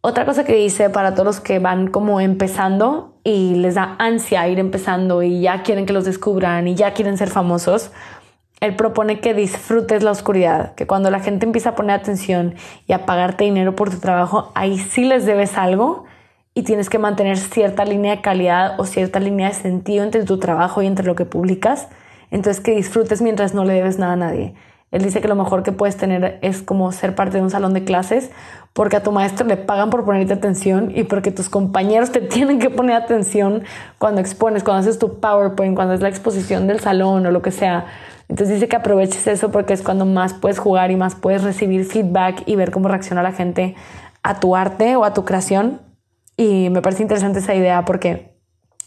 Otra 0.00 0.24
cosa 0.24 0.44
que 0.44 0.54
dice 0.54 0.90
para 0.90 1.14
todos 1.14 1.26
los 1.26 1.40
que 1.40 1.58
van 1.58 1.88
como 1.88 2.20
empezando 2.20 3.18
y 3.24 3.56
les 3.56 3.74
da 3.74 3.96
ansia 3.98 4.46
ir 4.46 4.60
empezando 4.60 5.24
y 5.24 5.40
ya 5.40 5.64
quieren 5.64 5.86
que 5.86 5.92
los 5.92 6.04
descubran 6.04 6.68
y 6.68 6.76
ya 6.76 6.94
quieren 6.94 7.18
ser 7.18 7.30
famosos, 7.30 7.90
él 8.60 8.76
propone 8.76 9.20
que 9.20 9.34
disfrutes 9.34 10.04
la 10.04 10.12
oscuridad, 10.12 10.76
que 10.76 10.86
cuando 10.86 11.10
la 11.10 11.18
gente 11.18 11.46
empieza 11.46 11.70
a 11.70 11.74
poner 11.74 11.98
atención 11.98 12.54
y 12.86 12.92
a 12.92 13.06
pagarte 13.06 13.44
dinero 13.44 13.74
por 13.74 13.90
tu 13.90 13.98
trabajo, 13.98 14.52
ahí 14.54 14.78
sí 14.78 15.04
les 15.04 15.26
debes 15.26 15.58
algo 15.58 16.04
y 16.54 16.62
tienes 16.62 16.88
que 16.90 16.98
mantener 16.98 17.36
cierta 17.36 17.84
línea 17.84 18.16
de 18.16 18.22
calidad 18.22 18.78
o 18.78 18.84
cierta 18.84 19.18
línea 19.18 19.48
de 19.48 19.54
sentido 19.54 20.04
entre 20.04 20.22
tu 20.24 20.38
trabajo 20.38 20.80
y 20.80 20.86
entre 20.86 21.06
lo 21.06 21.16
que 21.16 21.24
publicas. 21.24 21.88
Entonces 22.30 22.62
que 22.62 22.72
disfrutes 22.72 23.20
mientras 23.20 23.52
no 23.52 23.64
le 23.64 23.74
debes 23.74 23.98
nada 23.98 24.12
a 24.12 24.16
nadie. 24.16 24.54
Él 24.90 25.02
dice 25.02 25.20
que 25.20 25.28
lo 25.28 25.36
mejor 25.36 25.62
que 25.62 25.72
puedes 25.72 25.96
tener 25.96 26.38
es 26.40 26.62
como 26.62 26.90
ser 26.92 27.14
parte 27.14 27.36
de 27.36 27.42
un 27.42 27.50
salón 27.50 27.74
de 27.74 27.84
clases 27.84 28.30
porque 28.78 28.96
a 28.96 29.02
tu 29.02 29.10
maestro 29.10 29.44
le 29.44 29.56
pagan 29.56 29.90
por 29.90 30.04
ponerte 30.04 30.32
atención 30.32 30.92
y 30.94 31.02
porque 31.02 31.32
tus 31.32 31.48
compañeros 31.48 32.12
te 32.12 32.20
tienen 32.34 32.60
que 32.60 32.70
poner 32.70 32.94
atención 32.94 33.64
cuando 33.98 34.20
expones, 34.20 34.62
cuando 34.62 34.82
haces 34.82 35.00
tu 35.00 35.18
PowerPoint, 35.18 35.74
cuando 35.74 35.94
es 35.94 36.00
la 36.00 36.08
exposición 36.08 36.68
del 36.68 36.78
salón 36.78 37.26
o 37.26 37.32
lo 37.32 37.42
que 37.42 37.50
sea. 37.50 37.86
Entonces 38.28 38.54
dice 38.54 38.68
que 38.68 38.76
aproveches 38.76 39.26
eso 39.26 39.50
porque 39.50 39.72
es 39.72 39.82
cuando 39.82 40.06
más 40.06 40.32
puedes 40.32 40.60
jugar 40.60 40.92
y 40.92 40.96
más 40.96 41.16
puedes 41.16 41.42
recibir 41.42 41.86
feedback 41.86 42.44
y 42.46 42.54
ver 42.54 42.70
cómo 42.70 42.86
reacciona 42.86 43.20
la 43.20 43.32
gente 43.32 43.74
a 44.22 44.38
tu 44.38 44.54
arte 44.54 44.94
o 44.94 45.04
a 45.04 45.12
tu 45.12 45.24
creación. 45.24 45.80
Y 46.36 46.70
me 46.70 46.80
parece 46.80 47.02
interesante 47.02 47.40
esa 47.40 47.56
idea 47.56 47.84
porque 47.84 48.36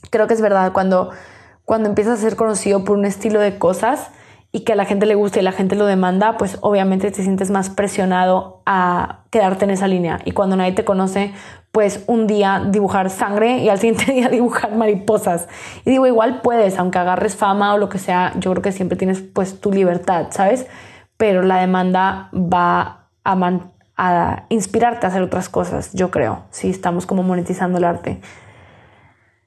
creo 0.09 0.25
que 0.25 0.35
es 0.35 0.41
verdad 0.41 0.71
cuando, 0.71 1.09
cuando 1.65 1.89
empiezas 1.89 2.19
a 2.19 2.21
ser 2.21 2.37
conocido 2.37 2.85
por 2.85 2.97
un 2.97 3.03
estilo 3.03 3.41
de 3.41 3.57
cosas, 3.57 4.11
y 4.51 4.61
que 4.61 4.73
a 4.73 4.75
la 4.75 4.85
gente 4.85 5.05
le 5.05 5.15
guste 5.15 5.39
y 5.39 5.43
la 5.43 5.53
gente 5.53 5.75
lo 5.75 5.85
demanda, 5.85 6.37
pues 6.37 6.57
obviamente 6.61 7.09
te 7.09 7.23
sientes 7.23 7.51
más 7.51 7.69
presionado 7.69 8.61
a 8.65 9.23
quedarte 9.29 9.63
en 9.63 9.71
esa 9.71 9.87
línea. 9.87 10.19
Y 10.25 10.33
cuando 10.33 10.57
nadie 10.57 10.73
te 10.73 10.83
conoce, 10.83 11.33
pues 11.71 12.03
un 12.07 12.27
día 12.27 12.61
dibujar 12.69 13.09
sangre 13.09 13.59
y 13.59 13.69
al 13.69 13.79
siguiente 13.79 14.11
día 14.11 14.27
dibujar 14.27 14.75
mariposas. 14.75 15.47
Y 15.85 15.91
digo, 15.91 16.05
igual 16.05 16.41
puedes, 16.41 16.77
aunque 16.77 16.99
agarres 16.99 17.35
fama 17.37 17.73
o 17.73 17.77
lo 17.77 17.87
que 17.87 17.97
sea, 17.97 18.33
yo 18.39 18.51
creo 18.51 18.61
que 18.61 18.73
siempre 18.73 18.97
tienes 18.97 19.21
pues 19.21 19.61
tu 19.61 19.71
libertad, 19.71 20.27
¿sabes? 20.31 20.67
Pero 21.15 21.43
la 21.43 21.61
demanda 21.61 22.29
va 22.33 23.07
a, 23.23 24.45
inspirarte 24.49 25.05
a 25.05 25.09
hacer 25.09 25.21
otras 25.21 25.47
cosas, 25.47 25.93
yo 25.93 26.09
creo, 26.09 26.45
si 26.49 26.71
estamos 26.71 27.05
como 27.05 27.23
monetizando 27.23 27.77
el 27.77 27.85
arte. 27.85 28.19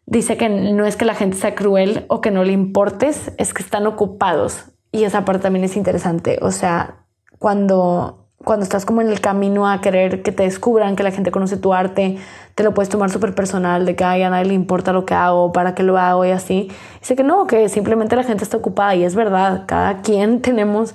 Dice 0.07 0.37
que 0.37 0.49
no 0.49 0.87
es 0.87 0.97
que 0.97 1.05
la 1.05 1.14
gente 1.14 1.37
sea 1.37 1.55
cruel 1.55 2.07
o 2.09 2.21
que 2.21 2.31
no 2.31 2.45
le 2.45 2.53
importes, 2.53 3.33
es 3.37 3.53
que 3.53 3.62
están 3.62 3.87
ocupados 3.87 4.73
y 4.94 5.02
esa 5.02 5.24
parte 5.24 5.42
también 5.42 5.64
es 5.64 5.76
interesante. 5.76 6.38
O 6.40 6.52
sea, 6.52 6.98
cuando, 7.40 8.28
cuando 8.37 8.62
estás 8.62 8.85
como 8.85 9.00
en 9.00 9.09
el 9.09 9.20
camino 9.20 9.68
a 9.68 9.80
querer 9.80 10.22
que 10.22 10.30
te 10.30 10.44
descubran, 10.44 10.94
que 10.94 11.02
la 11.02 11.11
gente 11.11 11.33
conoce 11.33 11.57
tu 11.57 11.74
arte, 11.74 12.16
te 12.54 12.62
lo 12.62 12.74
puedes 12.74 12.90
tomar 12.90 13.11
súper 13.11 13.35
personal, 13.35 13.87
de 13.87 13.96
que 13.96 14.04
a 14.04 14.30
nadie 14.30 14.44
le 14.44 14.54
importa 14.54 14.92
lo 14.92 15.04
que 15.04 15.14
hago, 15.14 15.50
para 15.50 15.74
qué 15.74 15.83
lo 15.83 15.98
hago 15.98 16.24
y 16.24 16.30
así. 16.30 16.70
Dice 17.00 17.16
que 17.16 17.24
no, 17.24 17.48
que 17.48 17.68
simplemente 17.68 18.14
la 18.14 18.22
gente 18.22 18.44
está 18.44 18.57
ocupada 18.57 18.94
y 18.94 19.02
es 19.02 19.16
verdad, 19.16 19.64
cada 19.66 20.00
quien 20.00 20.40
tenemos 20.42 20.94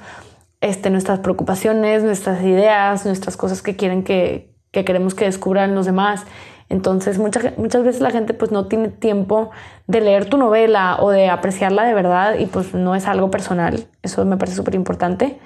este, 0.61 0.89
nuestras 0.91 1.19
preocupaciones, 1.19 2.01
nuestras 2.01 2.41
ideas, 2.41 3.05
nuestras 3.05 3.35
cosas 3.35 3.61
que 3.61 3.75
quieren 3.75 4.05
que, 4.05 4.55
que 4.71 4.85
queremos 4.85 5.13
que 5.13 5.25
descubran 5.25 5.75
los 5.75 5.85
demás. 5.85 6.25
Entonces 6.69 7.17
muchas, 7.17 7.57
muchas 7.57 7.83
veces 7.83 7.99
la 7.99 8.11
gente 8.11 8.35
pues 8.35 8.51
no 8.51 8.67
tiene 8.67 8.89
tiempo 8.89 9.49
de 9.87 10.01
leer 10.01 10.25
tu 10.25 10.37
novela 10.37 10.97
o 10.99 11.09
de 11.09 11.29
apreciarla 11.29 11.83
de 11.83 11.95
verdad 11.95 12.35
y 12.37 12.45
pues 12.45 12.75
no 12.75 12.95
es 12.95 13.07
algo 13.07 13.31
personal. 13.31 13.87
Eso 14.03 14.23
me 14.23 14.37
parece 14.37 14.55
súper 14.55 14.75
importante. 14.75 15.39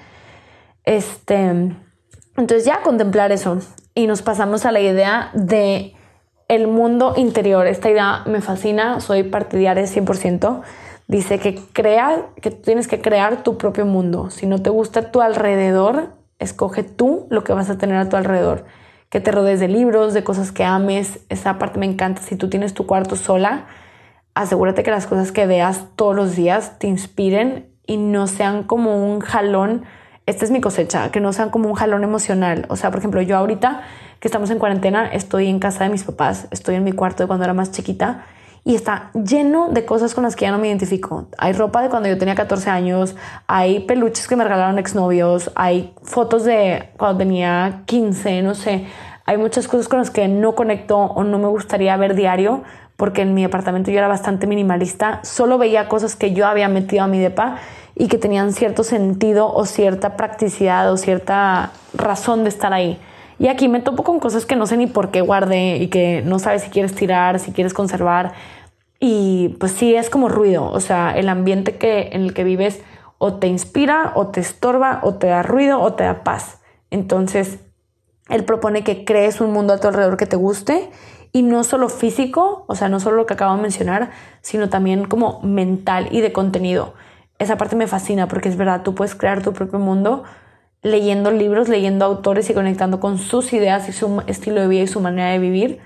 Este, 0.84 1.36
entonces 2.36 2.66
ya 2.66 2.82
contemplar 2.82 3.32
eso 3.32 3.58
y 3.94 4.06
nos 4.06 4.20
pasamos 4.20 4.66
a 4.66 4.72
la 4.72 4.80
idea 4.80 5.30
de 5.32 5.94
el 6.48 6.68
mundo 6.68 7.14
interior. 7.16 7.66
Esta 7.66 7.90
idea 7.90 8.22
me 8.26 8.42
fascina, 8.42 9.00
soy 9.00 9.22
partidaria 9.22 9.84
100%. 9.84 10.60
Dice 11.08 11.38
que 11.38 11.54
crea, 11.72 12.26
que 12.42 12.50
tienes 12.50 12.86
que 12.86 13.00
crear 13.00 13.42
tu 13.42 13.56
propio 13.56 13.86
mundo. 13.86 14.30
Si 14.30 14.46
no 14.46 14.60
te 14.60 14.68
gusta 14.68 15.10
tu 15.10 15.22
alrededor, 15.22 16.10
escoge 16.38 16.82
tú 16.82 17.26
lo 17.30 17.44
que 17.44 17.54
vas 17.54 17.70
a 17.70 17.78
tener 17.78 17.96
a 17.96 18.10
tu 18.10 18.16
alrededor 18.16 18.66
que 19.14 19.20
te 19.20 19.30
rodees 19.30 19.60
de 19.60 19.68
libros, 19.68 20.12
de 20.12 20.24
cosas 20.24 20.50
que 20.50 20.64
ames. 20.64 21.20
Esa 21.28 21.56
parte 21.56 21.78
me 21.78 21.86
encanta. 21.86 22.20
Si 22.20 22.34
tú 22.34 22.50
tienes 22.50 22.74
tu 22.74 22.84
cuarto 22.84 23.14
sola, 23.14 23.66
asegúrate 24.34 24.82
que 24.82 24.90
las 24.90 25.06
cosas 25.06 25.30
que 25.30 25.46
veas 25.46 25.84
todos 25.94 26.16
los 26.16 26.34
días 26.34 26.80
te 26.80 26.88
inspiren 26.88 27.68
y 27.86 27.96
no 27.96 28.26
sean 28.26 28.64
como 28.64 29.08
un 29.08 29.20
jalón. 29.20 29.84
Esta 30.26 30.44
es 30.44 30.50
mi 30.50 30.60
cosecha, 30.60 31.12
que 31.12 31.20
no 31.20 31.32
sean 31.32 31.50
como 31.50 31.68
un 31.68 31.76
jalón 31.76 32.02
emocional. 32.02 32.66
O 32.70 32.74
sea, 32.74 32.90
por 32.90 32.98
ejemplo, 32.98 33.22
yo 33.22 33.36
ahorita 33.36 33.82
que 34.18 34.26
estamos 34.26 34.50
en 34.50 34.58
cuarentena, 34.58 35.06
estoy 35.06 35.46
en 35.46 35.60
casa 35.60 35.84
de 35.84 35.90
mis 35.90 36.02
papás, 36.02 36.48
estoy 36.50 36.74
en 36.74 36.82
mi 36.82 36.90
cuarto 36.90 37.22
de 37.22 37.28
cuando 37.28 37.44
era 37.44 37.54
más 37.54 37.70
chiquita 37.70 38.24
y 38.64 38.74
está 38.74 39.10
lleno 39.12 39.68
de 39.68 39.84
cosas 39.84 40.14
con 40.14 40.24
las 40.24 40.36
que 40.36 40.46
ya 40.46 40.50
no 40.50 40.58
me 40.58 40.68
identifico. 40.68 41.26
Hay 41.36 41.52
ropa 41.52 41.82
de 41.82 41.90
cuando 41.90 42.08
yo 42.08 42.16
tenía 42.16 42.34
14 42.34 42.70
años, 42.70 43.14
hay 43.46 43.80
peluches 43.80 44.26
que 44.26 44.36
me 44.36 44.44
regalaron 44.44 44.78
exnovios, 44.78 45.50
hay 45.54 45.94
fotos 46.02 46.44
de 46.44 46.88
cuando 46.96 47.18
tenía 47.18 47.82
15, 47.84 48.42
no 48.42 48.54
sé. 48.54 48.86
Hay 49.26 49.36
muchas 49.36 49.68
cosas 49.68 49.88
con 49.88 49.98
las 49.98 50.10
que 50.10 50.28
no 50.28 50.54
conecto 50.54 50.98
o 50.98 51.24
no 51.24 51.38
me 51.38 51.48
gustaría 51.48 51.96
ver 51.96 52.14
diario 52.14 52.62
porque 52.96 53.22
en 53.22 53.34
mi 53.34 53.44
apartamento 53.44 53.90
yo 53.90 53.98
era 53.98 54.08
bastante 54.08 54.46
minimalista. 54.46 55.20
Solo 55.24 55.58
veía 55.58 55.88
cosas 55.88 56.16
que 56.16 56.32
yo 56.32 56.46
había 56.46 56.68
metido 56.68 57.04
a 57.04 57.06
mi 57.06 57.18
depa 57.18 57.56
y 57.94 58.08
que 58.08 58.18
tenían 58.18 58.52
cierto 58.52 58.82
sentido 58.82 59.52
o 59.52 59.66
cierta 59.66 60.16
practicidad 60.16 60.90
o 60.90 60.96
cierta 60.96 61.70
razón 61.94 62.44
de 62.44 62.48
estar 62.48 62.72
ahí. 62.72 62.98
Y 63.38 63.48
aquí 63.48 63.68
me 63.68 63.80
topo 63.80 64.04
con 64.04 64.20
cosas 64.20 64.46
que 64.46 64.56
no 64.56 64.66
sé 64.66 64.76
ni 64.76 64.86
por 64.86 65.10
qué 65.10 65.20
guardé 65.20 65.76
y 65.78 65.88
que 65.88 66.22
no 66.24 66.38
sabes 66.38 66.62
si 66.62 66.70
quieres 66.70 66.94
tirar, 66.94 67.40
si 67.40 67.52
quieres 67.52 67.74
conservar. 67.74 68.32
Y 69.06 69.50
pues 69.60 69.72
sí, 69.72 69.94
es 69.94 70.08
como 70.08 70.30
ruido. 70.30 70.64
O 70.70 70.80
sea, 70.80 71.12
el 71.14 71.28
ambiente 71.28 71.76
que, 71.76 72.08
en 72.12 72.22
el 72.22 72.32
que 72.32 72.42
vives 72.42 72.80
o 73.18 73.34
te 73.34 73.48
inspira, 73.48 74.12
o 74.14 74.28
te 74.28 74.40
estorba, 74.40 75.00
o 75.02 75.16
te 75.16 75.26
da 75.26 75.42
ruido, 75.42 75.78
o 75.82 75.92
te 75.92 76.04
da 76.04 76.24
paz. 76.24 76.62
Entonces, 76.90 77.58
él 78.30 78.44
propone 78.44 78.82
que 78.82 79.04
crees 79.04 79.42
un 79.42 79.52
mundo 79.52 79.74
a 79.74 79.78
tu 79.78 79.88
alrededor 79.88 80.16
que 80.16 80.24
te 80.24 80.36
guste 80.36 80.88
y 81.32 81.42
no 81.42 81.64
solo 81.64 81.90
físico, 81.90 82.64
o 82.66 82.74
sea, 82.76 82.88
no 82.88 82.98
solo 82.98 83.16
lo 83.16 83.26
que 83.26 83.34
acabo 83.34 83.54
de 83.54 83.60
mencionar, 83.60 84.10
sino 84.40 84.70
también 84.70 85.04
como 85.04 85.42
mental 85.42 86.08
y 86.10 86.22
de 86.22 86.32
contenido. 86.32 86.94
Esa 87.38 87.58
parte 87.58 87.76
me 87.76 87.86
fascina 87.86 88.26
porque 88.26 88.48
es 88.48 88.56
verdad, 88.56 88.84
tú 88.84 88.94
puedes 88.94 89.14
crear 89.14 89.42
tu 89.42 89.52
propio 89.52 89.80
mundo 89.80 90.24
leyendo 90.80 91.30
libros, 91.30 91.68
leyendo 91.68 92.06
autores 92.06 92.48
y 92.48 92.54
conectando 92.54 93.00
con 93.00 93.18
sus 93.18 93.52
ideas 93.52 93.86
y 93.86 93.92
su 93.92 94.22
estilo 94.26 94.62
de 94.62 94.68
vida 94.68 94.84
y 94.84 94.86
su 94.86 95.00
manera 95.00 95.28
de 95.28 95.38
vivir, 95.40 95.80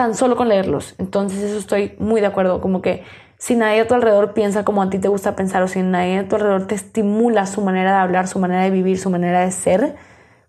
tan 0.00 0.14
solo 0.14 0.34
con 0.34 0.48
leerlos. 0.48 0.94
Entonces 0.96 1.42
eso 1.42 1.58
estoy 1.58 1.94
muy 1.98 2.22
de 2.22 2.26
acuerdo, 2.26 2.62
como 2.62 2.80
que 2.80 3.04
si 3.36 3.54
nadie 3.54 3.82
a 3.82 3.86
tu 3.86 3.92
alrededor 3.92 4.32
piensa 4.32 4.64
como 4.64 4.80
a 4.80 4.88
ti 4.88 4.98
te 4.98 5.08
gusta 5.08 5.36
pensar 5.36 5.62
o 5.62 5.68
si 5.68 5.82
nadie 5.82 6.20
a 6.20 6.26
tu 6.26 6.36
alrededor 6.36 6.66
te 6.66 6.74
estimula 6.74 7.44
su 7.44 7.60
manera 7.60 7.92
de 7.92 7.98
hablar, 7.98 8.26
su 8.26 8.38
manera 8.38 8.62
de 8.62 8.70
vivir, 8.70 8.98
su 8.98 9.10
manera 9.10 9.40
de 9.40 9.50
ser, 9.50 9.96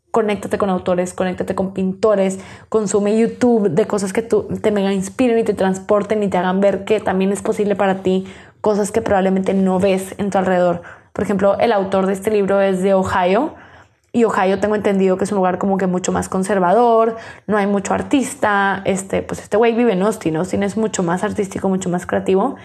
conéctate 0.10 0.58
con 0.58 0.70
autores, 0.70 1.14
conéctate 1.14 1.54
con 1.54 1.74
pintores, 1.74 2.40
consume 2.70 3.18
YouTube 3.18 3.72
de 3.72 3.88
cosas 3.88 4.14
que 4.14 4.22
te 4.22 4.72
mega 4.72 4.94
inspiren 4.94 5.38
y 5.38 5.44
te 5.44 5.54
transporten 5.54 6.24
y 6.24 6.30
te 6.30 6.38
hagan 6.38 6.62
ver 6.62 6.86
que 6.86 7.02
también 7.02 7.34
es 7.34 7.42
posible 7.42 7.76
para 7.76 7.96
ti 7.96 8.28
cosas 8.62 8.94
que 8.94 9.02
probablemente 9.02 9.54
no 9.54 9.80
ves 9.80 10.16
en 10.18 10.30
tu 10.30 10.38
alrededor. 10.38 10.82
Por 11.12 11.26
ejemplo, 11.26 11.60
el 11.60 11.74
autor 11.74 12.06
de 12.06 12.14
este 12.14 12.32
libro 12.32 12.62
es 12.62 12.82
de 12.82 12.94
Ohio 12.94 13.54
y 14.14 14.26
Ohio 14.26 14.60
tengo 14.60 14.76
entendido 14.76 15.18
que 15.18 15.24
es 15.24 15.32
un 15.32 15.38
lugar 15.38 15.58
como 15.58 15.78
que 15.78 15.88
mucho 15.88 16.12
más 16.12 16.28
conservador, 16.28 17.16
no 17.48 17.58
hay 17.58 17.68
mucho 17.68 17.94
artista, 17.94 18.82
este, 18.86 19.22
pues 19.22 19.42
este 19.42 19.58
güey 19.58 19.74
vive 19.74 19.94
en 19.94 20.02
Austin, 20.02 20.36
Austin 20.36 20.64
es 20.64 20.78
mucho 20.78 21.04
más 21.04 21.24
artístico, 21.24 21.70
mucho 21.70 21.90
más 21.90 22.06
creativo 22.06 22.56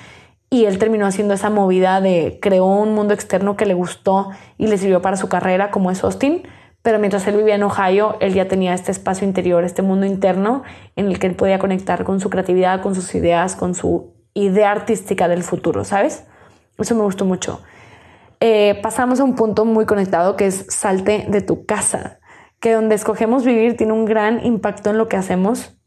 y 0.50 0.64
él 0.64 0.78
terminó 0.78 1.06
haciendo 1.06 1.34
esa 1.34 1.50
movida 1.50 2.00
de 2.00 2.38
creó 2.40 2.66
un 2.66 2.94
mundo 2.94 3.14
externo 3.14 3.56
que 3.56 3.66
le 3.66 3.74
gustó 3.74 4.30
y 4.58 4.66
le 4.66 4.78
sirvió 4.78 5.02
para 5.02 5.16
su 5.16 5.28
carrera 5.28 5.70
como 5.70 5.90
es 5.90 6.02
Austin, 6.04 6.42
pero 6.82 6.98
mientras 6.98 7.26
él 7.26 7.36
vivía 7.36 7.56
en 7.56 7.64
Ohio, 7.64 8.16
él 8.20 8.32
ya 8.32 8.46
tenía 8.46 8.72
este 8.72 8.92
espacio 8.92 9.26
interior, 9.26 9.64
este 9.64 9.82
mundo 9.82 10.06
interno 10.06 10.62
en 10.94 11.06
el 11.06 11.18
que 11.18 11.26
él 11.26 11.34
podía 11.34 11.58
conectar 11.58 12.04
con 12.04 12.20
su 12.20 12.30
creatividad, 12.30 12.80
con 12.80 12.94
sus 12.94 13.14
ideas, 13.14 13.56
con 13.56 13.74
su 13.74 14.14
idea 14.34 14.70
artística 14.70 15.26
del 15.26 15.42
futuro, 15.42 15.84
¿sabes? 15.84 16.24
Eso 16.78 16.94
me 16.94 17.02
gustó 17.02 17.24
mucho. 17.24 17.60
Eh, 18.40 18.78
pasamos 18.82 19.20
a 19.20 19.24
un 19.24 19.34
punto 19.34 19.64
muy 19.64 19.86
conectado 19.86 20.36
que 20.36 20.46
es 20.46 20.66
salte 20.68 21.26
de 21.28 21.40
tu 21.40 21.64
casa, 21.64 22.18
que 22.60 22.72
donde 22.72 22.94
escogemos 22.94 23.44
vivir 23.44 23.76
tiene 23.76 23.92
un 23.92 24.04
gran 24.04 24.44
impacto 24.44 24.90
en 24.90 24.98
lo 24.98 25.08
que 25.08 25.16
hacemos. 25.16 25.78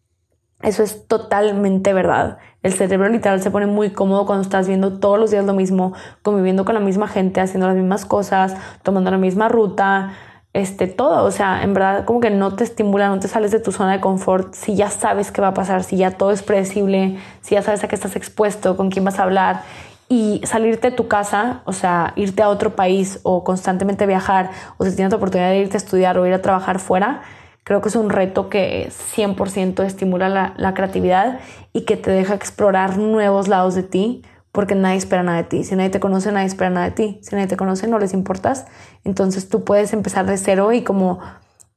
Eso 0.61 0.83
es 0.83 1.07
totalmente 1.07 1.93
verdad. 1.93 2.37
El 2.63 2.73
cerebro 2.73 3.07
literal 3.07 3.41
se 3.41 3.51
pone 3.51 3.65
muy 3.65 3.91
cómodo 3.91 4.25
cuando 4.25 4.41
estás 4.41 4.67
viendo 4.67 4.99
todos 4.99 5.17
los 5.17 5.31
días 5.31 5.45
lo 5.45 5.53
mismo, 5.53 5.93
conviviendo 6.21 6.65
con 6.65 6.73
la 6.73 6.81
misma 6.81 7.07
gente, 7.07 7.39
haciendo 7.39 7.67
las 7.67 7.77
mismas 7.77 8.05
cosas, 8.05 8.55
tomando 8.83 9.09
la 9.11 9.17
misma 9.17 9.47
ruta, 9.47 10.13
este, 10.51 10.87
todo. 10.87 11.23
O 11.23 11.31
sea, 11.31 11.63
en 11.63 11.73
verdad, 11.73 12.03
como 12.03 12.19
que 12.19 12.29
no 12.29 12.55
te 12.55 12.65
estimula, 12.65 13.07
no 13.07 13.19
te 13.19 13.29
sales 13.29 13.51
de 13.51 13.59
tu 13.59 13.71
zona 13.71 13.93
de 13.93 14.01
confort 14.01 14.53
si 14.53 14.75
ya 14.75 14.89
sabes 14.89 15.31
qué 15.31 15.39
va 15.39 15.49
a 15.49 15.53
pasar, 15.53 15.83
si 15.83 15.95
ya 15.97 16.11
todo 16.11 16.31
es 16.31 16.43
predecible, 16.43 17.19
si 17.41 17.55
ya 17.55 17.61
sabes 17.61 17.83
a 17.83 17.87
qué 17.87 17.95
estás 17.95 18.17
expuesto, 18.17 18.75
con 18.75 18.89
quién 18.89 19.05
vas 19.05 19.19
a 19.19 19.23
hablar 19.23 19.61
y 20.09 20.41
salirte 20.43 20.89
de 20.89 20.95
tu 20.97 21.07
casa, 21.07 21.61
o 21.65 21.71
sea, 21.71 22.13
irte 22.15 22.41
a 22.41 22.49
otro 22.49 22.75
país 22.75 23.19
o 23.23 23.43
constantemente 23.43 24.07
viajar, 24.07 24.49
o 24.77 24.85
si 24.85 24.95
tienes 24.95 25.11
la 25.11 25.17
oportunidad 25.17 25.51
de 25.51 25.59
irte 25.59 25.77
a 25.77 25.77
estudiar 25.77 26.17
o 26.17 26.25
ir 26.25 26.33
a 26.33 26.41
trabajar 26.41 26.79
fuera, 26.79 27.21
creo 27.63 27.81
que 27.81 27.89
es 27.89 27.95
un 27.95 28.09
reto 28.09 28.49
que 28.49 28.89
100% 29.15 29.85
estimula 29.85 30.27
la, 30.27 30.53
la 30.57 30.73
creatividad 30.73 31.39
y 31.71 31.81
que 31.81 31.95
te 31.95 32.09
deja 32.09 32.33
explorar 32.33 32.97
nuevos 32.97 33.47
lados 33.47 33.75
de 33.75 33.83
ti 33.83 34.23
porque 34.51 34.73
nadie 34.73 34.97
espera 34.97 35.21
nada 35.21 35.37
de 35.37 35.43
ti. 35.43 35.63
Si 35.63 35.75
nadie 35.75 35.91
te 35.91 35.99
conoce, 35.99 36.31
nadie 36.31 36.47
espera 36.47 36.71
nada 36.71 36.87
de 36.87 36.91
ti. 36.91 37.19
Si 37.21 37.35
nadie 37.35 37.47
te 37.47 37.55
conoce, 37.55 37.87
no 37.87 37.99
les 37.99 38.13
importas. 38.13 38.65
Entonces 39.03 39.47
tú 39.47 39.63
puedes 39.63 39.93
empezar 39.93 40.25
de 40.25 40.37
cero 40.37 40.73
y 40.73 40.81
como, 40.81 41.19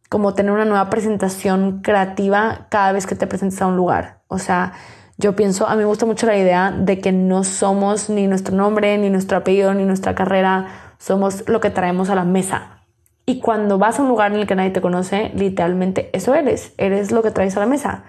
como 0.09 0.33
tener 0.35 0.53
una 0.53 0.65
nueva 0.65 0.89
presentación 0.89 1.83
creativa 1.83 2.67
cada 2.71 2.93
vez 2.93 3.07
que 3.07 3.15
te 3.15 3.27
presentes 3.27 3.61
a 3.61 3.67
un 3.67 3.77
lugar. 3.77 4.23
O 4.29 4.39
sea, 4.39 4.73
yo 5.23 5.37
pienso, 5.37 5.69
a 5.69 5.77
mí 5.77 5.79
me 5.79 5.85
gusta 5.85 6.05
mucho 6.05 6.27
la 6.27 6.37
idea 6.37 6.73
de 6.73 6.99
que 6.99 7.13
no 7.13 7.45
somos 7.45 8.11
ni 8.11 8.27
nuestro 8.27 8.57
nombre, 8.57 8.99
ni 8.99 9.09
nuestro 9.09 9.39
apellido, 9.39 9.73
ni 9.73 9.85
nuestra 9.85 10.17
carrera, 10.17 10.67
somos 10.99 11.49
lo 11.49 11.61
que 11.61 11.71
traemos 11.71 12.11
a 12.11 12.17
la 12.17 12.25
mesa. 12.25 12.83
Y 13.25 13.39
cuando 13.39 13.79
vas 13.79 14.01
a 14.01 14.03
un 14.03 14.09
lugar 14.09 14.33
en 14.33 14.41
el 14.41 14.49
que 14.49 14.57
nadie 14.57 14.71
te 14.71 14.81
conoce, 14.81 15.31
literalmente 15.37 16.11
eso 16.13 16.35
eres, 16.35 16.75
eres 16.77 17.13
lo 17.13 17.23
que 17.23 17.31
traes 17.31 17.57
a 17.57 17.61
la 17.61 17.67
mesa. 17.67 18.03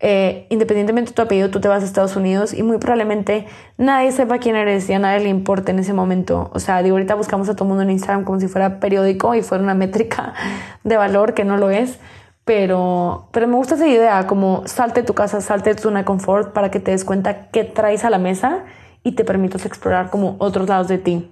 Eh, 0.00 0.46
independientemente 0.50 1.10
de 1.10 1.14
tu 1.14 1.22
apellido, 1.22 1.48
tú 1.48 1.58
te 1.58 1.68
vas 1.68 1.82
a 1.82 1.86
Estados 1.86 2.16
Unidos 2.16 2.52
y 2.52 2.62
muy 2.62 2.76
probablemente 2.76 3.46
nadie 3.78 4.12
sepa 4.12 4.38
quién 4.38 4.54
eres 4.54 4.88
y 4.90 4.92
a 4.92 4.98
nadie 4.98 5.20
le 5.20 5.30
importa 5.30 5.72
en 5.72 5.78
ese 5.78 5.94
momento. 5.94 6.50
O 6.52 6.60
sea, 6.60 6.82
digo, 6.82 6.96
ahorita 6.96 7.14
buscamos 7.14 7.48
a 7.48 7.56
todo 7.56 7.66
mundo 7.66 7.82
en 7.82 7.90
Instagram 7.90 8.24
como 8.24 8.38
si 8.40 8.46
fuera 8.46 8.78
periódico 8.78 9.34
y 9.34 9.40
fuera 9.40 9.64
una 9.64 9.74
métrica 9.74 10.34
de 10.84 10.98
valor 10.98 11.32
que 11.32 11.44
no 11.44 11.56
lo 11.56 11.70
es. 11.70 11.98
Pero, 12.48 13.28
pero 13.30 13.46
me 13.46 13.56
gusta 13.56 13.74
esa 13.74 13.86
idea, 13.86 14.26
como 14.26 14.66
salte 14.66 15.02
de 15.02 15.06
tu 15.06 15.12
casa, 15.12 15.42
salte 15.42 15.68
de 15.68 15.76
tu 15.76 15.82
zona 15.82 15.98
de 15.98 16.04
confort 16.06 16.54
para 16.54 16.70
que 16.70 16.80
te 16.80 16.92
des 16.92 17.04
cuenta 17.04 17.50
qué 17.50 17.62
traes 17.62 18.06
a 18.06 18.10
la 18.10 18.16
mesa 18.16 18.64
y 19.04 19.12
te 19.12 19.22
permitas 19.22 19.66
explorar 19.66 20.08
como 20.08 20.36
otros 20.38 20.66
lados 20.66 20.88
de 20.88 20.96
ti. 20.96 21.30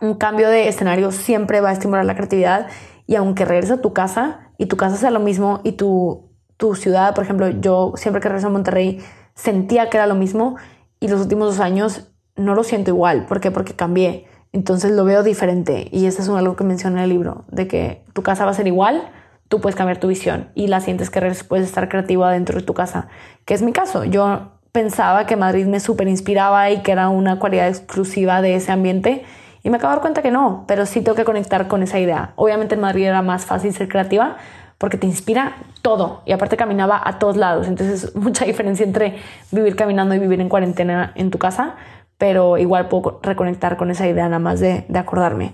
Un 0.00 0.14
cambio 0.14 0.48
de 0.48 0.66
escenario 0.66 1.12
siempre 1.12 1.60
va 1.60 1.68
a 1.68 1.72
estimular 1.74 2.06
la 2.06 2.16
creatividad 2.16 2.68
y 3.06 3.16
aunque 3.16 3.44
regreses 3.44 3.72
a 3.72 3.82
tu 3.82 3.92
casa 3.92 4.50
y 4.56 4.64
tu 4.64 4.78
casa 4.78 4.96
sea 4.96 5.10
lo 5.10 5.20
mismo 5.20 5.60
y 5.62 5.72
tu 5.72 6.30
tu 6.60 6.74
ciudad, 6.74 7.14
por 7.14 7.24
ejemplo, 7.24 7.48
yo 7.48 7.94
siempre 7.96 8.20
que 8.20 8.28
regreso 8.28 8.48
a 8.48 8.50
Monterrey 8.50 9.02
sentía 9.34 9.88
que 9.88 9.96
era 9.96 10.06
lo 10.06 10.14
mismo 10.14 10.56
y 11.00 11.08
los 11.08 11.20
últimos 11.20 11.48
dos 11.48 11.60
años 11.60 12.12
no 12.36 12.54
lo 12.54 12.64
siento 12.64 12.90
igual. 12.90 13.24
¿Por 13.26 13.40
qué? 13.40 13.50
Porque 13.50 13.74
cambié. 13.74 14.26
Entonces 14.52 14.92
lo 14.92 15.04
veo 15.04 15.22
diferente 15.22 15.88
y 15.90 16.04
eso 16.04 16.20
es 16.20 16.28
algo 16.28 16.56
que 16.56 16.64
menciona 16.64 16.98
en 16.98 17.04
el 17.04 17.10
libro, 17.10 17.44
de 17.48 17.66
que 17.66 18.04
tu 18.12 18.22
casa 18.22 18.44
va 18.44 18.50
a 18.50 18.54
ser 18.54 18.66
igual, 18.66 19.10
tú 19.50 19.60
puedes 19.60 19.76
cambiar 19.76 19.98
tu 19.98 20.08
visión 20.08 20.48
y 20.54 20.68
la 20.68 20.80
sientes 20.80 21.10
que 21.10 21.20
puedes 21.46 21.66
estar 21.66 21.90
creativo 21.90 22.26
dentro 22.26 22.58
de 22.58 22.64
tu 22.64 22.72
casa, 22.72 23.08
que 23.44 23.52
es 23.52 23.60
mi 23.60 23.72
caso. 23.72 24.04
Yo 24.04 24.52
pensaba 24.72 25.26
que 25.26 25.36
Madrid 25.36 25.66
me 25.66 25.80
súper 25.80 26.08
inspiraba 26.08 26.70
y 26.70 26.80
que 26.80 26.92
era 26.92 27.10
una 27.10 27.38
cualidad 27.38 27.68
exclusiva 27.68 28.40
de 28.40 28.54
ese 28.54 28.72
ambiente 28.72 29.24
y 29.62 29.68
me 29.68 29.76
acabo 29.76 29.90
de 29.90 29.96
dar 29.96 30.00
cuenta 30.00 30.22
que 30.22 30.30
no, 30.30 30.64
pero 30.66 30.86
sí 30.86 31.02
tengo 31.02 31.16
que 31.16 31.24
conectar 31.24 31.68
con 31.68 31.82
esa 31.82 31.98
idea. 31.98 32.32
Obviamente 32.36 32.76
en 32.76 32.80
Madrid 32.80 33.04
era 33.04 33.20
más 33.20 33.44
fácil 33.44 33.74
ser 33.74 33.88
creativa, 33.88 34.38
porque 34.80 34.96
te 34.96 35.06
inspira 35.06 35.56
todo 35.82 36.22
y 36.24 36.32
aparte 36.32 36.56
caminaba 36.56 36.98
a 37.04 37.18
todos 37.18 37.36
lados. 37.36 37.68
Entonces, 37.68 38.14
mucha 38.16 38.46
diferencia 38.46 38.86
entre 38.86 39.16
vivir 39.50 39.76
caminando 39.76 40.14
y 40.14 40.18
vivir 40.18 40.40
en 40.40 40.48
cuarentena 40.48 41.12
en 41.16 41.30
tu 41.30 41.38
casa, 41.38 41.74
pero 42.16 42.56
igual 42.56 42.88
puedo 42.88 43.20
reconectar 43.22 43.76
con 43.76 43.90
esa 43.90 44.08
idea 44.08 44.24
nada 44.24 44.38
más 44.38 44.58
de, 44.60 44.86
acordarme. 44.94 45.52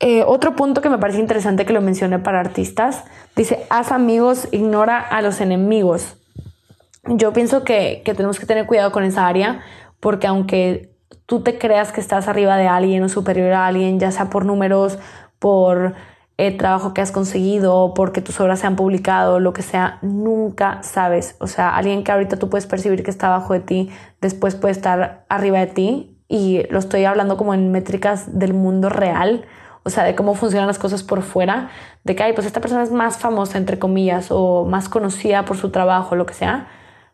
Eh, 0.00 0.24
otro 0.26 0.54
punto 0.56 0.82
que 0.82 0.90
me 0.90 0.98
parece 0.98 1.20
interesante 1.20 1.64
que 1.64 1.72
lo 1.72 1.80
mencioné 1.80 2.18
para 2.18 2.40
artistas, 2.40 3.04
dice, 3.34 3.64
haz 3.70 3.92
amigos, 3.92 4.48
ignora 4.52 4.98
a 5.00 5.22
los 5.22 5.40
enemigos. 5.40 6.16
Yo 7.04 7.32
pienso 7.32 7.64
que, 7.64 8.02
que 8.04 8.14
tenemos 8.14 8.38
que 8.38 8.46
tener 8.46 8.66
cuidado 8.66 8.92
con 8.92 9.04
esa 9.04 9.26
área, 9.26 9.60
porque 10.00 10.26
aunque 10.26 10.90
tú 11.24 11.42
te 11.42 11.58
creas 11.58 11.92
que 11.92 12.00
estás 12.00 12.28
arriba 12.28 12.56
de 12.56 12.68
alguien 12.68 13.02
o 13.02 13.08
superior 13.08 13.52
a 13.52 13.66
alguien, 13.66 13.98
ya 13.98 14.10
sea 14.10 14.28
por 14.28 14.44
números, 14.44 14.98
por 15.38 15.94
el 16.36 16.56
trabajo 16.58 16.92
que 16.92 17.00
has 17.00 17.12
conseguido, 17.12 17.94
porque 17.94 18.20
tus 18.20 18.38
obras 18.40 18.60
se 18.60 18.66
han 18.66 18.76
publicado, 18.76 19.40
lo 19.40 19.52
que 19.52 19.62
sea, 19.62 19.98
nunca 20.02 20.82
sabes. 20.82 21.36
O 21.40 21.46
sea, 21.46 21.74
alguien 21.74 22.04
que 22.04 22.12
ahorita 22.12 22.36
tú 22.38 22.50
puedes 22.50 22.66
percibir 22.66 23.02
que 23.02 23.10
está 23.10 23.28
abajo 23.28 23.54
de 23.54 23.60
ti, 23.60 23.90
después 24.20 24.54
puede 24.54 24.72
estar 24.72 25.24
arriba 25.28 25.60
de 25.60 25.66
ti. 25.66 26.12
Y 26.28 26.64
lo 26.70 26.78
estoy 26.78 27.04
hablando 27.04 27.36
como 27.36 27.54
en 27.54 27.70
métricas 27.70 28.38
del 28.38 28.52
mundo 28.52 28.88
real, 28.88 29.46
o 29.86 29.90
sea, 29.90 30.02
de 30.02 30.16
cómo 30.16 30.34
funcionan 30.34 30.66
las 30.66 30.80
cosas 30.80 31.04
por 31.04 31.22
fuera, 31.22 31.70
de 32.02 32.16
que, 32.16 32.24
ay, 32.24 32.32
pues 32.32 32.44
esta 32.44 32.60
persona 32.60 32.82
es 32.82 32.90
más 32.90 33.18
famosa, 33.18 33.56
entre 33.56 33.78
comillas, 33.78 34.28
o 34.30 34.64
más 34.64 34.88
conocida 34.88 35.44
por 35.44 35.56
su 35.56 35.70
trabajo, 35.70 36.16
lo 36.16 36.26
que 36.26 36.34
sea, 36.34 36.66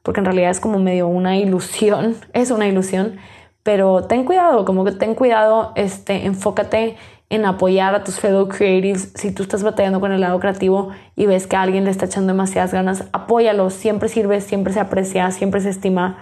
porque 0.02 0.20
en 0.20 0.24
realidad 0.24 0.50
es 0.50 0.58
como 0.58 0.78
medio 0.78 1.06
una 1.06 1.36
ilusión, 1.36 2.16
es 2.32 2.50
una 2.50 2.66
ilusión. 2.66 3.18
Pero 3.62 4.04
ten 4.04 4.24
cuidado, 4.24 4.64
como 4.64 4.84
que 4.86 4.92
ten 4.92 5.14
cuidado, 5.14 5.72
este, 5.76 6.24
enfócate 6.24 6.96
en 7.28 7.44
apoyar 7.44 7.94
a 7.94 8.04
tus 8.04 8.18
fellow 8.18 8.48
creatives. 8.48 9.12
Si 9.14 9.32
tú 9.32 9.42
estás 9.42 9.62
batallando 9.62 10.00
con 10.00 10.10
el 10.10 10.22
lado 10.22 10.40
creativo 10.40 10.90
y 11.14 11.26
ves 11.26 11.46
que 11.46 11.56
alguien 11.56 11.84
le 11.84 11.90
está 11.90 12.06
echando 12.06 12.32
demasiadas 12.32 12.72
ganas, 12.72 13.04
apóyalo. 13.12 13.68
Siempre 13.68 14.08
sirve, 14.08 14.40
siempre 14.40 14.72
se 14.72 14.80
aprecia, 14.80 15.30
siempre 15.30 15.60
se 15.60 15.68
estima. 15.68 16.18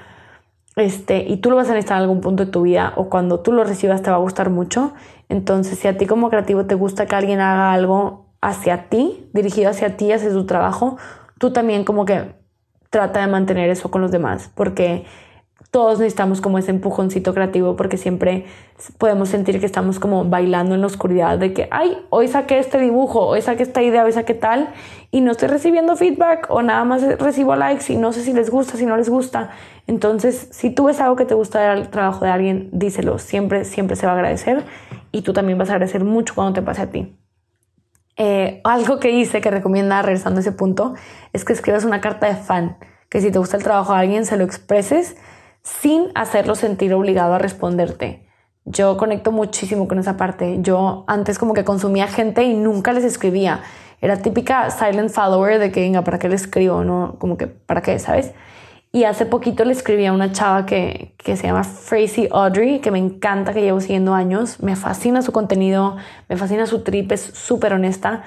Este, 0.81 1.25
y 1.29 1.37
tú 1.37 1.51
lo 1.51 1.57
vas 1.57 1.69
a 1.69 1.75
necesitar 1.75 1.99
en 1.99 2.03
algún 2.03 2.23
punto 2.23 2.47
de 2.47 2.51
tu 2.51 2.63
vida 2.63 2.95
o 2.97 3.11
cuando 3.11 3.41
tú 3.41 3.53
lo 3.53 3.65
recibas 3.65 4.03
te 4.03 4.11
va 4.11 4.17
a 4.17 4.21
gustar 4.21 4.49
mucho. 4.49 4.95
Entonces, 5.29 5.79
si 5.79 5.89
a 5.89 5.99
ti 5.99 6.07
como 6.07 6.31
creativo 6.31 6.65
te 6.65 6.75
gusta 6.75 7.05
que 7.07 7.15
alguien 7.15 7.41
haga 7.41 7.73
algo 7.73 8.35
hacia 8.41 8.89
ti, 8.89 9.29
dirigido 9.35 9.71
hacia 9.71 9.97
ti, 9.99 10.11
hacia 10.11 10.31
tu 10.31 10.47
trabajo, 10.47 10.97
tú 11.39 11.53
también 11.53 11.85
como 11.85 12.07
que 12.07 12.35
trata 12.89 13.21
de 13.21 13.27
mantener 13.27 13.69
eso 13.69 13.91
con 13.91 14.01
los 14.01 14.11
demás, 14.11 14.51
porque 14.55 15.05
todos 15.71 16.01
necesitamos 16.01 16.41
como 16.41 16.59
ese 16.59 16.73
empujoncito 16.73 17.33
creativo 17.33 17.77
porque 17.77 17.97
siempre 17.97 18.47
podemos 18.99 19.29
sentir 19.29 19.61
que 19.61 19.67
estamos 19.67 20.01
como 20.01 20.25
bailando 20.25 20.75
en 20.75 20.81
la 20.81 20.89
oscuridad 20.89 21.39
de 21.39 21.53
que, 21.53 21.69
ay, 21.71 21.97
hoy 22.11 22.27
saqué 22.27 22.59
este 22.59 22.79
dibujo, 22.79 23.25
hoy 23.25 23.41
saqué 23.41 23.63
esta 23.63 23.81
idea, 23.81 24.05
hoy 24.05 24.13
saqué 24.13 24.35
tal 24.35 24.71
y 25.13 25.21
no 25.21 25.31
estoy 25.31 25.49
recibiendo 25.49 25.95
feedback 25.95 26.47
o 26.51 26.63
nada 26.63 26.83
más 26.85 27.03
recibo 27.19 27.55
likes 27.55 27.93
y 27.93 27.97
no 27.97 28.13
sé 28.13 28.23
si 28.23 28.33
les 28.33 28.51
gusta, 28.51 28.77
si 28.77 28.85
no 28.85 28.97
les 28.97 29.09
gusta. 29.09 29.51
Entonces, 29.87 30.49
si 30.51 30.71
tú 30.71 30.85
ves 30.85 31.01
algo 31.01 31.15
que 31.15 31.25
te 31.25 31.35
gusta 31.35 31.75
del 31.75 31.89
trabajo 31.89 32.25
de 32.25 32.33
alguien, 32.33 32.69
díselo, 32.73 33.19
siempre, 33.19 33.65
siempre 33.65 33.95
se 33.95 34.07
va 34.07 34.13
a 34.13 34.15
agradecer 34.17 34.65
y 35.13 35.23
tú 35.23 35.33
también 35.33 35.57
vas 35.57 35.71
a 35.71 35.75
agradecer 35.75 36.03
mucho 36.05 36.35
cuando 36.35 36.55
te 36.55 36.63
pase 36.63 36.83
a 36.83 36.87
ti. 36.91 37.17
Eh, 38.17 38.61
algo 38.65 38.99
que 38.99 39.13
hice 39.13 39.41
que 39.41 39.51
recomienda, 39.51 40.03
regresando 40.03 40.39
a 40.39 40.41
ese 40.41 40.53
punto, 40.53 40.95
es 41.33 41.45
que 41.45 41.53
escribas 41.53 41.85
una 41.85 42.01
carta 42.01 42.27
de 42.27 42.35
fan, 42.35 42.77
que 43.09 43.21
si 43.21 43.31
te 43.31 43.39
gusta 43.39 43.57
el 43.57 43.63
trabajo 43.63 43.93
de 43.93 44.01
alguien, 44.01 44.27
se 44.27 44.37
lo 44.37 44.45
expreses 44.45 45.17
sin 45.63 46.09
hacerlo 46.15 46.55
sentir 46.55 46.95
obligado 46.95 47.35
a 47.35 47.39
responderte. 47.39 48.27
Yo 48.65 48.97
conecto 48.97 49.33
muchísimo 49.33 49.89
con 49.89 49.99
esa 49.99 50.17
parte. 50.17 50.59
Yo 50.61 51.05
antes 51.07 51.39
como 51.39 51.55
que 51.55 51.65
consumía 51.65 52.07
gente 52.07 52.45
y 52.45 52.55
nunca 52.55 52.93
les 52.93 53.05
escribía. 53.05 53.63
Era 54.01 54.17
típica 54.17 54.71
silent 54.71 55.11
follower 55.11 55.59
de 55.59 55.73
que, 55.73 55.81
venga, 55.81 56.03
¿para 56.03 56.19
qué 56.19 56.29
le 56.29 56.35
escribo? 56.35 56.85
No, 56.85 57.17
como 57.19 57.37
que, 57.37 57.47
¿para 57.47 57.83
qué? 57.83 57.99
¿Sabes? 57.99 58.33
Y 58.93 59.05
hace 59.05 59.25
poquito 59.25 59.65
le 59.65 59.73
escribí 59.73 60.07
a 60.07 60.13
una 60.13 60.33
chava 60.33 60.67
que, 60.67 61.15
que 61.17 61.37
se 61.37 61.47
llama 61.47 61.63
Tracy 61.63 62.29
Audrey, 62.31 62.81
que 62.81 62.91
me 62.91 62.99
encanta, 62.99 63.53
que 63.53 63.61
llevo 63.61 63.81
siguiendo 63.81 64.15
años. 64.15 64.61
Me 64.63 64.75
fascina 64.75 65.23
su 65.23 65.33
contenido, 65.33 65.97
me 66.29 66.37
fascina 66.37 66.67
su 66.67 66.83
trip, 66.83 67.13
es 67.13 67.21
súper 67.21 67.73
honesta. 67.73 68.25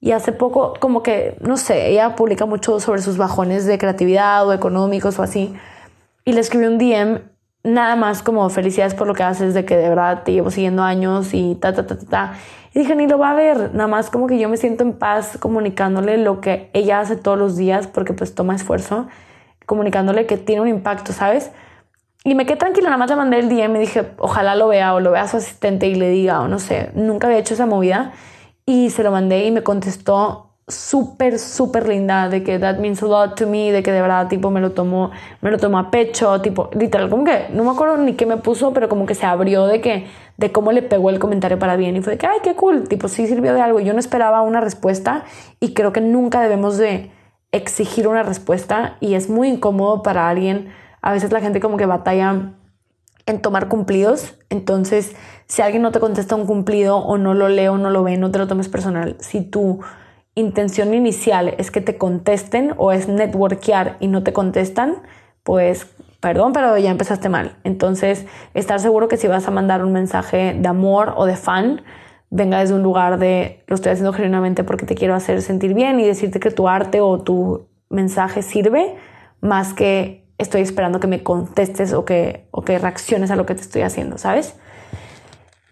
Y 0.00 0.10
hace 0.10 0.32
poco, 0.32 0.74
como 0.80 1.02
que, 1.02 1.36
no 1.40 1.56
sé, 1.56 1.88
ella 1.90 2.16
publica 2.16 2.44
mucho 2.44 2.80
sobre 2.80 3.00
sus 3.02 3.16
bajones 3.16 3.66
de 3.66 3.78
creatividad 3.78 4.46
o 4.46 4.52
económicos 4.52 5.18
o 5.18 5.22
así 5.22 5.54
y 6.24 6.32
le 6.32 6.40
escribí 6.40 6.66
un 6.66 6.78
DM 6.78 7.20
nada 7.64 7.96
más 7.96 8.22
como 8.22 8.48
felicidades 8.50 8.94
por 8.94 9.06
lo 9.06 9.14
que 9.14 9.22
haces, 9.22 9.54
de 9.54 9.64
que 9.64 9.76
de 9.76 9.88
verdad 9.88 10.22
te 10.24 10.32
llevo 10.32 10.50
siguiendo 10.50 10.82
años 10.82 11.32
y 11.32 11.54
ta, 11.56 11.72
ta, 11.72 11.86
ta, 11.86 11.98
ta. 11.98 12.34
Y 12.74 12.80
dije, 12.80 12.96
ni 12.96 13.06
lo 13.06 13.18
va 13.18 13.30
a 13.30 13.34
ver, 13.34 13.74
nada 13.74 13.86
más 13.86 14.10
como 14.10 14.26
que 14.26 14.38
yo 14.38 14.48
me 14.48 14.56
siento 14.56 14.82
en 14.82 14.94
paz 14.94 15.36
comunicándole 15.38 16.16
lo 16.18 16.40
que 16.40 16.70
ella 16.72 17.00
hace 17.00 17.16
todos 17.16 17.38
los 17.38 17.56
días, 17.56 17.86
porque 17.86 18.14
pues 18.14 18.34
toma 18.34 18.54
esfuerzo, 18.54 19.06
comunicándole 19.66 20.26
que 20.26 20.38
tiene 20.38 20.62
un 20.62 20.68
impacto, 20.68 21.12
¿sabes? 21.12 21.52
Y 22.24 22.34
me 22.34 22.46
quedé 22.46 22.56
tranquila, 22.56 22.86
nada 22.86 22.98
más 22.98 23.10
le 23.10 23.16
mandé 23.16 23.38
el 23.40 23.48
DM 23.48 23.76
y 23.76 23.80
dije, 23.80 24.12
ojalá 24.18 24.54
lo 24.54 24.68
vea 24.68 24.94
o 24.94 25.00
lo 25.00 25.10
vea 25.10 25.26
su 25.26 25.36
asistente 25.36 25.88
y 25.88 25.94
le 25.96 26.08
diga, 26.08 26.40
o 26.40 26.48
no 26.48 26.58
sé, 26.58 26.90
nunca 26.94 27.26
había 27.26 27.38
hecho 27.38 27.54
esa 27.54 27.66
movida. 27.66 28.12
Y 28.64 28.90
se 28.90 29.02
lo 29.02 29.10
mandé 29.10 29.44
y 29.44 29.50
me 29.50 29.64
contestó 29.64 30.51
súper, 30.68 31.38
súper 31.38 31.88
linda, 31.88 32.28
de 32.28 32.42
que 32.42 32.58
that 32.58 32.78
means 32.78 33.02
a 33.02 33.06
lot 33.06 33.34
to 33.36 33.46
me, 33.46 33.72
de 33.72 33.82
que 33.82 33.92
de 33.92 34.00
verdad, 34.00 34.28
tipo, 34.28 34.50
me 34.50 34.60
lo 34.60 34.72
tomó, 34.72 35.10
me 35.40 35.50
lo 35.50 35.58
tomó 35.58 35.78
a 35.78 35.90
pecho, 35.90 36.40
tipo, 36.40 36.70
literal, 36.72 37.10
como 37.10 37.24
que, 37.24 37.46
no 37.52 37.64
me 37.64 37.70
acuerdo 37.70 37.96
ni 37.98 38.14
qué 38.14 38.26
me 38.26 38.36
puso, 38.36 38.72
pero 38.72 38.88
como 38.88 39.06
que 39.06 39.14
se 39.14 39.26
abrió 39.26 39.66
de 39.66 39.80
que, 39.80 40.06
de 40.36 40.52
cómo 40.52 40.72
le 40.72 40.82
pegó 40.82 41.10
el 41.10 41.18
comentario 41.18 41.58
para 41.58 41.76
bien 41.76 41.96
y 41.96 42.02
fue 42.02 42.14
de 42.14 42.18
que, 42.18 42.26
ay, 42.26 42.38
qué 42.42 42.54
cool, 42.54 42.88
tipo, 42.88 43.08
sí 43.08 43.26
sirvió 43.26 43.54
de 43.54 43.60
algo. 43.60 43.80
Yo 43.80 43.92
no 43.92 43.98
esperaba 43.98 44.42
una 44.42 44.60
respuesta 44.60 45.24
y 45.60 45.74
creo 45.74 45.92
que 45.92 46.00
nunca 46.00 46.40
debemos 46.40 46.78
de 46.78 47.10
exigir 47.52 48.08
una 48.08 48.22
respuesta 48.22 48.96
y 49.00 49.14
es 49.14 49.28
muy 49.28 49.48
incómodo 49.48 50.02
para 50.02 50.28
alguien. 50.28 50.70
A 51.02 51.12
veces 51.12 51.32
la 51.32 51.40
gente 51.40 51.60
como 51.60 51.76
que 51.76 51.86
batalla 51.86 52.52
en 53.26 53.42
tomar 53.42 53.68
cumplidos. 53.68 54.34
Entonces, 54.48 55.14
si 55.46 55.62
alguien 55.62 55.82
no 55.82 55.92
te 55.92 56.00
contesta 56.00 56.34
un 56.34 56.46
cumplido 56.46 56.98
o 56.98 57.18
no 57.18 57.34
lo 57.34 57.48
lee 57.48 57.68
o 57.68 57.78
no 57.78 57.90
lo 57.90 58.02
ve, 58.02 58.16
no 58.16 58.30
te 58.30 58.38
lo 58.38 58.46
tomes 58.46 58.68
personal. 58.68 59.16
Si 59.20 59.42
tú 59.42 59.80
intención 60.34 60.94
inicial 60.94 61.54
es 61.58 61.70
que 61.70 61.80
te 61.80 61.98
contesten 61.98 62.74
o 62.76 62.92
es 62.92 63.08
networkear 63.08 63.96
y 64.00 64.08
no 64.08 64.22
te 64.22 64.32
contestan, 64.32 65.02
pues 65.42 65.86
perdón, 66.20 66.52
pero 66.52 66.78
ya 66.78 66.90
empezaste 66.90 67.28
mal. 67.28 67.56
Entonces, 67.64 68.26
estar 68.54 68.80
seguro 68.80 69.08
que 69.08 69.16
si 69.16 69.26
vas 69.26 69.48
a 69.48 69.50
mandar 69.50 69.84
un 69.84 69.92
mensaje 69.92 70.54
de 70.58 70.68
amor 70.68 71.14
o 71.16 71.26
de 71.26 71.36
fan, 71.36 71.82
venga 72.30 72.60
desde 72.60 72.74
un 72.74 72.82
lugar 72.82 73.18
de 73.18 73.62
lo 73.66 73.74
estoy 73.74 73.92
haciendo 73.92 74.12
genuinamente 74.12 74.64
porque 74.64 74.86
te 74.86 74.94
quiero 74.94 75.14
hacer 75.14 75.42
sentir 75.42 75.74
bien 75.74 76.00
y 76.00 76.06
decirte 76.06 76.40
que 76.40 76.50
tu 76.50 76.68
arte 76.68 77.00
o 77.00 77.20
tu 77.20 77.66
mensaje 77.90 78.42
sirve 78.42 78.96
más 79.40 79.74
que 79.74 80.24
estoy 80.38 80.62
esperando 80.62 81.00
que 81.00 81.08
me 81.08 81.22
contestes 81.22 81.92
o 81.92 82.04
que, 82.04 82.48
o 82.52 82.62
que 82.62 82.78
reacciones 82.78 83.30
a 83.30 83.36
lo 83.36 83.44
que 83.44 83.54
te 83.54 83.60
estoy 83.60 83.82
haciendo, 83.82 84.16
¿sabes? 84.16 84.56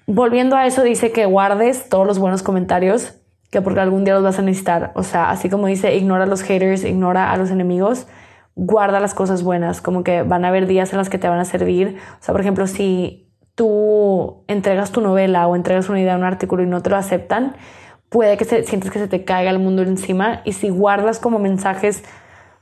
Volviendo 0.06 0.56
a 0.56 0.66
eso, 0.66 0.82
dice 0.82 1.12
que 1.12 1.24
guardes 1.26 1.88
todos 1.88 2.06
los 2.06 2.18
buenos 2.18 2.42
comentarios, 2.42 3.19
que 3.50 3.60
porque 3.62 3.80
algún 3.80 4.04
día 4.04 4.14
los 4.14 4.22
vas 4.22 4.38
a 4.38 4.42
necesitar. 4.42 4.92
O 4.94 5.02
sea, 5.02 5.30
así 5.30 5.50
como 5.50 5.66
dice, 5.66 5.94
ignora 5.96 6.24
a 6.24 6.26
los 6.26 6.42
haters, 6.42 6.84
ignora 6.84 7.32
a 7.32 7.36
los 7.36 7.50
enemigos, 7.50 8.06
guarda 8.54 9.00
las 9.00 9.14
cosas 9.14 9.42
buenas, 9.42 9.80
como 9.80 10.04
que 10.04 10.22
van 10.22 10.44
a 10.44 10.48
haber 10.48 10.66
días 10.66 10.92
en 10.92 10.98
los 10.98 11.08
que 11.08 11.18
te 11.18 11.28
van 11.28 11.40
a 11.40 11.44
servir. 11.44 11.96
O 12.20 12.22
sea, 12.22 12.32
por 12.32 12.40
ejemplo, 12.40 12.66
si 12.66 13.28
tú 13.54 14.44
entregas 14.46 14.92
tu 14.92 15.00
novela 15.00 15.46
o 15.46 15.56
entregas 15.56 15.88
una 15.88 16.00
idea, 16.00 16.16
un 16.16 16.24
artículo 16.24 16.62
y 16.62 16.66
no 16.66 16.80
te 16.80 16.90
lo 16.90 16.96
aceptan, 16.96 17.56
puede 18.08 18.36
que 18.36 18.44
se, 18.44 18.62
sientes 18.64 18.90
que 18.90 18.98
se 18.98 19.08
te 19.08 19.24
caiga 19.24 19.50
el 19.50 19.58
mundo 19.58 19.82
encima 19.82 20.42
y 20.44 20.52
si 20.52 20.68
guardas 20.68 21.18
como 21.18 21.38
mensajes 21.38 22.04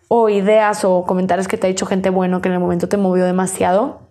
o 0.08 0.28
ideas 0.28 0.84
o 0.84 1.04
comentarios 1.04 1.48
que 1.48 1.58
te 1.58 1.66
ha 1.66 1.68
dicho 1.68 1.86
gente 1.86 2.10
bueno 2.10 2.40
que 2.40 2.48
en 2.48 2.54
el 2.54 2.60
momento 2.60 2.88
te 2.88 2.96
movió 2.96 3.24
demasiado, 3.24 4.08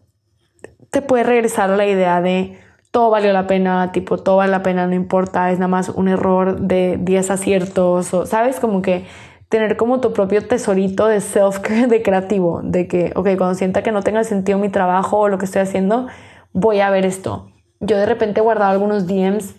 te 0.91 1.01
puede 1.01 1.23
regresar 1.23 1.71
a 1.71 1.75
la 1.75 1.85
idea 1.85 2.21
de 2.21 2.59
todo 2.91 3.09
valió 3.09 3.33
la 3.33 3.47
pena, 3.47 3.91
tipo 3.91 4.17
todo 4.17 4.37
vale 4.37 4.51
la 4.51 4.63
pena, 4.63 4.87
no 4.87 4.95
importa, 4.95 5.51
es 5.51 5.59
nada 5.59 5.67
más 5.67 5.89
un 5.89 6.07
error 6.07 6.59
de 6.59 6.97
10 6.99 7.31
aciertos, 7.31 8.13
o 8.13 8.25
sabes, 8.25 8.59
como 8.59 8.81
que 8.81 9.05
tener 9.49 9.77
como 9.77 10.01
tu 10.01 10.13
propio 10.13 10.45
tesorito 10.45 11.07
de 11.07 11.21
self-care, 11.21 11.87
de 11.89 12.01
creativo, 12.01 12.61
de 12.63 12.87
que, 12.87 13.11
ok, 13.15 13.29
cuando 13.37 13.55
sienta 13.55 13.83
que 13.83 13.91
no 13.91 14.01
tenga 14.01 14.23
sentido 14.23 14.57
mi 14.59 14.69
trabajo 14.69 15.17
o 15.17 15.29
lo 15.29 15.37
que 15.37 15.45
estoy 15.45 15.61
haciendo, 15.61 16.07
voy 16.53 16.79
a 16.79 16.89
ver 16.89 17.05
esto. 17.05 17.51
Yo 17.79 17.97
de 17.97 18.05
repente 18.05 18.39
he 18.39 18.43
guardado 18.43 18.71
algunos 18.71 19.07
DMs, 19.07 19.55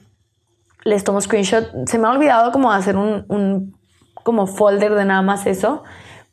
les 0.84 1.04
tomo 1.04 1.20
screenshot, 1.20 1.66
se 1.86 1.98
me 1.98 2.06
ha 2.06 2.10
olvidado 2.10 2.50
como 2.52 2.72
hacer 2.72 2.96
un, 2.96 3.24
un 3.28 3.76
como 4.24 4.46
folder 4.46 4.94
de 4.94 5.04
nada 5.04 5.22
más 5.22 5.46
eso, 5.46 5.84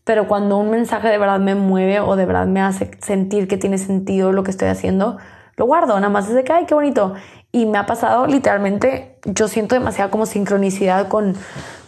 pero 0.04 0.28
cuando 0.28 0.58
un 0.58 0.70
mensaje 0.70 1.08
de 1.10 1.18
verdad 1.18 1.40
me 1.40 1.56
mueve 1.56 2.00
o 2.00 2.16
de 2.16 2.26
verdad 2.26 2.46
me 2.46 2.62
hace 2.62 2.92
sentir 3.02 3.48
que 3.48 3.58
tiene 3.58 3.78
sentido 3.78 4.32
lo 4.32 4.44
que 4.44 4.52
estoy 4.52 4.68
haciendo, 4.68 5.18
lo 5.58 5.66
guardo, 5.66 5.96
nada 5.96 6.10
más 6.10 6.28
desde 6.28 6.44
que, 6.44 6.54
ay, 6.54 6.66
qué 6.66 6.74
bonito. 6.74 7.14
Y 7.52 7.66
me 7.66 7.78
ha 7.78 7.86
pasado 7.86 8.28
literalmente, 8.28 9.18
yo 9.26 9.48
siento 9.48 9.76
demasiado 9.76 10.12
como 10.12 10.26
sincronicidad 10.26 11.08
con, 11.08 11.36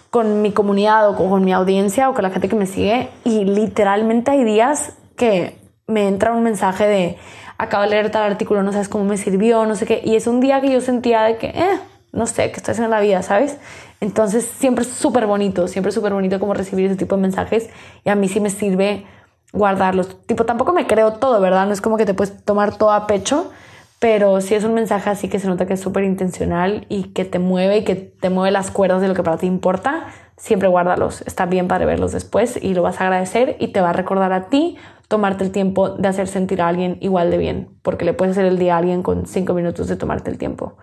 con 0.10 0.42
mi 0.42 0.52
comunidad 0.52 1.10
o 1.10 1.16
con 1.16 1.44
mi 1.44 1.54
audiencia 1.54 2.10
o 2.10 2.14
con 2.14 2.24
la 2.24 2.30
gente 2.30 2.48
que 2.48 2.56
me 2.56 2.66
sigue 2.66 3.10
y 3.24 3.44
literalmente 3.44 4.32
hay 4.32 4.44
días 4.44 4.94
que 5.18 5.58
me 5.88 6.08
entra 6.08 6.32
un 6.32 6.44
mensaje 6.44 6.88
de 6.88 7.18
acabo 7.58 7.84
de 7.84 7.90
leer 7.90 8.12
tal 8.12 8.24
artículo, 8.24 8.64
no 8.64 8.72
sabes 8.72 8.88
cómo 8.88 9.04
me 9.04 9.18
sirvió, 9.18 9.66
no 9.66 9.76
sé 9.76 9.86
qué, 9.86 10.02
y 10.04 10.16
es 10.16 10.28
un 10.28 10.40
día 10.40 10.62
que 10.62 10.72
yo 10.72 10.80
sentía 10.80 11.24
de 11.24 11.38
que, 11.38 11.48
eh, 11.48 11.80
no 12.12 12.28
sé, 12.28 12.52
que 12.52 12.58
estoy 12.58 12.74
haciendo 12.74 12.96
la 12.96 13.02
vida, 13.02 13.22
¿sabes? 13.24 13.58
Entonces 14.00 14.46
siempre 14.46 14.84
es 14.84 14.92
súper 14.92 15.26
bonito, 15.26 15.68
siempre 15.68 15.90
es 15.90 15.96
súper 15.96 16.14
bonito 16.14 16.40
como 16.40 16.54
recibir 16.54 16.86
ese 16.86 16.96
tipo 16.96 17.16
de 17.16 17.22
mensajes 17.22 17.70
y 18.04 18.10
a 18.10 18.16
mí 18.16 18.28
sí 18.28 18.40
me 18.40 18.52
sirve 18.52 19.06
guardarlos. 19.54 20.20
Tipo, 20.26 20.46
tampoco 20.46 20.74
me 20.74 20.88
creo 20.88 21.14
todo, 21.14 21.40
¿verdad? 21.40 21.66
No 21.66 21.74
es 21.74 21.82
como 21.82 21.98
que 21.98 22.06
te 22.06 22.14
puedes 22.14 22.44
tomar 22.44 22.78
todo 22.78 22.92
a 22.92 23.08
pecho, 23.08 23.52
pero 24.00 24.42
si 24.42 24.56
es 24.56 24.64
un 24.64 24.74
mensaje 24.74 25.10
así 25.10 25.30
que 25.30 25.40
se 25.40 25.48
nota 25.48 25.66
que 25.66 25.74
es 25.74 25.82
súper 25.82 26.04
intencional 26.04 26.86
y 26.90 27.14
que 27.14 27.26
te 27.26 27.40
mueve 27.40 27.78
y 27.78 27.84
que 27.84 27.96
te 27.96 28.30
mueve 28.30 28.52
las 28.52 28.72
cuerdas 28.72 29.02
de 29.02 29.08
lo 29.08 29.14
que 29.14 29.24
para 29.24 29.38
ti 29.38 29.48
importa, 29.48 30.08
siempre 30.36 30.68
guárdalos. 30.68 31.22
Está 31.22 31.46
bien 31.46 31.68
para 31.68 31.86
verlos 31.86 32.12
después 32.12 32.60
y 32.62 32.74
lo 32.74 32.82
vas 32.84 33.02
a 33.02 33.06
agradecer 33.06 33.58
y 33.60 33.70
te 33.70 33.82
va 33.82 33.90
a 33.90 33.94
recordar 33.94 34.34
a 34.34 34.50
ti 34.50 34.78
tomarte 35.08 35.44
el 35.44 35.52
tiempo 35.52 35.90
de 35.90 36.08
hacer 36.08 36.28
sentir 36.28 36.62
a 36.62 36.68
alguien 36.68 36.98
igual 37.02 37.32
de 37.32 37.38
bien, 37.38 37.70
porque 37.82 38.06
le 38.06 38.14
puedes 38.14 38.34
hacer 38.34 38.46
el 38.46 38.60
día 38.60 38.76
a 38.76 38.80
alguien 38.80 39.04
con 39.04 39.26
cinco 39.26 39.54
minutos 39.54 39.88
de 39.88 39.96
tomarte 39.96 40.30
el 40.30 40.38
tiempo. 40.38 40.78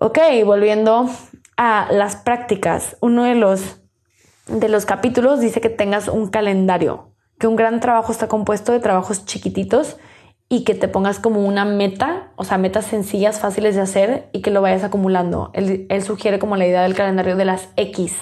Ok, 0.00 0.18
volviendo 0.44 1.08
a 1.56 1.86
las 1.90 2.16
prácticas. 2.16 2.96
Uno 3.00 3.24
de 3.24 3.36
los, 3.36 3.80
de 4.46 4.68
los 4.68 4.86
capítulos 4.86 5.40
dice 5.40 5.60
que 5.60 5.70
tengas 5.70 6.08
un 6.08 6.28
calendario, 6.28 7.12
que 7.38 7.46
un 7.46 7.56
gran 7.56 7.80
trabajo 7.80 8.12
está 8.12 8.28
compuesto 8.28 8.72
de 8.72 8.80
trabajos 8.80 9.24
chiquititos 9.24 9.96
y 10.48 10.64
que 10.64 10.74
te 10.74 10.88
pongas 10.88 11.18
como 11.18 11.44
una 11.44 11.64
meta, 11.64 12.32
o 12.36 12.44
sea, 12.44 12.58
metas 12.58 12.84
sencillas, 12.84 13.40
fáciles 13.40 13.74
de 13.74 13.80
hacer 13.80 14.28
y 14.32 14.42
que 14.42 14.50
lo 14.50 14.60
vayas 14.60 14.84
acumulando. 14.84 15.50
Él, 15.54 16.02
sugiere 16.02 16.38
como 16.38 16.56
la 16.56 16.66
idea 16.66 16.82
del 16.82 16.94
calendario 16.94 17.36
de 17.36 17.44
las 17.44 17.70
X, 17.76 18.14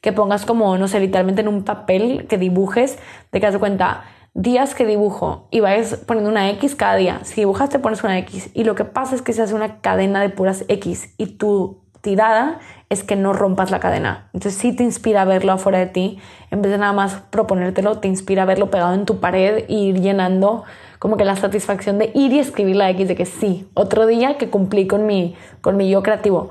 que 0.00 0.12
pongas 0.12 0.46
como, 0.46 0.78
no 0.78 0.88
sé, 0.88 1.00
literalmente 1.00 1.40
en 1.40 1.48
un 1.48 1.64
papel 1.64 2.26
que 2.28 2.38
dibujes, 2.38 2.98
has 3.32 3.52
de 3.52 3.58
cuenta 3.58 4.04
días 4.34 4.74
que 4.74 4.84
dibujo 4.86 5.48
y 5.50 5.60
vayas 5.60 5.96
poniendo 6.06 6.30
una 6.30 6.50
X 6.50 6.74
cada 6.74 6.96
día. 6.96 7.20
Si 7.24 7.36
dibujas 7.36 7.70
te 7.70 7.78
pones 7.78 8.02
una 8.04 8.18
X 8.18 8.50
y 8.54 8.64
lo 8.64 8.74
que 8.74 8.84
pasa 8.84 9.14
es 9.14 9.22
que 9.22 9.32
se 9.32 9.42
hace 9.42 9.54
una 9.54 9.80
cadena 9.80 10.20
de 10.20 10.28
puras 10.28 10.64
X 10.68 11.14
y 11.18 11.26
tu 11.36 11.83
tirada 12.04 12.60
es 12.90 13.02
que 13.02 13.16
no 13.16 13.32
rompas 13.32 13.72
la 13.72 13.80
cadena. 13.80 14.28
Entonces 14.34 14.60
sí 14.60 14.76
te 14.76 14.84
inspira 14.84 15.24
verlo 15.24 15.52
afuera 15.52 15.78
de 15.78 15.86
ti, 15.86 16.18
en 16.52 16.62
vez 16.62 16.70
de 16.70 16.78
nada 16.78 16.92
más 16.92 17.14
proponértelo, 17.30 17.98
te 17.98 18.06
inspira 18.06 18.44
verlo 18.44 18.70
pegado 18.70 18.94
en 18.94 19.06
tu 19.06 19.18
pared 19.18 19.64
e 19.68 19.74
ir 19.74 20.00
llenando 20.00 20.62
como 21.00 21.16
que 21.16 21.24
la 21.24 21.34
satisfacción 21.34 21.98
de 21.98 22.12
ir 22.14 22.32
y 22.32 22.38
escribir 22.38 22.76
la 22.76 22.88
X 22.90 23.08
de 23.08 23.16
que 23.16 23.26
sí, 23.26 23.68
otro 23.74 24.06
día 24.06 24.38
que 24.38 24.50
cumplí 24.50 24.86
con 24.86 25.06
mi, 25.06 25.34
con 25.60 25.76
mi 25.76 25.90
yo 25.90 26.02
creativo. 26.02 26.50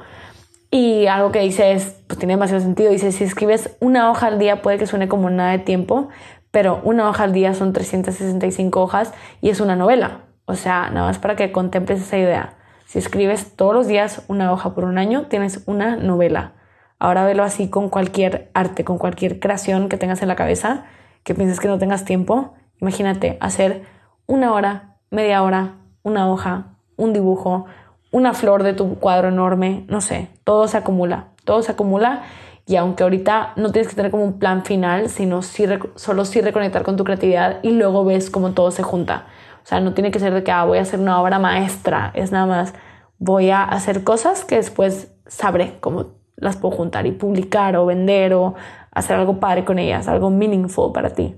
Y 0.70 1.06
algo 1.06 1.32
que 1.32 1.40
dice 1.40 1.72
es, 1.72 2.02
pues 2.08 2.18
tiene 2.18 2.34
demasiado 2.34 2.62
sentido, 2.62 2.92
dice, 2.92 3.12
si 3.12 3.24
escribes 3.24 3.78
una 3.80 4.10
hoja 4.10 4.28
al 4.28 4.40
día 4.40 4.62
puede 4.62 4.80
que 4.80 4.88
suene 4.88 5.08
como 5.08 5.30
nada 5.30 5.52
de 5.52 5.60
tiempo, 5.60 6.10
pero 6.52 6.82
una 6.84 7.08
hoja 7.10 7.24
al 7.24 7.34
día 7.34 7.54
son 7.54 7.74
365 7.74 8.82
hojas 8.82 9.14
y 9.42 9.50
es 9.50 9.62
una 9.62 9.76
novela. 9.76 10.22
O 10.46 10.56
sea, 10.56 10.90
nada 10.90 11.08
más 11.08 11.20
para 11.20 11.36
que 11.36 11.52
contemples 11.52 12.02
esa 12.02 12.18
idea. 12.18 12.58
Si 12.86 13.00
escribes 13.00 13.56
todos 13.56 13.74
los 13.74 13.88
días 13.88 14.24
una 14.28 14.52
hoja 14.52 14.74
por 14.74 14.86
un 14.86 14.98
año, 14.98 15.28
tienes 15.28 15.64
una 15.66 15.96
novela. 15.96 16.54
Ahora 17.00 17.26
velo 17.26 17.44
así 17.44 17.70
con 17.70 17.90
cualquier 17.90 18.50
arte, 18.54 18.84
con 18.84 18.98
cualquier 18.98 19.40
creación 19.40 19.90
que 19.90 19.98
tengas 19.98 20.22
en 20.22 20.28
la 20.28 20.36
cabeza, 20.36 20.86
que 21.24 21.34
pienses 21.34 21.60
que 21.60 21.68
no 21.68 21.78
tengas 21.78 22.06
tiempo. 22.06 22.54
Imagínate 22.80 23.38
hacer 23.42 23.84
una 24.26 24.54
hora, 24.54 24.98
media 25.10 25.44
hora, 25.44 25.76
una 26.04 26.32
hoja, 26.32 26.78
un 26.96 27.14
dibujo, 27.14 27.66
una 28.12 28.34
flor 28.34 28.64
de 28.64 28.74
tu 28.74 29.00
cuadro 29.00 29.30
enorme, 29.30 29.86
no 29.90 30.00
sé, 30.00 30.30
todo 30.44 30.68
se 30.68 30.78
acumula, 30.78 31.30
todo 31.46 31.64
se 31.64 31.72
acumula 31.72 32.24
y 32.66 32.76
aunque 32.78 33.04
ahorita 33.04 33.54
no 33.56 33.72
tienes 33.72 33.90
que 33.90 33.96
tener 33.96 34.12
como 34.12 34.24
un 34.24 34.40
plan 34.40 34.64
final, 34.64 35.10
sino 35.10 35.42
solo 35.42 36.26
sí 36.26 36.42
reconectar 36.42 36.84
con 36.84 36.96
tu 36.96 37.04
creatividad 37.04 37.60
y 37.64 37.72
luego 37.72 38.06
ves 38.06 38.30
cómo 38.30 38.52
todo 38.52 38.72
se 38.72 38.84
junta. 38.84 39.26
O 39.64 39.66
sea, 39.66 39.80
no 39.80 39.94
tiene 39.94 40.12
que 40.12 40.20
ser 40.20 40.34
de 40.34 40.44
que 40.44 40.52
ah, 40.52 40.66
voy 40.66 40.78
a 40.78 40.82
hacer 40.82 41.00
una 41.00 41.22
obra 41.22 41.40
maestra, 41.40 42.12
es 42.14 42.32
nada 42.32 42.46
más 42.46 42.74
voy 43.18 43.50
a 43.52 43.64
hacer 43.64 44.04
cosas 44.04 44.44
que 44.44 44.56
después 44.56 45.14
sabré 45.28 45.78
cómo 45.80 46.08
las 46.36 46.58
puedo 46.58 46.76
juntar 46.76 47.06
y 47.06 47.12
publicar 47.12 47.78
o 47.78 47.86
vender 47.86 48.34
o 48.34 48.56
hacer 48.92 49.16
algo 49.16 49.40
padre 49.40 49.64
con 49.64 49.80
ellas, 49.80 50.08
algo 50.08 50.30
meaningful 50.30 50.92
para 50.92 51.12
ti. 51.12 51.36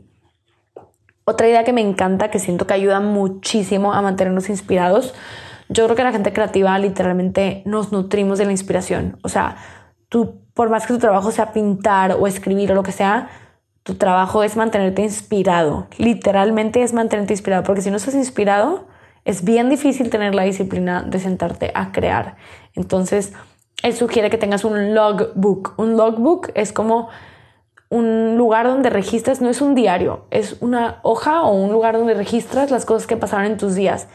Otra 1.26 1.48
idea 1.48 1.64
que 1.64 1.74
me 1.74 1.82
encanta, 1.82 2.30
que 2.30 2.40
siento 2.40 2.68
que 2.68 2.74
ayuda 2.74 3.00
muchísimo 3.00 3.94
a 3.94 4.02
mantenernos 4.02 4.50
inspirados, 4.50 5.14
yo 5.70 5.86
creo 5.86 5.96
que 5.96 6.04
la 6.04 6.12
gente 6.12 6.34
creativa 6.34 6.78
literalmente 6.78 7.64
nos 7.66 7.92
nutrimos 7.92 8.38
de 8.38 8.46
la 8.46 8.52
inspiración. 8.52 9.18
O 9.24 9.30
sea, 9.30 9.58
tú, 10.10 10.42
por 10.54 10.70
más 10.70 10.86
que 10.86 10.94
tu 10.94 11.00
trabajo 11.00 11.32
sea 11.32 11.52
pintar 11.52 12.16
o 12.20 12.28
escribir 12.28 12.72
o 12.72 12.76
lo 12.76 12.84
que 12.84 12.92
sea, 12.92 13.30
tu 13.86 13.94
trabajo 13.94 14.42
es 14.42 14.58
mantenerte 14.58 15.04
inspirado. 15.04 15.86
Literalmente 16.00 16.82
es 16.82 16.92
mantenerte 16.92 17.34
inspirado, 17.34 17.62
porque 17.62 17.84
si 17.84 17.92
no 17.92 17.98
estás 17.98 18.16
inspirado, 18.16 18.88
es 19.26 19.44
bien 19.44 19.70
difícil 19.70 20.10
tener 20.10 20.34
la 20.34 20.42
disciplina 20.42 21.04
de 21.04 21.20
sentarte 21.20 21.72
a 21.76 21.92
crear. 21.92 22.36
Entonces, 22.74 23.34
él 23.84 23.94
sugiere 23.94 24.32
que 24.32 24.40
tengas 24.40 24.66
un 24.66 24.96
logbook. 24.96 25.76
Un 25.78 25.98
logbook 25.98 26.50
es 26.56 26.74
como 26.74 27.10
un 27.90 28.38
lugar 28.40 28.66
donde 28.66 28.90
registras, 28.90 29.40
no 29.40 29.50
es 29.50 29.62
un 29.62 29.76
diario, 29.76 30.26
es 30.32 30.58
una 30.62 31.00
hoja 31.04 31.44
o 31.44 31.54
un 31.54 31.72
lugar 31.72 31.96
donde 31.96 32.16
registras 32.16 32.72
las 32.72 32.88
cosas 32.88 33.06
que 33.06 33.18
pasaron 33.18 33.46
en 33.46 33.58
tus 33.58 33.76
días. 33.76 34.08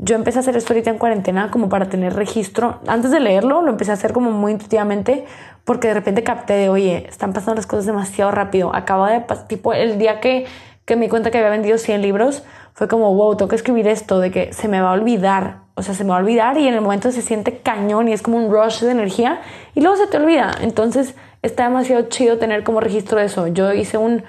Yo 0.00 0.14
empecé 0.14 0.38
a 0.38 0.40
hacer 0.42 0.56
esto 0.56 0.72
ahorita 0.72 0.90
en 0.90 0.98
cuarentena 0.98 1.50
como 1.50 1.68
para 1.68 1.88
tener 1.88 2.14
registro. 2.14 2.80
Antes 2.86 3.10
de 3.10 3.18
leerlo, 3.18 3.62
lo 3.62 3.70
empecé 3.70 3.90
a 3.90 3.94
hacer 3.94 4.12
como 4.12 4.30
muy 4.30 4.52
intuitivamente 4.52 5.24
porque 5.64 5.88
de 5.88 5.94
repente 5.94 6.22
capté 6.22 6.52
de, 6.52 6.68
oye, 6.68 7.04
están 7.08 7.32
pasando 7.32 7.56
las 7.56 7.66
cosas 7.66 7.86
demasiado 7.86 8.30
rápido. 8.30 8.72
Acaba 8.72 9.10
de 9.10 9.20
pasar, 9.20 9.48
tipo, 9.48 9.72
el 9.72 9.98
día 9.98 10.20
que, 10.20 10.46
que 10.84 10.94
me 10.94 11.06
di 11.06 11.08
cuenta 11.08 11.32
que 11.32 11.38
había 11.38 11.50
vendido 11.50 11.78
100 11.78 12.00
libros, 12.00 12.44
fue 12.74 12.86
como, 12.86 13.12
wow, 13.12 13.36
tengo 13.36 13.48
que 13.48 13.56
escribir 13.56 13.88
esto, 13.88 14.20
de 14.20 14.30
que 14.30 14.52
se 14.52 14.68
me 14.68 14.80
va 14.80 14.90
a 14.90 14.92
olvidar. 14.92 15.62
O 15.74 15.82
sea, 15.82 15.94
se 15.94 16.04
me 16.04 16.10
va 16.10 16.16
a 16.16 16.20
olvidar 16.20 16.56
y 16.58 16.68
en 16.68 16.74
el 16.74 16.80
momento 16.80 17.10
se 17.10 17.20
siente 17.20 17.58
cañón 17.58 18.06
y 18.06 18.12
es 18.12 18.22
como 18.22 18.36
un 18.36 18.52
rush 18.52 18.82
de 18.82 18.92
energía 18.92 19.40
y 19.74 19.80
luego 19.80 19.96
se 19.96 20.06
te 20.06 20.16
olvida. 20.16 20.52
Entonces, 20.60 21.16
está 21.42 21.64
demasiado 21.64 22.08
chido 22.08 22.38
tener 22.38 22.62
como 22.62 22.80
registro 22.80 23.18
eso. 23.18 23.48
Yo 23.48 23.72
hice 23.72 23.98
un 23.98 24.22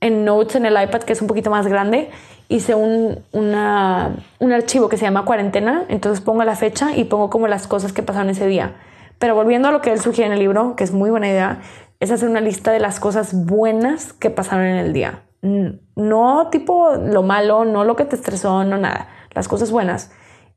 en 0.00 0.24
Notes 0.24 0.54
en 0.54 0.64
el 0.64 0.80
iPad 0.80 1.00
que 1.00 1.12
es 1.12 1.20
un 1.20 1.26
poquito 1.26 1.50
más 1.50 1.66
grande, 1.66 2.10
hice 2.48 2.74
un, 2.74 3.20
una, 3.32 4.16
un 4.38 4.52
archivo 4.52 4.88
que 4.88 4.96
se 4.96 5.04
llama 5.04 5.24
cuarentena, 5.24 5.84
entonces 5.88 6.22
pongo 6.24 6.44
la 6.44 6.56
fecha 6.56 6.96
y 6.96 7.04
pongo 7.04 7.30
como 7.30 7.46
las 7.46 7.66
cosas 7.66 7.92
que 7.92 8.02
pasaron 8.02 8.30
ese 8.30 8.46
día. 8.46 8.76
Pero 9.18 9.34
volviendo 9.34 9.68
a 9.68 9.70
lo 9.70 9.80
que 9.80 9.92
él 9.92 10.00
sugiere 10.00 10.26
en 10.26 10.32
el 10.32 10.38
libro, 10.38 10.76
que 10.76 10.84
es 10.84 10.92
muy 10.92 11.10
buena 11.10 11.28
idea, 11.28 11.60
es 12.00 12.10
hacer 12.10 12.28
una 12.28 12.40
lista 12.40 12.70
de 12.70 12.80
las 12.80 13.00
cosas 13.00 13.46
buenas 13.46 14.12
que 14.12 14.30
pasaron 14.30 14.66
en 14.66 14.76
el 14.76 14.92
día. 14.92 15.22
No 15.40 16.48
tipo 16.50 16.92
lo 16.94 17.22
malo, 17.22 17.64
no 17.64 17.84
lo 17.84 17.96
que 17.96 18.04
te 18.04 18.16
estresó, 18.16 18.64
no 18.64 18.78
nada, 18.78 19.08
las 19.32 19.48
cosas 19.48 19.70
buenas. 19.70 20.10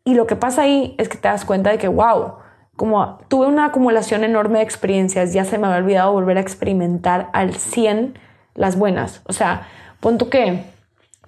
Y 0.03 0.15
lo 0.15 0.25
que 0.27 0.35
pasa 0.35 0.63
ahí 0.63 0.95
es 0.97 1.09
que 1.09 1.17
te 1.17 1.27
das 1.27 1.45
cuenta 1.45 1.69
de 1.69 1.77
que, 1.77 1.87
wow, 1.87 2.35
como 2.75 3.19
tuve 3.27 3.45
una 3.47 3.65
acumulación 3.65 4.23
enorme 4.23 4.59
de 4.59 4.63
experiencias, 4.63 5.33
ya 5.33 5.45
se 5.45 5.57
me 5.57 5.67
había 5.67 5.79
olvidado 5.79 6.11
volver 6.11 6.37
a 6.37 6.41
experimentar 6.41 7.29
al 7.33 7.53
100 7.53 8.17
las 8.55 8.77
buenas. 8.77 9.21
O 9.25 9.33
sea, 9.33 9.67
pon 9.99 10.17
tú 10.17 10.29
que, 10.29 10.63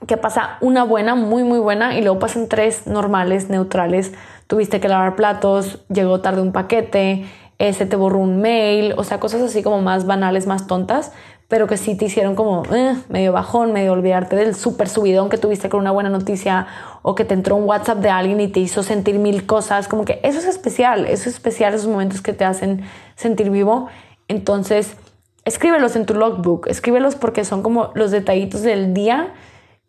que 0.08 0.18
pasa 0.18 0.58
una 0.62 0.84
buena, 0.84 1.16
muy, 1.16 1.44
muy 1.44 1.60
buena, 1.60 1.98
y 1.98 2.02
luego 2.02 2.20
pasan 2.20 2.48
tres 2.50 2.88
normales, 2.88 3.50
neutrales. 3.50 4.14
Tuviste 4.48 4.80
que 4.80 4.88
lavar 4.88 5.16
platos, 5.16 5.84
llegó 5.90 6.22
tarde 6.22 6.42
un 6.42 6.52
paquete, 6.52 7.26
se 7.72 7.86
te 7.86 7.96
borró 7.96 8.20
un 8.20 8.42
mail, 8.42 8.94
o 8.98 9.06
sea, 9.06 9.20
cosas 9.20 9.42
así 9.42 9.64
como 9.64 9.82
más 9.82 10.06
banales, 10.06 10.48
más 10.48 10.68
tontas, 10.68 11.14
pero 11.48 11.68
que 11.68 11.78
sí 11.78 11.96
te 11.96 12.06
hicieron 12.06 12.36
como 12.36 12.64
eh, 12.74 12.96
medio 13.08 13.32
bajón, 13.32 13.72
medio 13.72 13.94
olvidarte 13.94 14.36
del 14.36 14.56
súper 14.56 14.90
subidón 14.90 15.30
que 15.30 15.38
tuviste 15.38 15.70
con 15.70 15.80
una 15.80 15.92
buena 15.92 16.10
noticia 16.10 16.68
o 17.04 17.16
que 17.16 17.24
te 17.24 17.34
entró 17.34 17.56
un 17.56 17.66
WhatsApp 17.66 18.00
de 18.00 18.10
alguien 18.10 18.42
y 18.42 18.48
te 18.48 18.60
hizo 18.60 18.84
sentir 18.84 19.20
mil 19.20 19.46
cosas, 19.46 19.88
como 19.88 20.04
que 20.04 20.20
eso 20.24 20.40
es 20.40 20.46
especial, 20.46 21.06
eso 21.06 21.30
es 21.30 21.36
especial, 21.36 21.74
esos 21.74 21.88
momentos 21.88 22.22
que 22.22 22.34
te 22.34 22.44
hacen 22.44 22.82
sentir 23.16 23.50
vivo. 23.50 23.88
Entonces, 24.28 24.98
escríbelos 25.46 25.96
en 25.96 26.06
tu 26.06 26.16
logbook, 26.16 26.68
escríbelos 26.68 27.16
porque 27.16 27.46
son 27.46 27.62
como 27.62 27.92
los 27.94 28.12
detallitos 28.12 28.64
del 28.64 28.94
día 28.94 29.34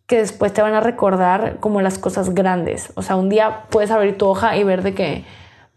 que 0.07 0.19
después 0.19 0.53
te 0.53 0.63
van 0.63 0.75
a 0.75 0.81
recordar 0.81 1.59
como 1.61 1.81
las 1.81 1.99
cosas 1.99 2.35
grandes. 2.35 2.93
O 2.95 3.03
sea, 3.03 3.17
un 3.17 3.29
día 3.29 3.65
puedes 3.71 3.91
abrir 3.91 4.19
tu 4.19 4.27
hoja 4.27 4.57
y 4.57 4.65
ver 4.65 4.83
de 4.83 4.95
que 4.95 5.25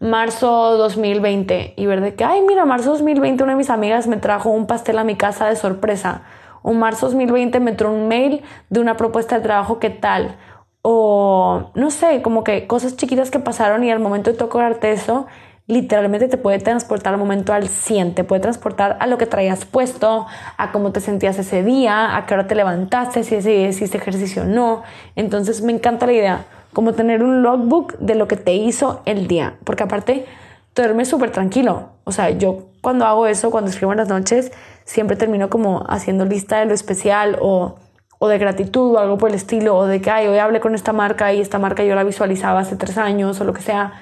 marzo 0.00 0.76
2020 0.76 1.74
y 1.76 1.86
ver 1.86 2.00
de 2.00 2.14
que, 2.14 2.24
ay, 2.24 2.42
mira, 2.42 2.64
marzo 2.66 2.90
2020 2.90 3.42
una 3.42 3.52
de 3.52 3.58
mis 3.58 3.70
amigas 3.70 4.06
me 4.06 4.16
trajo 4.16 4.50
un 4.50 4.66
pastel 4.66 4.98
a 4.98 5.04
mi 5.04 5.16
casa 5.16 5.46
de 5.46 5.56
sorpresa. 5.56 6.22
O 6.62 6.72
marzo 6.72 7.06
2020 7.06 7.60
me 7.60 7.70
entró 7.70 7.90
un 7.90 8.08
mail 8.08 8.42
de 8.68 8.80
una 8.80 8.96
propuesta 8.96 9.36
de 9.36 9.42
trabajo, 9.42 9.78
¿qué 9.78 9.90
tal? 9.90 10.36
O 10.82 11.70
no 11.74 11.90
sé, 11.90 12.22
como 12.22 12.44
que 12.44 12.66
cosas 12.66 12.96
chiquitas 12.96 13.30
que 13.30 13.38
pasaron 13.38 13.84
y 13.84 13.90
al 13.90 13.98
momento 13.98 14.30
de 14.30 14.36
tocarte 14.36 14.92
eso, 14.92 15.26
literalmente 15.68 16.28
te 16.28 16.38
puede 16.38 16.58
transportar 16.58 17.12
al 17.12 17.20
momento 17.20 17.52
al 17.52 17.68
100, 17.68 18.14
te 18.14 18.24
puede 18.24 18.40
transportar 18.40 18.96
a 19.00 19.06
lo 19.06 19.18
que 19.18 19.26
traías 19.26 19.66
puesto, 19.66 20.26
a 20.56 20.72
cómo 20.72 20.92
te 20.92 21.00
sentías 21.00 21.38
ese 21.38 21.62
día, 21.62 22.16
a 22.16 22.24
qué 22.26 22.34
hora 22.34 22.46
te 22.46 22.54
levantaste, 22.54 23.22
si 23.22 23.36
hiciste 23.36 23.98
ejercicio 23.98 24.42
o 24.42 24.46
no. 24.46 24.82
Entonces 25.14 25.60
me 25.60 25.72
encanta 25.72 26.06
la 26.06 26.12
idea, 26.12 26.46
como 26.72 26.94
tener 26.94 27.22
un 27.22 27.42
logbook 27.42 27.98
de 27.98 28.14
lo 28.14 28.26
que 28.26 28.36
te 28.36 28.54
hizo 28.54 29.02
el 29.04 29.28
día, 29.28 29.56
porque 29.64 29.82
aparte 29.82 30.24
te 30.72 30.82
duermes 30.82 31.08
súper 31.08 31.32
tranquilo. 31.32 31.90
O 32.04 32.12
sea, 32.12 32.30
yo 32.30 32.68
cuando 32.80 33.04
hago 33.04 33.26
eso, 33.26 33.50
cuando 33.50 33.70
escribo 33.70 33.92
en 33.92 33.98
las 33.98 34.08
noches, 34.08 34.50
siempre 34.84 35.16
termino 35.16 35.50
como 35.50 35.84
haciendo 35.86 36.24
lista 36.24 36.60
de 36.60 36.64
lo 36.64 36.72
especial 36.72 37.36
o, 37.42 37.74
o 38.18 38.28
de 38.28 38.38
gratitud 38.38 38.94
o 38.94 38.98
algo 38.98 39.18
por 39.18 39.28
el 39.28 39.34
estilo, 39.34 39.76
o 39.76 39.84
de 39.84 40.00
que, 40.00 40.10
ay, 40.10 40.28
hoy 40.28 40.38
hablé 40.38 40.60
con 40.60 40.74
esta 40.74 40.94
marca 40.94 41.30
y 41.34 41.42
esta 41.42 41.58
marca 41.58 41.84
yo 41.84 41.94
la 41.94 42.04
visualizaba 42.04 42.60
hace 42.60 42.76
tres 42.76 42.96
años 42.96 43.38
o 43.38 43.44
lo 43.44 43.52
que 43.52 43.60
sea 43.60 43.92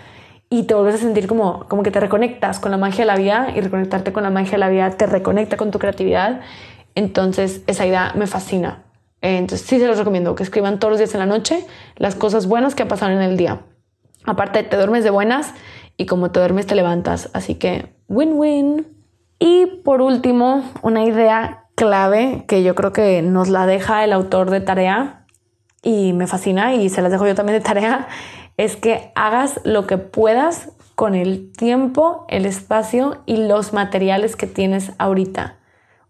y 0.49 0.64
te 0.64 0.74
vuelves 0.74 0.97
a 0.97 0.99
sentir 0.99 1.26
como, 1.26 1.66
como 1.68 1.82
que 1.82 1.90
te 1.90 2.01
reconectas 2.01 2.61
con 2.61 2.70
la 2.70 2.76
magia 2.76 2.99
de 2.99 3.07
la 3.07 3.16
vida 3.16 3.49
y 3.55 3.61
reconectarte 3.61 4.12
con 4.12 4.22
la 4.22 4.30
magia 4.30 4.53
de 4.53 4.59
la 4.59 4.68
vida 4.68 4.90
te 4.90 5.07
reconecta 5.07 5.57
con 5.57 5.70
tu 5.70 5.78
creatividad. 5.78 6.40
Entonces 6.94 7.62
esa 7.66 7.86
idea 7.86 8.12
me 8.14 8.26
fascina. 8.26 8.84
Entonces 9.20 9.66
sí 9.66 9.78
se 9.78 9.86
los 9.86 9.99
recomiendo 9.99 10.34
que 10.34 10.42
escriban 10.42 10.78
todos 10.78 10.92
los 10.92 10.99
días 10.99 11.14
en 11.14 11.20
la 11.20 11.26
noche 11.26 11.66
las 11.97 12.14
cosas 12.14 12.47
buenas 12.47 12.74
que 12.74 12.86
pasaron 12.86 13.16
en 13.16 13.22
el 13.22 13.36
día. 13.36 13.61
Aparte 14.24 14.62
te 14.62 14.76
duermes 14.76 15.05
de 15.05 15.11
buenas 15.11 15.53
y 15.97 16.07
como 16.07 16.30
te 16.30 16.38
duermes 16.38 16.66
te 16.66 16.74
levantas. 16.74 17.30
Así 17.32 17.57
que 17.57 17.94
win-win. 18.09 18.86
Y 19.38 19.66
por 19.84 20.01
último, 20.01 20.64
una 20.82 21.05
idea 21.05 21.64
clave 21.74 22.44
que 22.49 22.62
yo 22.62 22.74
creo 22.74 22.92
que 22.92 23.20
nos 23.20 23.49
la 23.49 23.66
deja 23.66 24.05
el 24.05 24.12
autor 24.12 24.51
de 24.51 24.61
tarea 24.61 25.26
y 25.82 26.12
me 26.14 26.26
fascina 26.26 26.74
y 26.74 26.88
se 26.88 27.03
las 27.03 27.12
dejo 27.12 27.26
yo 27.26 27.34
también 27.34 27.59
de 27.59 27.64
tarea 27.64 28.09
es 28.57 28.77
que 28.77 29.13
hagas 29.15 29.61
lo 29.65 29.87
que 29.87 29.99
puedas 29.99 30.71
con 30.95 31.15
el 31.15 31.53
tiempo, 31.53 32.25
el 32.29 32.47
espacio 32.47 33.23
y 33.27 33.37
los 33.37 33.73
materiales 33.73 34.35
que 34.35 34.47
tienes 34.47 34.93
ahorita. 34.99 35.59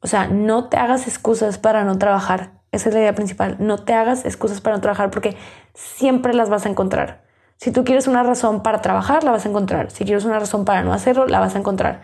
O 0.01 0.07
sea, 0.07 0.29
no 0.29 0.69
te 0.69 0.77
hagas 0.77 1.09
excusas 1.09 1.59
para 1.59 1.83
no 1.85 1.99
trabajar. 1.99 2.53
Esa 2.71 2.89
es 2.89 2.95
la 2.95 3.01
idea 3.01 3.15
principal. 3.15 3.57
No 3.59 3.79
te 3.79 3.95
hagas 3.95 4.25
excusas 4.25 4.61
para 4.61 4.77
no 4.77 4.83
trabajar 4.83 5.11
porque 5.11 5.37
siempre 5.75 6.35
las 6.35 6.49
vas 6.49 6.67
a 6.67 6.69
encontrar. 6.69 7.25
Si 7.57 7.73
tú 7.73 7.85
quieres 7.85 8.07
una 8.07 8.23
razón 8.23 8.63
para 8.63 8.81
trabajar, 8.83 9.25
la 9.25 9.33
vas 9.33 9.47
a 9.47 9.49
encontrar. 9.49 9.91
Si 9.91 10.05
quieres 10.05 10.25
una 10.25 10.39
razón 10.39 10.65
para 10.65 10.83
no 10.83 10.93
hacerlo, 10.93 11.27
la 11.27 11.41
vas 11.41 11.57
a 11.57 11.59
encontrar. 11.59 12.03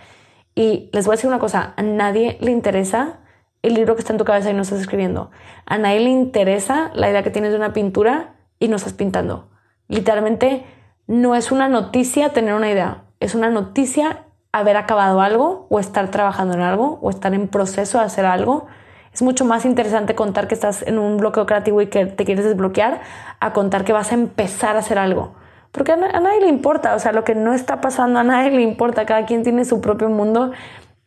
Y 0.55 0.91
les 0.93 1.07
voy 1.07 1.15
a 1.15 1.17
decir 1.17 1.29
una 1.29 1.39
cosa, 1.39 1.75
a 1.77 1.83
nadie 1.83 2.37
le 2.41 2.51
interesa 2.51 3.21
el 3.63 3.75
libro 3.75 3.95
que 3.95 4.01
está 4.01 4.13
en 4.13 4.19
tu 4.19 4.25
cabeza 4.25 4.51
y 4.51 4.55
no 4.55 4.63
estás 4.63 4.81
escribiendo. 4.81 5.31
A 5.67 5.79
nadie 5.79 6.01
le 6.01 6.11
interesa 6.11 6.91
la 6.95 7.09
idea 7.09 7.23
que 7.23 7.31
tienes 7.31 7.53
de 7.53 7.59
una 7.59 7.73
pintura 7.73 8.35
y 8.59 8.69
no 8.69 8.77
estás 8.77 8.95
pintando. 8.95 9.52
Literalmente 9.93 10.65
no 11.07 11.35
es 11.35 11.53
una 11.53 11.69
noticia 11.69 12.31
tener 12.31 12.55
una 12.55 12.71
idea, 12.71 13.03
es 13.21 13.35
una 13.35 13.51
noticia 13.51 14.25
haber 14.51 14.79
acabado 14.79 15.21
algo 15.21 15.67
o 15.69 15.79
estar 15.79 16.11
trabajando 16.11 16.55
en 16.55 16.63
algo 16.63 16.99
o 17.03 17.11
estar 17.11 17.35
en 17.35 17.47
proceso 17.47 17.99
de 17.99 18.05
hacer 18.05 18.25
algo. 18.25 18.69
Es 19.13 19.21
mucho 19.21 19.45
más 19.45 19.67
interesante 19.67 20.15
contar 20.15 20.49
que 20.49 20.55
estás 20.55 20.81
en 20.81 20.99
un 20.99 21.19
bloqueo 21.19 21.45
creativo 21.45 21.83
y 21.83 21.89
que 21.89 22.07
te 22.07 22.25
quieres 22.25 22.47
desbloquear 22.47 23.03
a 23.39 23.53
contar 23.53 23.85
que 23.85 23.93
vas 23.93 24.13
a 24.13 24.15
empezar 24.15 24.77
a 24.77 24.79
hacer 24.79 24.97
algo. 24.97 25.35
Porque 25.73 25.93
a, 25.93 25.97
nadie 25.97 26.41
le 26.41 26.49
importa, 26.49 26.95
o 26.95 26.99
sea, 26.99 27.13
lo 27.13 27.23
que 27.23 27.35
no 27.35 27.53
está 27.53 27.83
pasando 27.83 28.19
a 28.19 28.25
nadie 28.25 28.51
le 28.51 28.63
importa, 28.63 29.05
cada 29.05 29.27
quien 29.27 29.43
tiene 29.43 29.67
su 29.67 29.83
propio 29.83 30.09
mundo. 30.09 30.53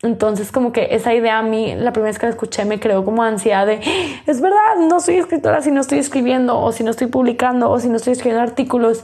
Entonces, 0.02 0.52
como 0.52 0.72
que 0.72 0.90
esa 0.92 1.14
idea 1.14 1.40
a 1.40 1.42
mí, 1.42 1.74
la 1.76 1.92
primera 1.92 2.12
vez 2.12 2.20
que 2.20 2.26
la 2.26 2.32
escuché, 2.32 2.66
me 2.66 2.80
creó 2.80 3.06
como 3.06 3.24
ansiedad 3.24 3.66
de, 3.66 3.82
es 4.26 4.42
verdad, 4.42 4.76
no 4.90 5.00
soy 5.00 5.16
escritora 5.16 5.62
si 5.62 5.72
no 5.72 5.82
estoy 5.82 6.00
escribiendo, 6.00 6.60
o 6.60 6.72
si 6.72 6.84
no 6.84 6.92
estoy 6.92 7.08
publicando, 7.08 7.70
o 7.70 7.80
si 7.80 7.90
no 7.90 7.96
estoy 7.96 8.14
escribiendo 8.14 8.44
artículos. 8.44 9.04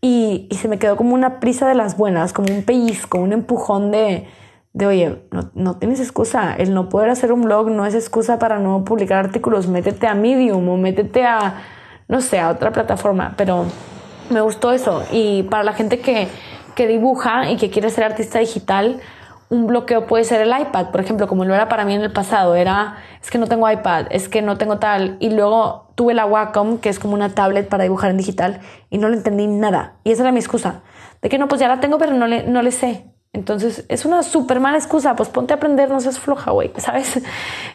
Y, 0.00 0.46
y 0.50 0.54
se 0.56 0.68
me 0.68 0.78
quedó 0.78 0.96
como 0.96 1.14
una 1.14 1.40
prisa 1.40 1.68
de 1.68 1.74
las 1.74 1.96
buenas, 1.96 2.32
como 2.32 2.54
un 2.54 2.62
pellizco, 2.62 3.18
un 3.18 3.32
empujón 3.32 3.90
de, 3.90 4.28
de 4.72 4.86
oye, 4.86 5.22
no, 5.32 5.50
no, 5.54 5.76
tienes 5.76 5.98
excusa. 5.98 6.54
El 6.54 6.72
no 6.72 6.88
poder 6.88 7.10
hacer 7.10 7.32
un 7.32 7.42
blog 7.42 7.68
no 7.70 7.84
es 7.84 7.94
excusa 7.96 8.38
para 8.38 8.60
no 8.60 8.84
publicar 8.84 9.24
artículos. 9.24 9.66
Métete 9.66 10.06
a 10.06 10.14
Medium 10.14 10.68
o 10.68 10.76
métete 10.76 11.24
a, 11.24 11.62
no 12.06 12.20
sé, 12.20 12.38
a 12.38 12.50
otra 12.50 12.72
plataforma. 12.72 13.34
Pero 13.36 13.64
me 14.30 14.40
gustó 14.40 14.72
eso. 14.72 15.02
Y 15.10 15.42
para 15.44 15.64
la 15.64 15.72
gente 15.72 15.98
que, 15.98 16.28
que 16.76 16.86
dibuja 16.86 17.50
y 17.50 17.56
que 17.56 17.70
quiere 17.70 17.90
ser 17.90 18.04
artista 18.04 18.38
digital, 18.38 19.00
un 19.50 19.66
bloqueo 19.66 20.06
puede 20.06 20.24
ser 20.24 20.40
el 20.40 20.48
iPad, 20.48 20.90
por 20.90 21.00
ejemplo, 21.00 21.26
como 21.26 21.44
lo 21.44 21.54
era 21.54 21.68
para 21.68 21.84
mí 21.84 21.94
en 21.94 22.02
el 22.02 22.12
pasado, 22.12 22.54
era, 22.54 22.96
es 23.22 23.30
que 23.30 23.38
no 23.38 23.46
tengo 23.46 23.70
iPad, 23.70 24.06
es 24.10 24.28
que 24.28 24.42
no 24.42 24.58
tengo 24.58 24.78
tal, 24.78 25.16
y 25.20 25.30
luego 25.30 25.90
tuve 25.94 26.14
la 26.14 26.26
Wacom, 26.26 26.78
que 26.78 26.88
es 26.88 26.98
como 26.98 27.14
una 27.14 27.34
tablet 27.34 27.68
para 27.68 27.84
dibujar 27.84 28.10
en 28.10 28.18
digital, 28.18 28.60
y 28.90 28.98
no 28.98 29.08
le 29.08 29.16
entendí 29.16 29.46
nada, 29.46 29.94
y 30.04 30.12
esa 30.12 30.22
era 30.22 30.32
mi 30.32 30.38
excusa, 30.38 30.82
de 31.22 31.28
que 31.28 31.38
no, 31.38 31.48
pues 31.48 31.60
ya 31.60 31.68
la 31.68 31.80
tengo, 31.80 31.98
pero 31.98 32.12
no 32.12 32.26
le, 32.26 32.44
no 32.44 32.62
le 32.62 32.72
sé. 32.72 33.04
Entonces, 33.34 33.84
es 33.88 34.04
una 34.04 34.22
súper 34.22 34.58
mala 34.58 34.78
excusa, 34.78 35.14
pues 35.14 35.28
ponte 35.28 35.52
a 35.52 35.56
aprender, 35.56 35.90
no 35.90 36.00
seas 36.00 36.18
floja, 36.18 36.50
güey, 36.50 36.72
¿sabes? 36.78 37.20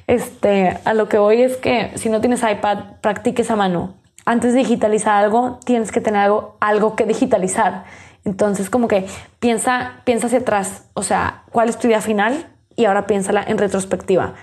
Este, 0.08 0.80
a 0.84 0.94
lo 0.94 1.08
que 1.08 1.18
voy 1.18 1.42
es 1.42 1.58
que 1.58 1.92
si 1.96 2.10
no 2.10 2.22
tienes 2.22 2.44
iPad, 2.44 2.98
practiques 3.02 3.50
a 3.52 3.56
mano. 3.56 3.96
Antes 4.26 4.54
de 4.54 4.60
digitalizar 4.60 5.24
algo, 5.24 5.60
tienes 5.66 5.92
que 5.92 6.02
tener 6.02 6.22
algo, 6.22 6.56
algo 6.60 6.96
que 6.96 7.06
digitalizar. 7.06 7.84
Entonces, 8.26 8.70
como 8.70 8.88
que 8.88 9.06
piensa, 9.40 10.02
piensa 10.06 10.28
hacia 10.28 10.40
atrás, 10.40 10.86
o 10.94 11.04
sea, 11.04 11.44
¿cuál 11.52 11.70
es 11.70 11.78
tu 11.78 11.88
idea 11.88 12.02
final? 12.02 12.48
Y 12.76 12.86
ahora 12.86 13.06
piénsala 13.06 13.44
en 13.46 13.58
retrospectiva. 13.58 14.34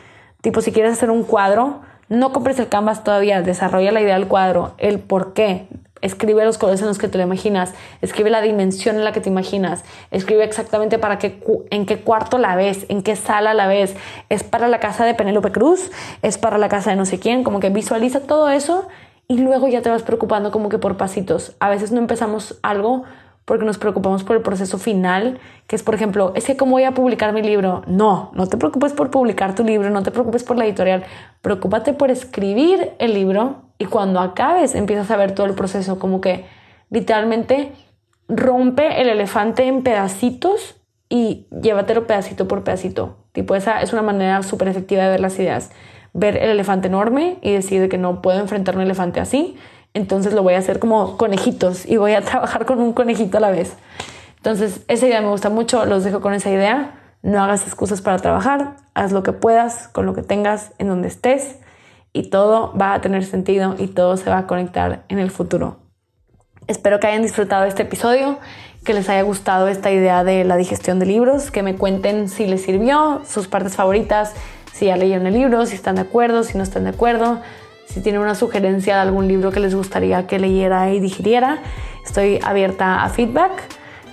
Tipo, 0.43 0.61
si 0.61 0.73
quieres 0.73 0.93
hacer 0.93 1.11
un 1.11 1.25
cuadro, 1.25 1.81
no 2.09 2.33
compres 2.33 2.59
el 2.59 2.69
canvas 2.69 3.05
todavía, 3.05 3.43
desarrolla 3.43 3.93
la 3.93 4.01
idea 4.01 4.15
del 4.15 4.29
cuadro, 4.29 4.75
el 4.79 4.99
por 4.99 5.33
qué, 5.33 5.69
escribe 6.03 6.45
los 6.45 6.59
colores 6.59 6.81
en 6.81 6.89
los 6.89 6.99
que 6.99 7.09
te 7.09 7.19
lo 7.19 7.25
imaginas, 7.25 7.73
escribe 8.01 8.31
la 8.31 8.41
dimensión 8.41 8.97
en 8.97 9.05
la 9.05 9.13
que 9.13 9.21
te 9.21 9.29
imaginas, 9.29 9.85
escribe 10.11 10.45
exactamente 10.45 10.99
para 10.99 11.19
qué, 11.19 11.43
en 11.71 11.87
qué 11.87 12.01
cuarto 12.01 12.39
la 12.39 12.57
ves, 12.57 12.87
en 12.89 13.03
qué 13.03 13.17
sala 13.17 13.55
la 13.55 13.67
ves, 13.67 13.95
es 14.29 14.43
para 14.43 14.69
la 14.69 14.81
casa 14.81 15.05
de 15.05 15.15
Penélope 15.15 15.53
Cruz, 15.53 15.91
es 16.23 16.39
para 16.39 16.59
la 16.59 16.69
casa 16.69 16.91
de 16.91 16.97
no 16.97 17.05
sé 17.05 17.19
quién, 17.19 17.45
como 17.45 17.61
que 17.61 17.71
visualiza 17.71 18.21
todo 18.21 18.49
eso 18.49 18.89
y 19.29 19.39
luego 19.39 19.69
ya 19.69 19.83
te 19.83 19.91
vas 19.91 20.03
preocupando 20.03 20.51
como 20.51 20.69
que 20.69 20.79
por 20.79 20.97
pasitos. 20.97 21.55
A 21.61 21.69
veces 21.69 21.93
no 21.93 21.99
empezamos 21.99 22.59
algo 22.63 23.05
porque 23.51 23.65
nos 23.65 23.79
preocupamos 23.79 24.23
por 24.23 24.37
el 24.37 24.43
proceso 24.43 24.79
final, 24.79 25.41
que 25.67 25.75
es, 25.75 25.83
por 25.83 25.97
ejemplo, 25.97 26.31
es 26.37 26.45
que 26.45 26.57
cómo 26.57 26.71
voy 26.71 26.85
a 26.85 26.95
publicar 26.95 27.33
mi 27.33 27.43
libro. 27.43 27.83
No, 27.89 28.31
no 28.33 28.47
te 28.47 28.57
preocupes 28.57 28.93
por 28.93 29.11
publicar 29.11 29.57
tu 29.57 29.65
libro, 29.65 29.91
no 29.91 30.05
te 30.05 30.13
preocupes 30.13 30.45
por 30.45 30.57
la 30.57 30.67
editorial, 30.67 31.03
preocúpate 31.43 31.93
por 31.93 32.13
escribir 32.13 32.93
el 33.01 33.13
libro 33.13 33.63
y 33.77 33.87
cuando 33.87 34.21
acabes 34.21 34.77
empiezas 34.77 35.11
a 35.11 35.17
ver 35.17 35.33
todo 35.35 35.47
el 35.47 35.55
proceso, 35.55 35.99
como 35.99 36.21
que 36.21 36.45
literalmente 36.91 37.73
rompe 38.29 39.01
el 39.01 39.09
elefante 39.09 39.65
en 39.65 39.83
pedacitos 39.83 40.77
y 41.09 41.49
llévatelo 41.51 42.07
pedacito 42.07 42.47
por 42.47 42.63
pedacito. 42.63 43.17
Tipo, 43.33 43.57
esa 43.57 43.83
es 43.83 43.93
una 43.93 44.03
manera 44.03 44.45
súper 44.45 44.69
efectiva 44.69 45.03
de 45.03 45.11
ver 45.11 45.21
las 45.21 45.37
ideas. 45.41 45.73
Ver 46.13 46.37
el 46.37 46.51
elefante 46.51 46.87
enorme 46.87 47.39
y 47.43 47.53
decir 47.53 47.89
que 47.89 47.99
no 47.99 48.23
puedo 48.23 48.39
enfrentar 48.39 48.77
un 48.77 48.83
elefante 48.83 49.19
así 49.19 49.57
entonces 49.95 50.33
lo 50.33 50.43
voy 50.43 50.55
a 50.55 50.59
hacer 50.59 50.79
como 50.79 51.17
conejitos 51.17 51.87
y 51.87 51.97
voy 51.97 52.13
a 52.13 52.21
trabajar 52.25 52.67
con 52.67 52.81
un 52.81 52.93
conejito 52.93 53.39
a 53.39 53.41
la 53.41 53.51
vez. 53.51 53.77
Entonces 54.37 54.83
esa 54.89 55.07
idea 55.07 55.21
me 55.21 55.29
gusta 55.29 55.51
mucho, 55.51 55.85
los 55.85 56.05
dejo 56.05 56.21
con 56.21 56.35
esa 56.35 56.51
idea. 56.51 56.97
No 57.23 57.43
hagas 57.43 57.67
excusas 57.67 58.01
para 58.01 58.19
trabajar, 58.19 58.77
haz 58.95 59.13
lo 59.13 59.23
que 59.23 59.33
puedas 59.33 59.89
con 59.89 60.07
lo 60.07 60.15
que 60.15 60.23
tengas 60.23 60.73
en 60.79 60.89
donde 60.89 61.09
estés 61.09 61.59
y 62.13 62.31
todo 62.31 62.73
va 62.77 62.95
a 62.95 63.01
tener 63.01 63.25
sentido 63.25 63.77
y 63.79 63.89
todo 63.89 64.17
se 64.17 64.31
va 64.31 64.39
a 64.39 64.47
conectar 64.47 65.05
en 65.09 65.19
el 65.19 65.31
futuro. 65.31 65.77
Espero 66.67 66.99
que 67.01 67.09
hayan 67.09 67.23
disfrutado 67.23 67.65
este 67.65 67.83
episodio, 67.83 68.39
que 68.85 68.95
les 68.95 69.09
haya 69.09 69.23
gustado 69.23 69.69
esta 69.69 69.91
idea 69.91 70.25
de 70.25 70.45
la 70.45 70.57
digestión 70.57 70.99
de 70.99 71.07
libros, 71.07 71.51
que 71.51 71.63
me 71.63 71.77
cuenten 71.77 72.29
si 72.29 72.47
les 72.47 72.63
sirvió, 72.63 73.23
sus 73.29 73.49
partes 73.49 73.77
favoritas, 73.77 74.35
si 74.73 74.87
ya 74.87 74.97
leyeron 74.97 75.27
el 75.27 75.35
libro, 75.35 75.67
si 75.67 75.75
están 75.75 75.97
de 75.97 76.03
acuerdo, 76.03 76.45
si 76.45 76.57
no 76.57 76.63
están 76.63 76.85
de 76.85 76.91
acuerdo, 76.91 77.41
si 77.93 78.01
tienen 78.01 78.21
una 78.21 78.35
sugerencia 78.35 78.95
de 78.95 79.01
algún 79.01 79.27
libro 79.27 79.51
que 79.51 79.61
les 79.61 79.75
gustaría 79.75 80.27
que 80.27 80.39
leyera 80.39 80.91
y 80.91 81.01
digiriera. 81.01 81.59
Estoy 82.05 82.39
abierta 82.43 83.03
a 83.03 83.09
feedback. 83.09 83.51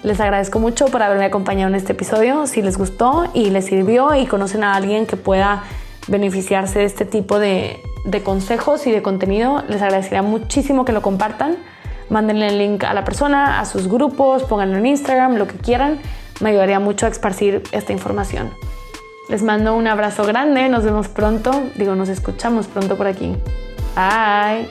Les 0.04 0.20
agradezco 0.20 0.60
mucho 0.60 0.86
por 0.86 1.04
haberme 1.04 1.26
acompañado 1.26 1.70
en 1.70 1.76
este 1.76 1.94
episodio. 1.94 2.48
Si 2.48 2.62
les 2.62 2.78
gustó 2.78 3.30
y 3.34 3.50
les 3.50 3.66
sirvió 3.66 4.16
y 4.16 4.26
conocen 4.26 4.64
a 4.64 4.74
alguien 4.74 5.06
que 5.06 5.18
pueda 5.18 5.64
beneficiarse 6.08 6.80
de 6.80 6.86
este 6.86 7.06
tipo 7.06 7.40
de, 7.40 7.80
de 8.06 8.24
consejos 8.24 8.88
y 8.88 8.92
de 8.92 9.02
contenido, 9.02 9.64
les 9.68 9.82
agradecería 9.82 10.22
muchísimo 10.22 10.86
que 10.86 10.92
lo 10.92 11.02
compartan. 11.02 11.58
Mándenle 12.10 12.48
el 12.48 12.58
link 12.58 12.84
a 12.84 12.94
la 12.94 13.04
persona, 13.04 13.60
a 13.60 13.66
sus 13.66 13.88
grupos, 13.88 14.44
pónganlo 14.44 14.78
en 14.78 14.86
Instagram, 14.86 15.36
lo 15.36 15.48
que 15.48 15.58
quieran. 15.58 16.00
Me 16.40 16.50
ayudaría 16.50 16.80
mucho 16.80 17.06
a 17.06 17.10
esparcir 17.10 17.64
esta 17.72 17.92
información. 17.92 18.52
Les 19.30 19.44
mando 19.44 19.76
un 19.76 19.88
abrazo 19.88 20.24
grande, 20.24 20.70
nos 20.70 20.86
vemos 20.86 21.10
pronto, 21.10 21.52
digo, 21.76 21.96
nos 21.96 22.08
escuchamos 22.08 22.68
pronto 22.68 22.96
por 22.96 23.08
aquí. 23.08 23.36
Bye. 23.98 24.70